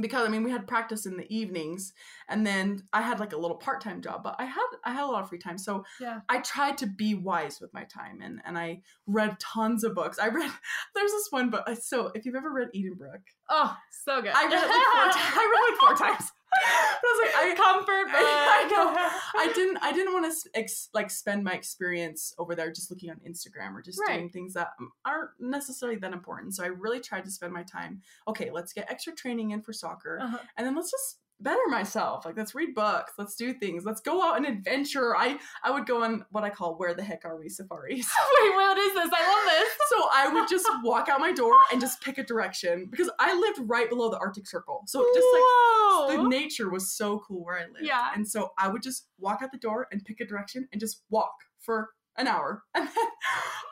because 0.00 0.26
I 0.26 0.30
mean 0.30 0.44
we 0.44 0.50
had 0.50 0.66
practice 0.68 1.06
in 1.06 1.16
the 1.16 1.26
evenings 1.34 1.92
and 2.28 2.46
then 2.46 2.82
I 2.92 3.00
had 3.02 3.18
like 3.18 3.32
a 3.32 3.36
little 3.38 3.56
part-time 3.56 4.02
job, 4.02 4.22
but 4.22 4.36
I 4.38 4.44
had 4.44 4.68
I 4.84 4.92
had 4.92 5.04
a 5.04 5.10
lot 5.14 5.22
of 5.22 5.28
free 5.30 5.38
time. 5.38 5.58
So 5.58 5.84
Yeah. 6.00 6.20
I 6.28 6.38
tried 6.40 6.76
to 6.78 6.86
be 6.86 7.14
wise 7.14 7.60
with 7.60 7.72
my 7.74 7.84
time 7.84 8.20
and 8.22 8.40
and 8.44 8.56
I 8.58 8.82
read 9.06 9.40
tons 9.40 9.82
of 9.84 9.94
books. 9.94 10.18
I 10.18 10.28
read 10.28 10.50
there's 10.94 11.12
this 11.12 11.28
one 11.30 11.50
book. 11.50 11.64
So 11.80 12.12
if 12.14 12.24
you've 12.24 12.34
ever 12.42 12.52
read 12.52 12.68
Edenbrook, 12.76 13.22
Oh, 13.48 13.76
so 14.04 14.20
good. 14.22 14.32
I 14.34 14.44
read 14.44 14.52
it 14.52 14.70
like 14.76 14.86
four 14.94 15.08
times. 15.12 15.34
I 15.42 15.44
read 15.52 15.62
it 15.62 15.70
like 15.70 15.80
four 15.80 15.94
times. 16.06 16.32
I 16.66 16.98
was 17.02 17.26
like, 17.26 17.34
I 17.36 17.54
comfort 17.54 18.06
I 18.14 18.68
know. 18.70 19.40
I 19.40 19.52
didn't 19.52 19.78
I 19.82 19.92
didn't 19.92 20.12
want 20.12 20.32
to 20.32 20.50
ex- 20.54 20.88
like 20.94 21.10
spend 21.10 21.44
my 21.44 21.52
experience 21.52 22.34
over 22.38 22.54
there 22.54 22.70
just 22.72 22.90
looking 22.90 23.10
on 23.10 23.20
Instagram 23.28 23.74
or 23.74 23.82
just 23.82 24.00
Right. 24.00 24.16
doing 24.16 24.30
things 24.30 24.54
that 24.54 24.68
aren't 25.04 25.30
necessarily 25.40 25.98
that 25.98 26.12
important. 26.12 26.54
So 26.54 26.64
I 26.64 26.68
really 26.68 27.00
tried 27.00 27.24
to 27.24 27.30
spend 27.30 27.52
my 27.52 27.62
time. 27.62 28.00
Okay, 28.28 28.50
let's 28.50 28.72
get 28.72 28.90
extra 28.90 29.12
training 29.14 29.50
in 29.52 29.62
for 29.62 29.72
soccer, 29.72 30.18
Uh-huh. 30.20 30.38
and 30.56 30.66
then 30.66 30.74
let's 30.74 30.90
just 30.90 31.18
better 31.40 31.60
myself. 31.68 32.24
Like 32.24 32.36
let's 32.36 32.54
read 32.54 32.74
books, 32.74 33.12
let's 33.18 33.36
do 33.36 33.52
things, 33.52 33.84
let's 33.84 34.00
go 34.00 34.22
out 34.22 34.36
and 34.36 34.46
adventure. 34.46 35.16
I 35.16 35.38
I 35.62 35.70
would 35.70 35.86
go 35.86 36.02
on 36.02 36.24
what 36.30 36.44
I 36.44 36.50
call 36.50 36.76
where 36.76 36.94
the 36.94 37.02
heck 37.02 37.24
are 37.24 37.36
we 37.38 37.48
safaris. 37.48 38.08
Wait, 38.40 38.54
what 38.54 38.78
is 38.78 38.94
this? 38.94 39.10
I 39.12 39.26
love 39.26 39.44
this. 39.46 39.72
So 39.86 40.08
I 40.12 40.28
would 40.28 40.48
just 40.48 40.66
walk 40.82 41.08
out 41.08 41.20
my 41.20 41.32
door 41.32 41.54
and 41.70 41.80
just 41.80 42.02
pick 42.02 42.18
a 42.18 42.24
direction 42.24 42.88
because 42.90 43.08
I 43.20 43.38
lived 43.38 43.60
right 43.70 43.88
below 43.88 44.10
the 44.10 44.18
Arctic 44.18 44.46
Circle. 44.46 44.82
So 44.86 45.00
just 45.14 45.26
like 45.32 45.42
Whoa. 45.42 46.22
the 46.22 46.28
nature 46.28 46.70
was 46.70 46.92
so 46.92 47.20
cool 47.20 47.44
where 47.44 47.58
I 47.58 47.62
lived. 47.62 47.82
Yeah. 47.82 48.10
And 48.14 48.26
so 48.26 48.50
I 48.58 48.66
would 48.68 48.82
just 48.82 49.06
walk 49.18 49.42
out 49.42 49.52
the 49.52 49.58
door 49.58 49.86
and 49.92 50.04
pick 50.04 50.20
a 50.20 50.26
direction 50.26 50.68
and 50.72 50.80
just 50.80 51.02
walk 51.08 51.32
for 51.60 51.90
an 52.16 52.26
hour. 52.26 52.62
And 52.74 52.86
then 52.86 53.06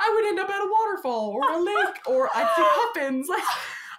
I 0.00 0.12
would 0.14 0.24
end 0.27 0.38
up 0.38 0.50
at 0.50 0.61
a 0.61 0.70
waterfall 0.70 1.31
or 1.31 1.53
a 1.53 1.59
lake 1.62 1.96
or 2.07 2.29
I'd 2.35 2.50
see 2.57 3.00
puffins. 3.03 3.29
Like 3.29 3.42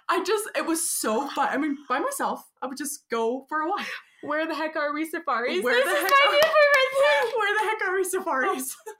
I 0.08 0.22
just 0.24 0.48
it 0.56 0.64
was 0.66 0.88
so 0.88 1.28
fun. 1.28 1.48
I 1.50 1.56
mean, 1.56 1.76
by 1.88 1.98
myself, 1.98 2.48
I 2.62 2.66
would 2.66 2.78
just 2.78 3.08
go 3.10 3.44
for 3.48 3.60
a 3.60 3.68
walk. 3.68 3.86
Where 4.22 4.46
the 4.46 4.54
heck 4.54 4.76
are 4.76 4.92
we 4.92 5.04
safaris? 5.04 5.62
Where 5.62 5.74
this 5.74 5.84
the 5.84 5.90
is 5.90 6.02
heck 6.02 6.10
my 6.10 6.26
are- 6.26 6.32
new 6.32 6.40
favorite 6.40 7.30
thing. 7.30 7.32
Where 7.38 7.54
the 7.54 7.68
heck 7.68 7.88
are 7.88 7.94
we 7.94 8.04
safaris? 8.04 8.76
Oh. 8.88 8.92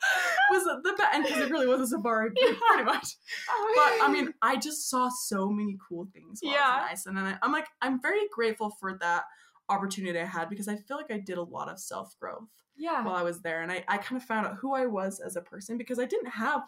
was 0.53 0.65
the 0.65 0.93
best 0.97 1.15
and 1.15 1.25
because 1.25 1.41
it 1.43 1.51
really 1.51 1.67
was 1.67 1.81
a 1.81 1.87
safari 1.87 2.31
pretty 2.69 2.85
much. 2.85 3.17
Oh, 3.49 3.73
but 3.99 4.07
I 4.07 4.13
mean, 4.13 4.33
I 4.43 4.57
just 4.57 4.89
saw 4.91 5.09
so 5.09 5.49
many 5.49 5.77
cool 5.89 6.07
things 6.13 6.41
while 6.43 6.53
I 6.53 6.57
Yeah. 6.57 6.87
Iceland, 6.91 7.19
and 7.19 7.29
I, 7.29 7.39
I'm 7.43 7.53
like, 7.53 7.67
I'm 7.83 8.01
very 8.01 8.29
grateful 8.33 8.71
for 8.79 8.97
that 9.01 9.25
opportunity 9.69 10.19
I 10.19 10.25
had 10.27 10.49
because 10.49 10.69
I 10.69 10.77
feel 10.77 10.97
like 10.97 11.11
I 11.11 11.19
did 11.19 11.39
a 11.39 11.43
lot 11.43 11.69
of 11.69 11.79
self 11.81 12.15
growth 12.21 12.49
yeah. 12.77 13.03
while 13.05 13.17
I 13.17 13.23
was 13.23 13.41
there, 13.41 13.63
and 13.63 13.73
I, 13.73 13.85
I 13.89 13.99
kind 13.99 14.21
of 14.21 14.27
found 14.27 14.47
out 14.47 14.57
who 14.57 14.75
I 14.75 14.87
was 14.87 15.19
as 15.21 15.37
a 15.37 15.41
person 15.41 15.79
because 15.79 15.99
I 15.99 16.05
didn't 16.05 16.31
have 16.31 16.63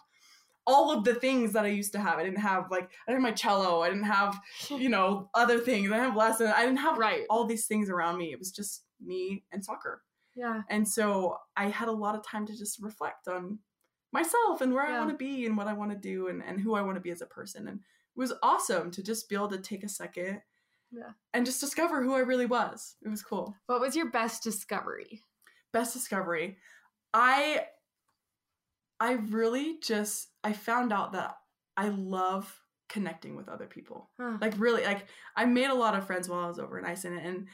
all 0.68 0.92
of 0.92 1.02
the 1.02 1.14
things 1.14 1.52
that 1.54 1.64
I 1.64 1.68
used 1.68 1.92
to 1.94 1.98
have. 1.98 2.18
I 2.18 2.22
didn't 2.24 2.38
have 2.40 2.70
like 2.70 2.84
I 2.84 3.10
didn't 3.10 3.24
have 3.24 3.30
my 3.32 3.36
cello, 3.36 3.82
I 3.82 3.88
didn't 3.88 4.04
have 4.04 4.38
you 4.70 4.88
know 4.90 5.28
other 5.34 5.58
things, 5.58 5.90
I 5.90 5.94
didn't 5.94 6.08
have 6.10 6.16
lessons, 6.16 6.52
I 6.54 6.60
didn't 6.64 6.78
have 6.78 6.98
right. 6.98 7.22
all 7.30 7.44
these 7.46 7.66
things 7.66 7.90
around 7.90 8.18
me. 8.18 8.30
It 8.32 8.38
was 8.38 8.52
just 8.52 8.84
me 9.04 9.44
and 9.50 9.64
soccer, 9.64 10.02
Yeah. 10.36 10.62
and 10.68 10.86
so 10.86 11.38
I 11.56 11.68
had 11.70 11.88
a 11.88 11.92
lot 11.92 12.14
of 12.14 12.24
time 12.24 12.46
to 12.46 12.56
just 12.56 12.80
reflect 12.82 13.26
on 13.28 13.58
myself 14.12 14.60
and 14.60 14.72
where 14.72 14.86
I 14.86 14.98
want 14.98 15.10
to 15.10 15.16
be 15.16 15.46
and 15.46 15.56
what 15.56 15.66
I 15.68 15.72
want 15.72 15.90
to 15.90 15.96
do 15.96 16.28
and, 16.28 16.42
and 16.42 16.60
who 16.60 16.74
I 16.74 16.82
want 16.82 16.96
to 16.96 17.00
be 17.00 17.10
as 17.10 17.20
a 17.22 17.26
person. 17.26 17.68
And 17.68 17.78
it 17.78 18.18
was 18.18 18.32
awesome 18.42 18.90
to 18.92 19.02
just 19.02 19.28
be 19.28 19.34
able 19.36 19.48
to 19.48 19.58
take 19.58 19.84
a 19.84 19.88
second 19.88 20.40
Yeah. 20.90 21.10
and 21.34 21.44
just 21.44 21.60
discover 21.60 22.02
who 22.02 22.14
I 22.14 22.20
really 22.20 22.46
was. 22.46 22.96
It 23.04 23.08
was 23.08 23.22
cool. 23.22 23.54
What 23.66 23.80
was 23.80 23.94
your 23.94 24.10
best 24.10 24.42
discovery? 24.42 25.22
Best 25.72 25.92
discovery. 25.92 26.56
I 27.12 27.66
I 29.00 29.12
really 29.12 29.78
just 29.82 30.28
I 30.42 30.52
found 30.52 30.92
out 30.92 31.12
that 31.12 31.36
I 31.76 31.88
love 31.88 32.52
connecting 32.88 33.36
with 33.36 33.48
other 33.48 33.66
people. 33.66 34.10
Huh. 34.20 34.38
Like 34.40 34.54
really 34.58 34.84
like 34.84 35.06
I 35.36 35.44
made 35.44 35.70
a 35.70 35.74
lot 35.74 35.96
of 35.96 36.06
friends 36.06 36.28
while 36.28 36.40
I 36.40 36.48
was 36.48 36.58
over 36.58 36.78
in 36.78 36.84
Iceland 36.84 37.20
and 37.24 37.46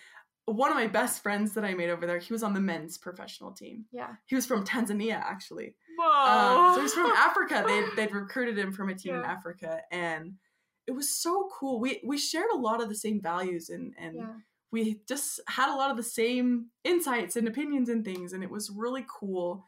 one 0.47 0.71
of 0.71 0.77
my 0.77 0.87
best 0.87 1.23
friends 1.23 1.55
that 1.55 1.65
I 1.65 1.75
made 1.75 1.89
over 1.89 2.07
there, 2.07 2.19
he 2.19 2.33
was 2.33 2.43
on 2.43 2.53
the 2.53 2.61
men's 2.61 2.99
professional 2.99 3.53
team. 3.53 3.87
yeah. 3.93 4.11
He 4.27 4.35
was 4.35 4.47
from 4.47 4.65
Tanzania 4.65 5.15
actually. 5.15 5.75
Whoa. 5.99 6.11
Um, 6.11 6.75
so 6.75 6.83
he's 6.83 6.93
from 6.95 7.13
Africa. 7.13 7.65
They 7.67 7.85
they'd 7.97 8.15
recruited 8.15 8.59
him 8.59 8.73
from 8.73 8.91
a 8.91 8.95
team 8.95 9.15
in 9.15 9.23
Africa, 9.23 9.81
and 9.91 10.35
it 10.87 10.93
was 10.93 11.17
so 11.17 11.49
cool. 11.59 11.81
We 11.81 12.03
we 12.05 12.19
shared 12.19 12.51
a 12.53 12.59
lot 12.59 12.83
of 12.83 12.89
the 12.89 12.95
same 12.95 13.21
values, 13.23 13.71
and 13.71 13.95
and 13.99 14.17
yeah. 14.17 14.33
we 14.71 15.01
just 15.09 15.41
had 15.49 15.73
a 15.73 15.77
lot 15.77 15.91
of 15.91 15.97
the 15.97 16.03
same 16.03 16.67
insights 16.85 17.37
and 17.37 17.49
opinions 17.49 17.89
and 17.89 18.05
things, 18.05 18.33
and 18.33 18.43
it 18.43 18.51
was 18.51 18.71
really 18.71 19.07
cool 19.09 19.65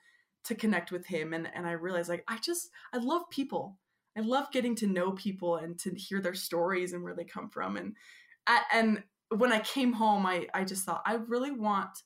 to 0.46 0.54
connect 0.54 0.92
with 0.92 1.06
him. 1.06 1.32
And 1.32 1.48
and 1.54 1.66
I 1.66 1.72
realized 1.72 2.08
like 2.08 2.24
I 2.28 2.38
just 2.38 2.70
I 2.92 2.98
love 2.98 3.28
people. 3.30 3.78
I 4.16 4.20
love 4.20 4.50
getting 4.50 4.74
to 4.76 4.86
know 4.86 5.12
people 5.12 5.56
and 5.56 5.78
to 5.80 5.94
hear 5.94 6.20
their 6.20 6.34
stories 6.34 6.92
and 6.94 7.02
where 7.02 7.14
they 7.14 7.24
come 7.24 7.50
from. 7.50 7.76
And 7.76 7.96
and 8.72 9.02
when 9.30 9.52
I 9.52 9.60
came 9.60 9.92
home, 9.92 10.26
I 10.26 10.46
I 10.54 10.64
just 10.64 10.84
thought 10.84 11.02
I 11.04 11.14
really 11.14 11.50
want 11.52 12.02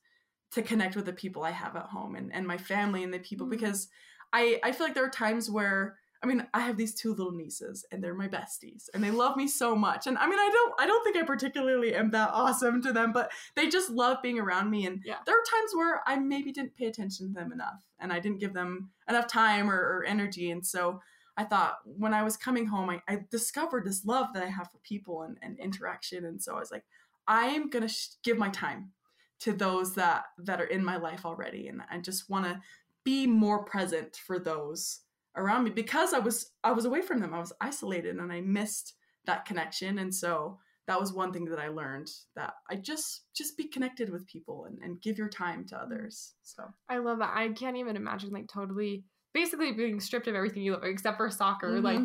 to 0.53 0.63
connect 0.63 0.97
with 0.97 1.07
the 1.07 1.13
people 1.13 1.45
I 1.45 1.53
have 1.53 1.77
at 1.77 1.87
home 1.87 2.17
and, 2.17 2.33
and 2.35 2.47
my 2.47 2.59
family 2.59 3.05
and 3.05 3.15
the 3.15 3.21
people 3.21 3.47
Mm. 3.47 3.51
because 3.51 3.89
I, 4.33 4.61
I 4.63 4.73
feel 4.73 4.87
like 4.87 4.95
there 4.95 5.05
are 5.05 5.11
times 5.11 5.51
where 5.51 5.99
I 6.23 6.27
mean 6.27 6.47
I 6.53 6.61
have 6.61 6.77
these 6.77 6.95
two 6.95 7.15
little 7.15 7.33
nieces 7.33 7.85
and 7.91 8.03
they're 8.05 8.15
my 8.15 8.29
besties 8.29 8.89
and 8.93 9.03
they 9.03 9.11
love 9.11 9.37
me 9.37 9.49
so 9.49 9.75
much. 9.75 10.07
And 10.07 10.19
I 10.19 10.29
mean 10.29 10.39
I 10.39 10.51
don't 10.53 10.75
I 10.79 10.87
don't 10.87 11.03
think 11.03 11.17
I 11.17 11.23
particularly 11.23 11.95
am 11.95 12.11
that 12.11 12.31
awesome 12.33 12.83
to 12.83 12.93
them 12.93 13.13
but 13.13 13.33
they 13.55 13.69
just 13.69 13.91
love 13.91 14.19
being 14.23 14.39
around 14.39 14.71
me. 14.71 14.87
And 14.87 15.01
Yeah. 15.05 15.17
there 15.25 15.35
are 15.35 15.45
times 15.51 15.73
where 15.75 16.03
I 16.07 16.17
maybe 16.17 16.53
didn't 16.53 16.77
pay 16.77 16.87
attention 16.87 17.29
to 17.29 17.35
them 17.35 17.53
enough 17.53 17.83
and 17.99 18.13
I 18.13 18.21
didn't 18.21 18.41
give 18.41 18.53
them 18.53 18.91
enough 19.09 19.27
time 19.29 19.71
or, 19.71 19.79
or 19.79 20.05
energy. 20.05 20.51
And 20.51 20.65
so 20.67 21.01
I 21.37 21.45
thought 21.45 21.79
when 21.85 22.13
I 22.13 22.23
was 22.23 22.37
coming 22.37 22.67
home 22.67 22.91
I, 22.91 23.01
I 23.09 23.21
discovered 23.31 23.85
this 23.87 24.05
love 24.05 24.29
that 24.35 24.43
I 24.43 24.49
have 24.49 24.71
for 24.71 24.79
people 24.79 25.23
and, 25.23 25.39
and 25.41 25.59
interaction. 25.59 26.27
And 26.27 26.43
so 26.43 26.55
I 26.57 26.61
was 26.61 26.71
like 26.71 26.85
I 27.27 27.47
am 27.47 27.71
gonna 27.71 27.89
sh- 27.89 28.09
give 28.23 28.37
my 28.37 28.51
time 28.51 28.93
to 29.41 29.55
those 29.55 29.95
that 29.95 30.25
that 30.39 30.61
are 30.61 30.67
in 30.67 30.85
my 30.85 30.97
life 30.97 31.25
already. 31.25 31.69
And 31.69 31.81
I 31.91 31.97
just 31.99 32.29
want 32.29 32.45
to 32.45 32.61
be 33.05 33.27
more 33.27 33.65
present 33.65 34.17
for 34.17 34.39
those 34.39 35.01
around 35.37 35.65
me 35.65 35.71
because 35.71 36.13
I 36.13 36.19
was 36.19 36.53
I 36.65 36.73
was 36.73 36.85
away 36.85 37.03
from 37.03 37.21
them. 37.21 37.35
I 37.35 37.41
was 37.41 37.53
isolated 37.61 38.17
and 38.17 38.33
I 38.33 38.41
missed 38.41 38.95
that 39.27 39.45
connection 39.45 39.99
and 39.99 40.15
so 40.15 40.59
that 40.87 40.99
was 40.99 41.13
one 41.13 41.33
thing 41.33 41.45
that 41.45 41.61
I 41.61 41.69
learned 41.69 42.11
that 42.35 42.55
I 42.69 42.77
just 42.77 43.23
just 43.35 43.57
be 43.57 43.69
connected 43.69 44.11
with 44.11 44.27
people 44.27 44.65
and, 44.65 44.79
and 44.83 45.01
give 45.01 45.19
your 45.19 45.29
time 45.29 45.65
to 45.67 45.77
others. 45.77 46.35
So 46.43 46.65
I 46.89 46.99
love 46.99 47.19
that. 47.19 47.33
I 47.35 47.49
can't 47.51 47.77
even 47.77 47.97
imagine 47.97 48.31
like 48.31 48.49
totally 48.49 49.05
basically 49.33 49.73
being 49.73 50.01
stripped 50.01 50.27
of 50.27 50.35
everything 50.35 50.63
you 50.63 50.73
love 50.73 50.83
except 50.85 51.17
for 51.17 51.31
soccer. 51.31 51.79
Mhm. 51.79 51.85
Like 51.85 52.01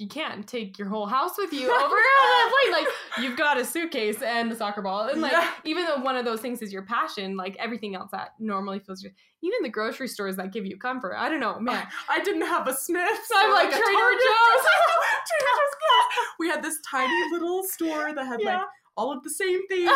you 0.00 0.08
can't 0.08 0.46
take 0.46 0.78
your 0.78 0.88
whole 0.88 1.06
house 1.06 1.32
with 1.36 1.52
you 1.52 1.70
over 1.70 1.94
on. 1.96 2.72
Like 2.72 2.86
you've 3.20 3.36
got 3.36 3.58
a 3.58 3.64
suitcase 3.64 4.22
and 4.22 4.50
a 4.50 4.56
soccer 4.56 4.80
ball. 4.82 5.08
And 5.08 5.20
like 5.20 5.32
Yeah. 5.32 5.50
even 5.64 5.84
though 5.84 5.98
one 5.98 6.16
of 6.16 6.24
those 6.24 6.40
things 6.40 6.62
is 6.62 6.72
your 6.72 6.82
passion, 6.82 7.36
like 7.36 7.56
everything 7.58 7.94
else 7.94 8.10
that 8.12 8.30
normally 8.38 8.78
feels 8.78 9.02
your 9.02 9.12
even 9.42 9.62
the 9.62 9.68
grocery 9.68 10.08
stores 10.08 10.36
that 10.36 10.52
give 10.52 10.66
you 10.66 10.76
comfort. 10.76 11.14
I 11.16 11.28
don't 11.28 11.40
know, 11.40 11.58
man. 11.60 11.86
I 12.08 12.20
didn't 12.20 12.42
have 12.46 12.66
a 12.68 12.74
Smith's. 12.74 13.28
So 13.28 13.34
I'm 13.38 13.50
or, 13.50 13.54
like 13.54 13.68
Trader 13.70 13.82
Joe's. 13.82 14.62
Trader 14.62 15.40
Joe's. 15.40 16.26
We 16.38 16.48
had 16.48 16.62
this 16.62 16.78
tiny 16.90 17.12
little 17.32 17.62
store 17.62 18.14
that 18.14 18.26
had 18.26 18.40
Yeah. 18.40 18.56
like 18.58 18.66
all 18.96 19.12
of 19.12 19.22
the 19.22 19.30
same 19.30 19.66
things. 19.68 19.90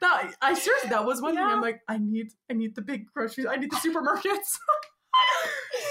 that 0.00 0.32
I 0.42 0.54
seriously 0.54 0.90
that 0.90 1.04
was 1.04 1.20
one 1.22 1.34
thing. 1.34 1.44
Yeah. 1.44 1.52
I'm 1.52 1.60
like, 1.60 1.80
I 1.88 1.98
need 1.98 2.28
I 2.50 2.54
need 2.54 2.74
the 2.74 2.82
big 2.82 3.06
groceries. 3.12 3.46
I 3.46 3.56
need 3.56 3.70
the 3.70 3.76
supermarkets. 3.76 4.56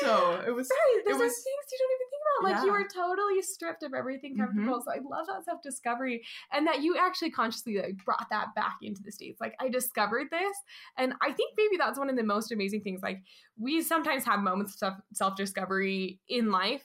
so 0.02 0.42
it 0.48 0.52
was 0.52 0.70
Right, 0.70 1.02
those 1.06 1.16
it 1.16 1.24
was 1.24 1.34
things 1.34 1.64
you 1.72 1.78
don't 1.80 1.92
even 1.96 2.08
think 2.10 2.17
Like 2.44 2.64
you 2.64 2.72
were 2.72 2.88
totally 2.94 3.42
stripped 3.42 3.84
of 3.84 3.94
everything 3.94 4.36
Mhm. 4.36 4.46
comfortable. 4.46 4.82
So 4.82 4.92
I 4.92 5.00
love 5.00 5.28
that 5.28 5.44
self 5.46 5.62
discovery 5.62 6.24
and 6.52 6.66
that 6.68 6.82
you 6.82 6.98
actually 6.98 7.32
consciously 7.32 7.78
like 7.78 8.04
brought 8.06 8.30
that 8.30 8.54
back 8.56 8.78
into 8.82 9.02
the 9.04 9.12
states. 9.12 9.40
Like 9.42 9.56
I 9.60 9.70
discovered 9.70 10.30
this, 10.32 10.58
and 10.98 11.14
I 11.22 11.32
think 11.34 11.54
maybe 11.58 11.78
that's 11.78 11.98
one 12.00 12.10
of 12.10 12.16
the 12.16 12.24
most 12.24 12.52
amazing 12.52 12.82
things. 12.82 13.02
Like 13.02 13.24
we 13.58 13.82
sometimes 13.82 14.26
have 14.26 14.40
moments 14.40 14.82
of 14.84 14.94
self 15.14 15.36
discovery 15.36 16.20
in 16.28 16.52
life, 16.52 16.84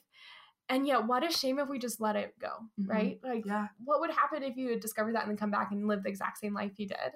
and 0.68 0.86
yet 0.86 1.06
what 1.06 1.24
a 1.24 1.30
shame 1.30 1.58
if 1.58 1.68
we 1.68 1.78
just 1.78 2.00
let 2.00 2.16
it 2.16 2.38
go, 2.38 2.68
Mhm. 2.80 2.88
right? 2.88 3.20
Like 3.22 3.44
yeah. 3.46 3.68
what 3.84 4.00
would 4.00 4.10
happen 4.10 4.42
if 4.42 4.56
you 4.56 4.70
had 4.70 4.80
discovered 4.80 5.14
that 5.14 5.22
and 5.22 5.30
then 5.30 5.36
come 5.36 5.50
back 5.50 5.72
and 5.72 5.86
live 5.86 6.02
the 6.02 6.08
exact 6.08 6.38
same 6.38 6.54
life 6.54 6.78
you 6.78 6.86
did? 6.86 7.12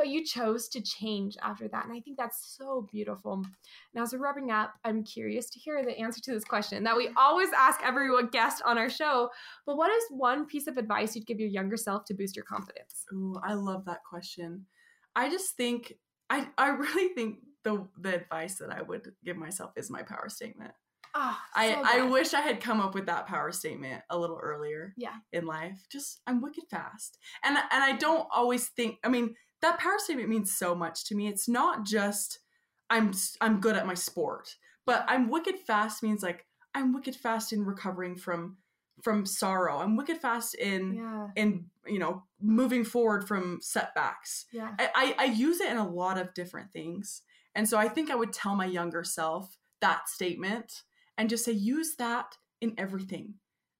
But 0.00 0.08
you 0.08 0.24
chose 0.24 0.66
to 0.66 0.80
change 0.80 1.36
after 1.42 1.68
that. 1.68 1.84
And 1.84 1.94
I 1.94 2.00
think 2.00 2.16
that's 2.16 2.56
so 2.56 2.88
beautiful. 2.90 3.44
Now, 3.92 4.04
as 4.04 4.14
we're 4.14 4.20
wrapping 4.20 4.50
up, 4.50 4.72
I'm 4.82 5.04
curious 5.04 5.50
to 5.50 5.58
hear 5.58 5.84
the 5.84 5.98
answer 5.98 6.22
to 6.22 6.32
this 6.32 6.42
question 6.42 6.82
that 6.84 6.96
we 6.96 7.08
mm-hmm. 7.08 7.18
always 7.18 7.50
ask 7.54 7.80
every 7.84 8.08
guest 8.32 8.62
on 8.64 8.78
our 8.78 8.88
show. 8.88 9.28
But 9.66 9.76
what 9.76 9.90
is 9.90 10.02
one 10.08 10.46
piece 10.46 10.66
of 10.68 10.78
advice 10.78 11.14
you'd 11.14 11.26
give 11.26 11.38
your 11.38 11.50
younger 11.50 11.76
self 11.76 12.06
to 12.06 12.14
boost 12.14 12.34
your 12.34 12.46
confidence? 12.46 13.04
Ooh, 13.12 13.38
I 13.44 13.52
love 13.52 13.84
that 13.84 14.00
question. 14.08 14.64
I 15.14 15.28
just 15.28 15.54
think 15.54 15.92
I 16.30 16.48
I 16.56 16.68
really 16.68 17.12
think 17.12 17.40
the 17.62 17.86
the 18.00 18.14
advice 18.14 18.54
that 18.54 18.70
I 18.70 18.80
would 18.80 19.12
give 19.22 19.36
myself 19.36 19.72
is 19.76 19.90
my 19.90 20.02
power 20.02 20.30
statement. 20.30 20.72
Oh, 21.14 21.36
I, 21.54 21.72
so 21.72 21.82
I 21.82 21.98
good. 22.00 22.10
wish 22.12 22.34
I 22.34 22.40
had 22.40 22.60
come 22.60 22.80
up 22.80 22.94
with 22.94 23.06
that 23.06 23.26
power 23.26 23.50
statement 23.50 24.02
a 24.10 24.18
little 24.18 24.38
earlier 24.40 24.94
Yeah. 24.96 25.14
in 25.32 25.44
life. 25.44 25.84
Just 25.90 26.20
I'm 26.26 26.40
wicked 26.40 26.64
fast. 26.70 27.18
And 27.44 27.56
and 27.56 27.84
I 27.84 27.96
don't 27.96 28.28
always 28.32 28.68
think 28.68 28.98
I 29.04 29.08
mean, 29.08 29.34
that 29.62 29.78
power 29.78 29.98
statement 29.98 30.28
means 30.28 30.52
so 30.54 30.74
much 30.74 31.04
to 31.06 31.14
me. 31.14 31.28
It's 31.28 31.48
not 31.48 31.84
just 31.84 32.38
I'm 32.88 33.12
I'm 33.40 33.60
good 33.60 33.76
at 33.76 33.86
my 33.86 33.94
sport, 33.94 34.56
but 34.86 35.04
I'm 35.08 35.30
wicked 35.30 35.58
fast 35.58 36.02
means 36.02 36.22
like 36.22 36.46
I'm 36.74 36.92
wicked 36.92 37.16
fast 37.16 37.52
in 37.52 37.64
recovering 37.64 38.16
from 38.16 38.56
from 39.02 39.24
sorrow. 39.24 39.78
I'm 39.78 39.96
wicked 39.96 40.18
fast 40.18 40.54
in 40.54 40.94
Yeah. 40.94 41.28
in 41.36 41.66
you 41.86 41.98
know 41.98 42.24
moving 42.40 42.84
forward 42.84 43.26
from 43.26 43.58
setbacks. 43.60 44.46
Yeah. 44.52 44.70
I, 44.78 44.90
I, 44.94 45.14
I 45.18 45.24
use 45.26 45.60
it 45.60 45.70
in 45.70 45.76
a 45.76 45.88
lot 45.88 46.18
of 46.18 46.34
different 46.34 46.72
things. 46.72 47.22
And 47.54 47.68
so 47.68 47.78
I 47.78 47.88
think 47.88 48.10
I 48.10 48.14
would 48.14 48.32
tell 48.32 48.54
my 48.54 48.66
younger 48.66 49.02
self 49.04 49.58
that 49.80 50.08
statement 50.08 50.82
and 51.18 51.28
just 51.28 51.44
say, 51.44 51.52
use 51.52 51.96
that 51.96 52.36
in 52.60 52.74
everything. 52.78 53.34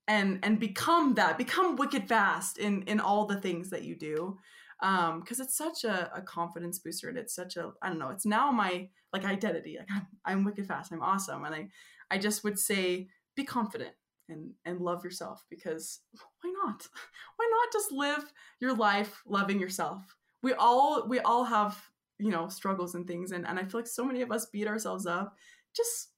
And 0.09 0.41
and 0.43 0.59
become 0.59 1.15
that, 1.15 1.39
become 1.39 1.77
wicked 1.77 2.09
fast 2.09 2.59
in 2.59 2.83
in 2.83 2.99
all 3.01 3.27
the 3.27 3.41
things 3.41 3.71
that 3.71 3.85
you 3.85 3.95
do. 3.95 4.39
Um, 4.83 5.21
because 5.21 5.41
it's 5.41 5.57
such 5.57 5.85
a, 5.85 6.11
a 6.15 6.23
confidence 6.23 6.79
booster 6.79 7.09
and 7.09 7.19
it's 7.19 7.35
such 7.35 7.57
a 7.57 7.73
I 7.83 7.89
don't 7.89 7.99
know, 7.99 8.11
it's 8.11 8.27
now 8.27 8.51
my 8.51 8.89
like 9.13 9.25
identity. 9.25 9.77
Like 9.79 9.89
I'm, 9.91 10.07
I'm 10.25 10.45
wicked 10.45 10.67
fast, 10.67 10.93
I'm 10.93 11.03
awesome. 11.03 11.45
And 11.45 11.55
I 11.55 11.69
I 12.11 12.19
just 12.19 12.45
would 12.45 12.59
say 12.59 13.09
be 13.37 13.45
confident 13.45 13.93
and 14.29 14.53
and 14.65 14.81
love 14.81 15.05
yourself 15.05 15.45
because 15.51 16.01
why 16.41 16.51
not? 16.65 16.87
Why 17.37 17.49
not 17.51 17.73
just 17.73 17.93
live 17.93 18.33
your 18.61 18.75
life 18.75 19.23
loving 19.27 19.61
yourself? 19.61 20.17
We 20.43 20.53
all 20.55 21.07
we 21.09 21.21
all 21.21 21.45
have, 21.45 21.83
you 22.19 22.31
know, 22.31 22.49
struggles 22.49 22.95
and 22.95 23.07
things 23.07 23.33
and, 23.33 23.47
and 23.47 23.59
I 23.59 23.65
feel 23.65 23.81
like 23.81 23.87
so 23.87 24.05
many 24.05 24.23
of 24.23 24.31
us 24.33 24.47
beat 24.47 24.67
ourselves 24.69 25.07
up. 25.07 25.35
Just 25.77 26.09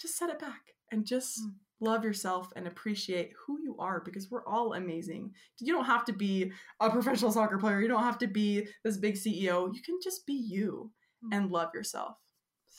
just 0.00 0.16
set 0.18 0.30
it 0.30 0.38
back 0.38 0.74
and 0.90 1.06
just 1.06 1.40
Mm. 1.40 1.54
Love 1.80 2.04
yourself 2.04 2.52
and 2.56 2.66
appreciate 2.66 3.32
who 3.46 3.58
you 3.62 3.76
are 3.78 4.00
because 4.04 4.30
we're 4.30 4.46
all 4.46 4.74
amazing. 4.74 5.32
You 5.60 5.72
don't 5.72 5.86
have 5.86 6.04
to 6.06 6.12
be 6.12 6.52
a 6.80 6.90
professional 6.90 7.32
soccer 7.32 7.58
player. 7.58 7.80
You 7.80 7.88
don't 7.88 8.02
have 8.02 8.18
to 8.18 8.26
be 8.26 8.66
this 8.84 8.96
big 8.98 9.14
CEO. 9.14 9.72
You 9.74 9.80
can 9.82 9.98
just 10.02 10.26
be 10.26 10.34
you 10.34 10.90
Mm. 11.24 11.36
and 11.36 11.50
love 11.50 11.68
yourself. 11.74 12.16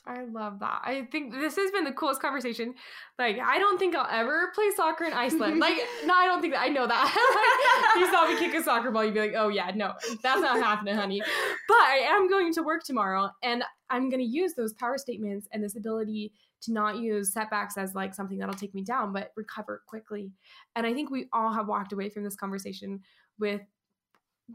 I 0.04 0.24
love 0.24 0.58
that. 0.62 0.82
I 0.84 1.08
think 1.12 1.32
this 1.32 1.56
has 1.58 1.70
been 1.70 1.84
the 1.84 1.92
coolest 1.92 2.22
conversation. 2.22 2.74
Like, 3.20 3.38
I 3.38 3.60
don't 3.60 3.78
think 3.78 3.96
I'll 3.96 4.08
ever 4.10 4.52
play 4.56 4.72
soccer 4.76 5.04
in 5.04 5.14
Iceland. 5.14 5.60
Like, 5.60 5.76
no, 6.06 6.14
I 6.16 6.26
don't 6.26 6.42
think 6.42 6.54
that. 6.54 6.62
I 6.64 6.70
know 6.70 6.88
that. 6.88 7.94
like, 7.96 8.02
you 8.04 8.12
saw 8.12 8.28
me 8.28 8.40
kick 8.40 8.56
a 8.60 8.64
soccer 8.64 8.90
ball, 8.90 9.06
you'd 9.06 9.14
be 9.14 9.20
like, 9.20 9.34
oh, 9.36 9.50
yeah, 9.50 9.70
no, 9.76 9.94
that's 10.24 10.42
not 10.42 10.58
happening, 10.60 10.96
honey. 10.96 11.22
But 11.68 11.78
I 11.78 11.98
am 12.08 12.28
going 12.30 12.52
to 12.54 12.64
work 12.64 12.84
tomorrow, 12.84 13.30
and 13.44 13.64
I'm 13.92 14.10
going 14.10 14.22
to 14.22 14.26
use 14.28 14.54
those 14.56 14.74
power 14.74 14.98
statements 14.98 15.48
and 15.52 15.64
this 15.64 15.76
ability 15.76 16.32
to 16.62 16.72
not 16.74 16.98
use 16.98 17.34
setbacks 17.34 17.78
as 17.78 17.96
like 17.96 18.14
something 18.14 18.38
that'll 18.38 18.54
take 18.54 18.74
me 18.74 18.84
down, 18.84 19.14
but 19.14 19.32
recover 19.36 19.82
quickly. 19.88 20.32
And 20.76 20.86
I 20.86 20.94
think 20.94 21.10
we 21.10 21.28
all 21.34 21.52
have 21.54 21.68
walked 21.68 21.94
away 21.94 22.10
from 22.10 22.24
this 22.24 22.36
conversation 22.36 23.02
with 23.40 23.62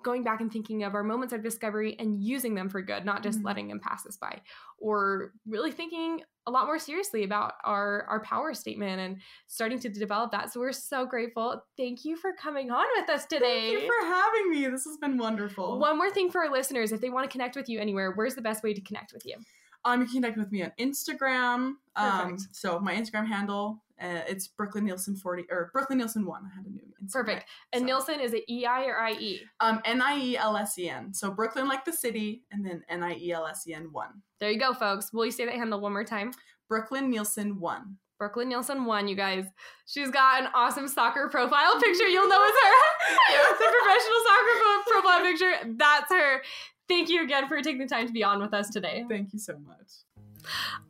going 0.02 0.22
back 0.22 0.42
and 0.42 0.52
thinking 0.52 0.82
of 0.82 0.94
our 0.94 1.02
moments 1.02 1.32
of 1.32 1.42
discovery 1.42 1.96
and 1.98 2.22
using 2.22 2.54
them 2.54 2.68
for 2.68 2.82
good, 2.82 3.06
not 3.06 3.22
just 3.22 3.40
Mhm. 3.40 3.44
letting 3.44 3.68
them 3.68 3.80
pass 3.80 4.06
us 4.06 4.18
by, 4.18 4.42
or 4.78 5.32
really 5.46 5.72
thinking 5.72 6.22
a 6.46 6.50
lot 6.50 6.66
more 6.66 6.78
seriously 6.78 7.24
about 7.24 7.54
our 7.64 8.02
our 8.04 8.20
power 8.20 8.52
statement 8.52 9.00
and 9.00 9.20
starting 9.46 9.78
to 9.80 9.88
develop 9.88 10.32
that. 10.32 10.52
So 10.52 10.60
we're 10.60 10.72
so 10.72 11.06
grateful. 11.06 11.64
Thank 11.78 12.04
you 12.04 12.16
for 12.16 12.34
coming 12.34 12.70
on 12.70 12.86
with 12.96 13.08
us 13.08 13.24
today. 13.26 13.70
Thank 13.70 13.82
you 13.82 13.86
for 13.86 14.06
having 14.06 14.50
me. 14.50 14.66
This 14.66 14.84
has 14.84 14.98
been 14.98 15.16
wonderful. 15.16 15.78
One 15.78 15.96
more 15.96 16.10
thing 16.10 16.30
for 16.30 16.42
our 16.44 16.50
listeners, 16.52 16.92
if 16.92 17.00
they 17.00 17.10
want 17.10 17.24
to 17.28 17.32
connect 17.32 17.56
with 17.56 17.68
you 17.68 17.80
anywhere, 17.80 18.12
where's 18.12 18.34
the 18.34 18.42
best 18.42 18.62
way 18.62 18.74
to 18.74 18.80
connect 18.82 19.12
with 19.14 19.24
you? 19.24 19.36
Um, 19.86 20.00
you 20.00 20.06
can 20.06 20.16
connect 20.16 20.36
with 20.36 20.52
me 20.52 20.62
on 20.62 20.72
Instagram. 20.78 21.74
Um, 21.96 22.20
Perfect. 22.34 22.42
so 22.52 22.78
my 22.80 22.94
Instagram 22.94 23.26
handle, 23.26 23.82
uh, 24.02 24.20
it's 24.28 24.48
Brooklyn 24.48 24.84
Nielsen 24.84 25.16
forty 25.16 25.44
or 25.50 25.70
Brooklyn 25.72 25.98
Nielsen 25.98 26.26
one. 26.26 26.42
I 26.44 26.54
had 26.56 26.66
a 26.66 26.70
new 26.70 26.80
Instagram. 27.02 27.12
Perfect. 27.12 27.44
And 27.72 27.80
So, 27.82 27.86
Nielsen 27.86 28.20
is 28.20 28.32
it 28.34 28.44
E 28.48 28.66
I 28.66 28.84
or 28.86 28.98
I 28.98 29.12
E? 29.12 29.40
Um, 29.60 29.80
N 29.84 30.02
I 30.02 30.18
E 30.18 30.36
L 30.36 30.56
S 30.56 30.78
E 30.78 30.90
N. 30.90 31.14
So 31.14 31.30
Brooklyn 31.30 31.68
like 31.68 31.84
the 31.84 31.92
city, 31.92 32.42
and 32.50 32.66
then 32.66 32.82
N 32.88 33.02
I 33.02 33.14
E 33.14 33.32
L 33.32 33.46
S 33.46 33.66
E 33.66 33.72
N 33.74 33.88
one. 33.92 34.22
There 34.40 34.50
you 34.50 34.58
go, 34.58 34.74
folks. 34.74 35.12
Will 35.12 35.24
you 35.24 35.32
say 35.32 35.46
that 35.46 35.54
handle 35.54 35.80
one 35.80 35.92
more 35.92 36.04
time? 36.04 36.32
Brooklyn 36.68 37.08
Nielsen 37.10 37.58
one. 37.60 37.96
Brooklyn 38.18 38.48
Nielsen 38.48 38.86
1, 38.86 39.08
you 39.08 39.14
guys. 39.14 39.44
She's 39.84 40.10
got 40.10 40.40
an 40.40 40.48
awesome 40.54 40.88
soccer 40.88 41.28
profile 41.28 41.78
picture. 41.78 42.08
You'll 42.08 42.28
know 42.28 42.40
it's 42.40 42.58
her. 42.64 42.74
it's 43.30 43.60
a 43.60 43.70
professional 43.76 44.20
soccer 44.24 44.90
profile 44.90 45.20
picture. 45.22 45.76
That's 45.76 46.10
her. 46.10 46.42
Thank 46.88 47.08
you 47.08 47.24
again 47.24 47.48
for 47.48 47.60
taking 47.62 47.78
the 47.78 47.86
time 47.86 48.06
to 48.06 48.12
be 48.12 48.22
on 48.22 48.40
with 48.40 48.54
us 48.54 48.70
today. 48.70 49.04
Thank 49.08 49.32
you 49.32 49.38
so 49.38 49.58
much. 49.58 49.92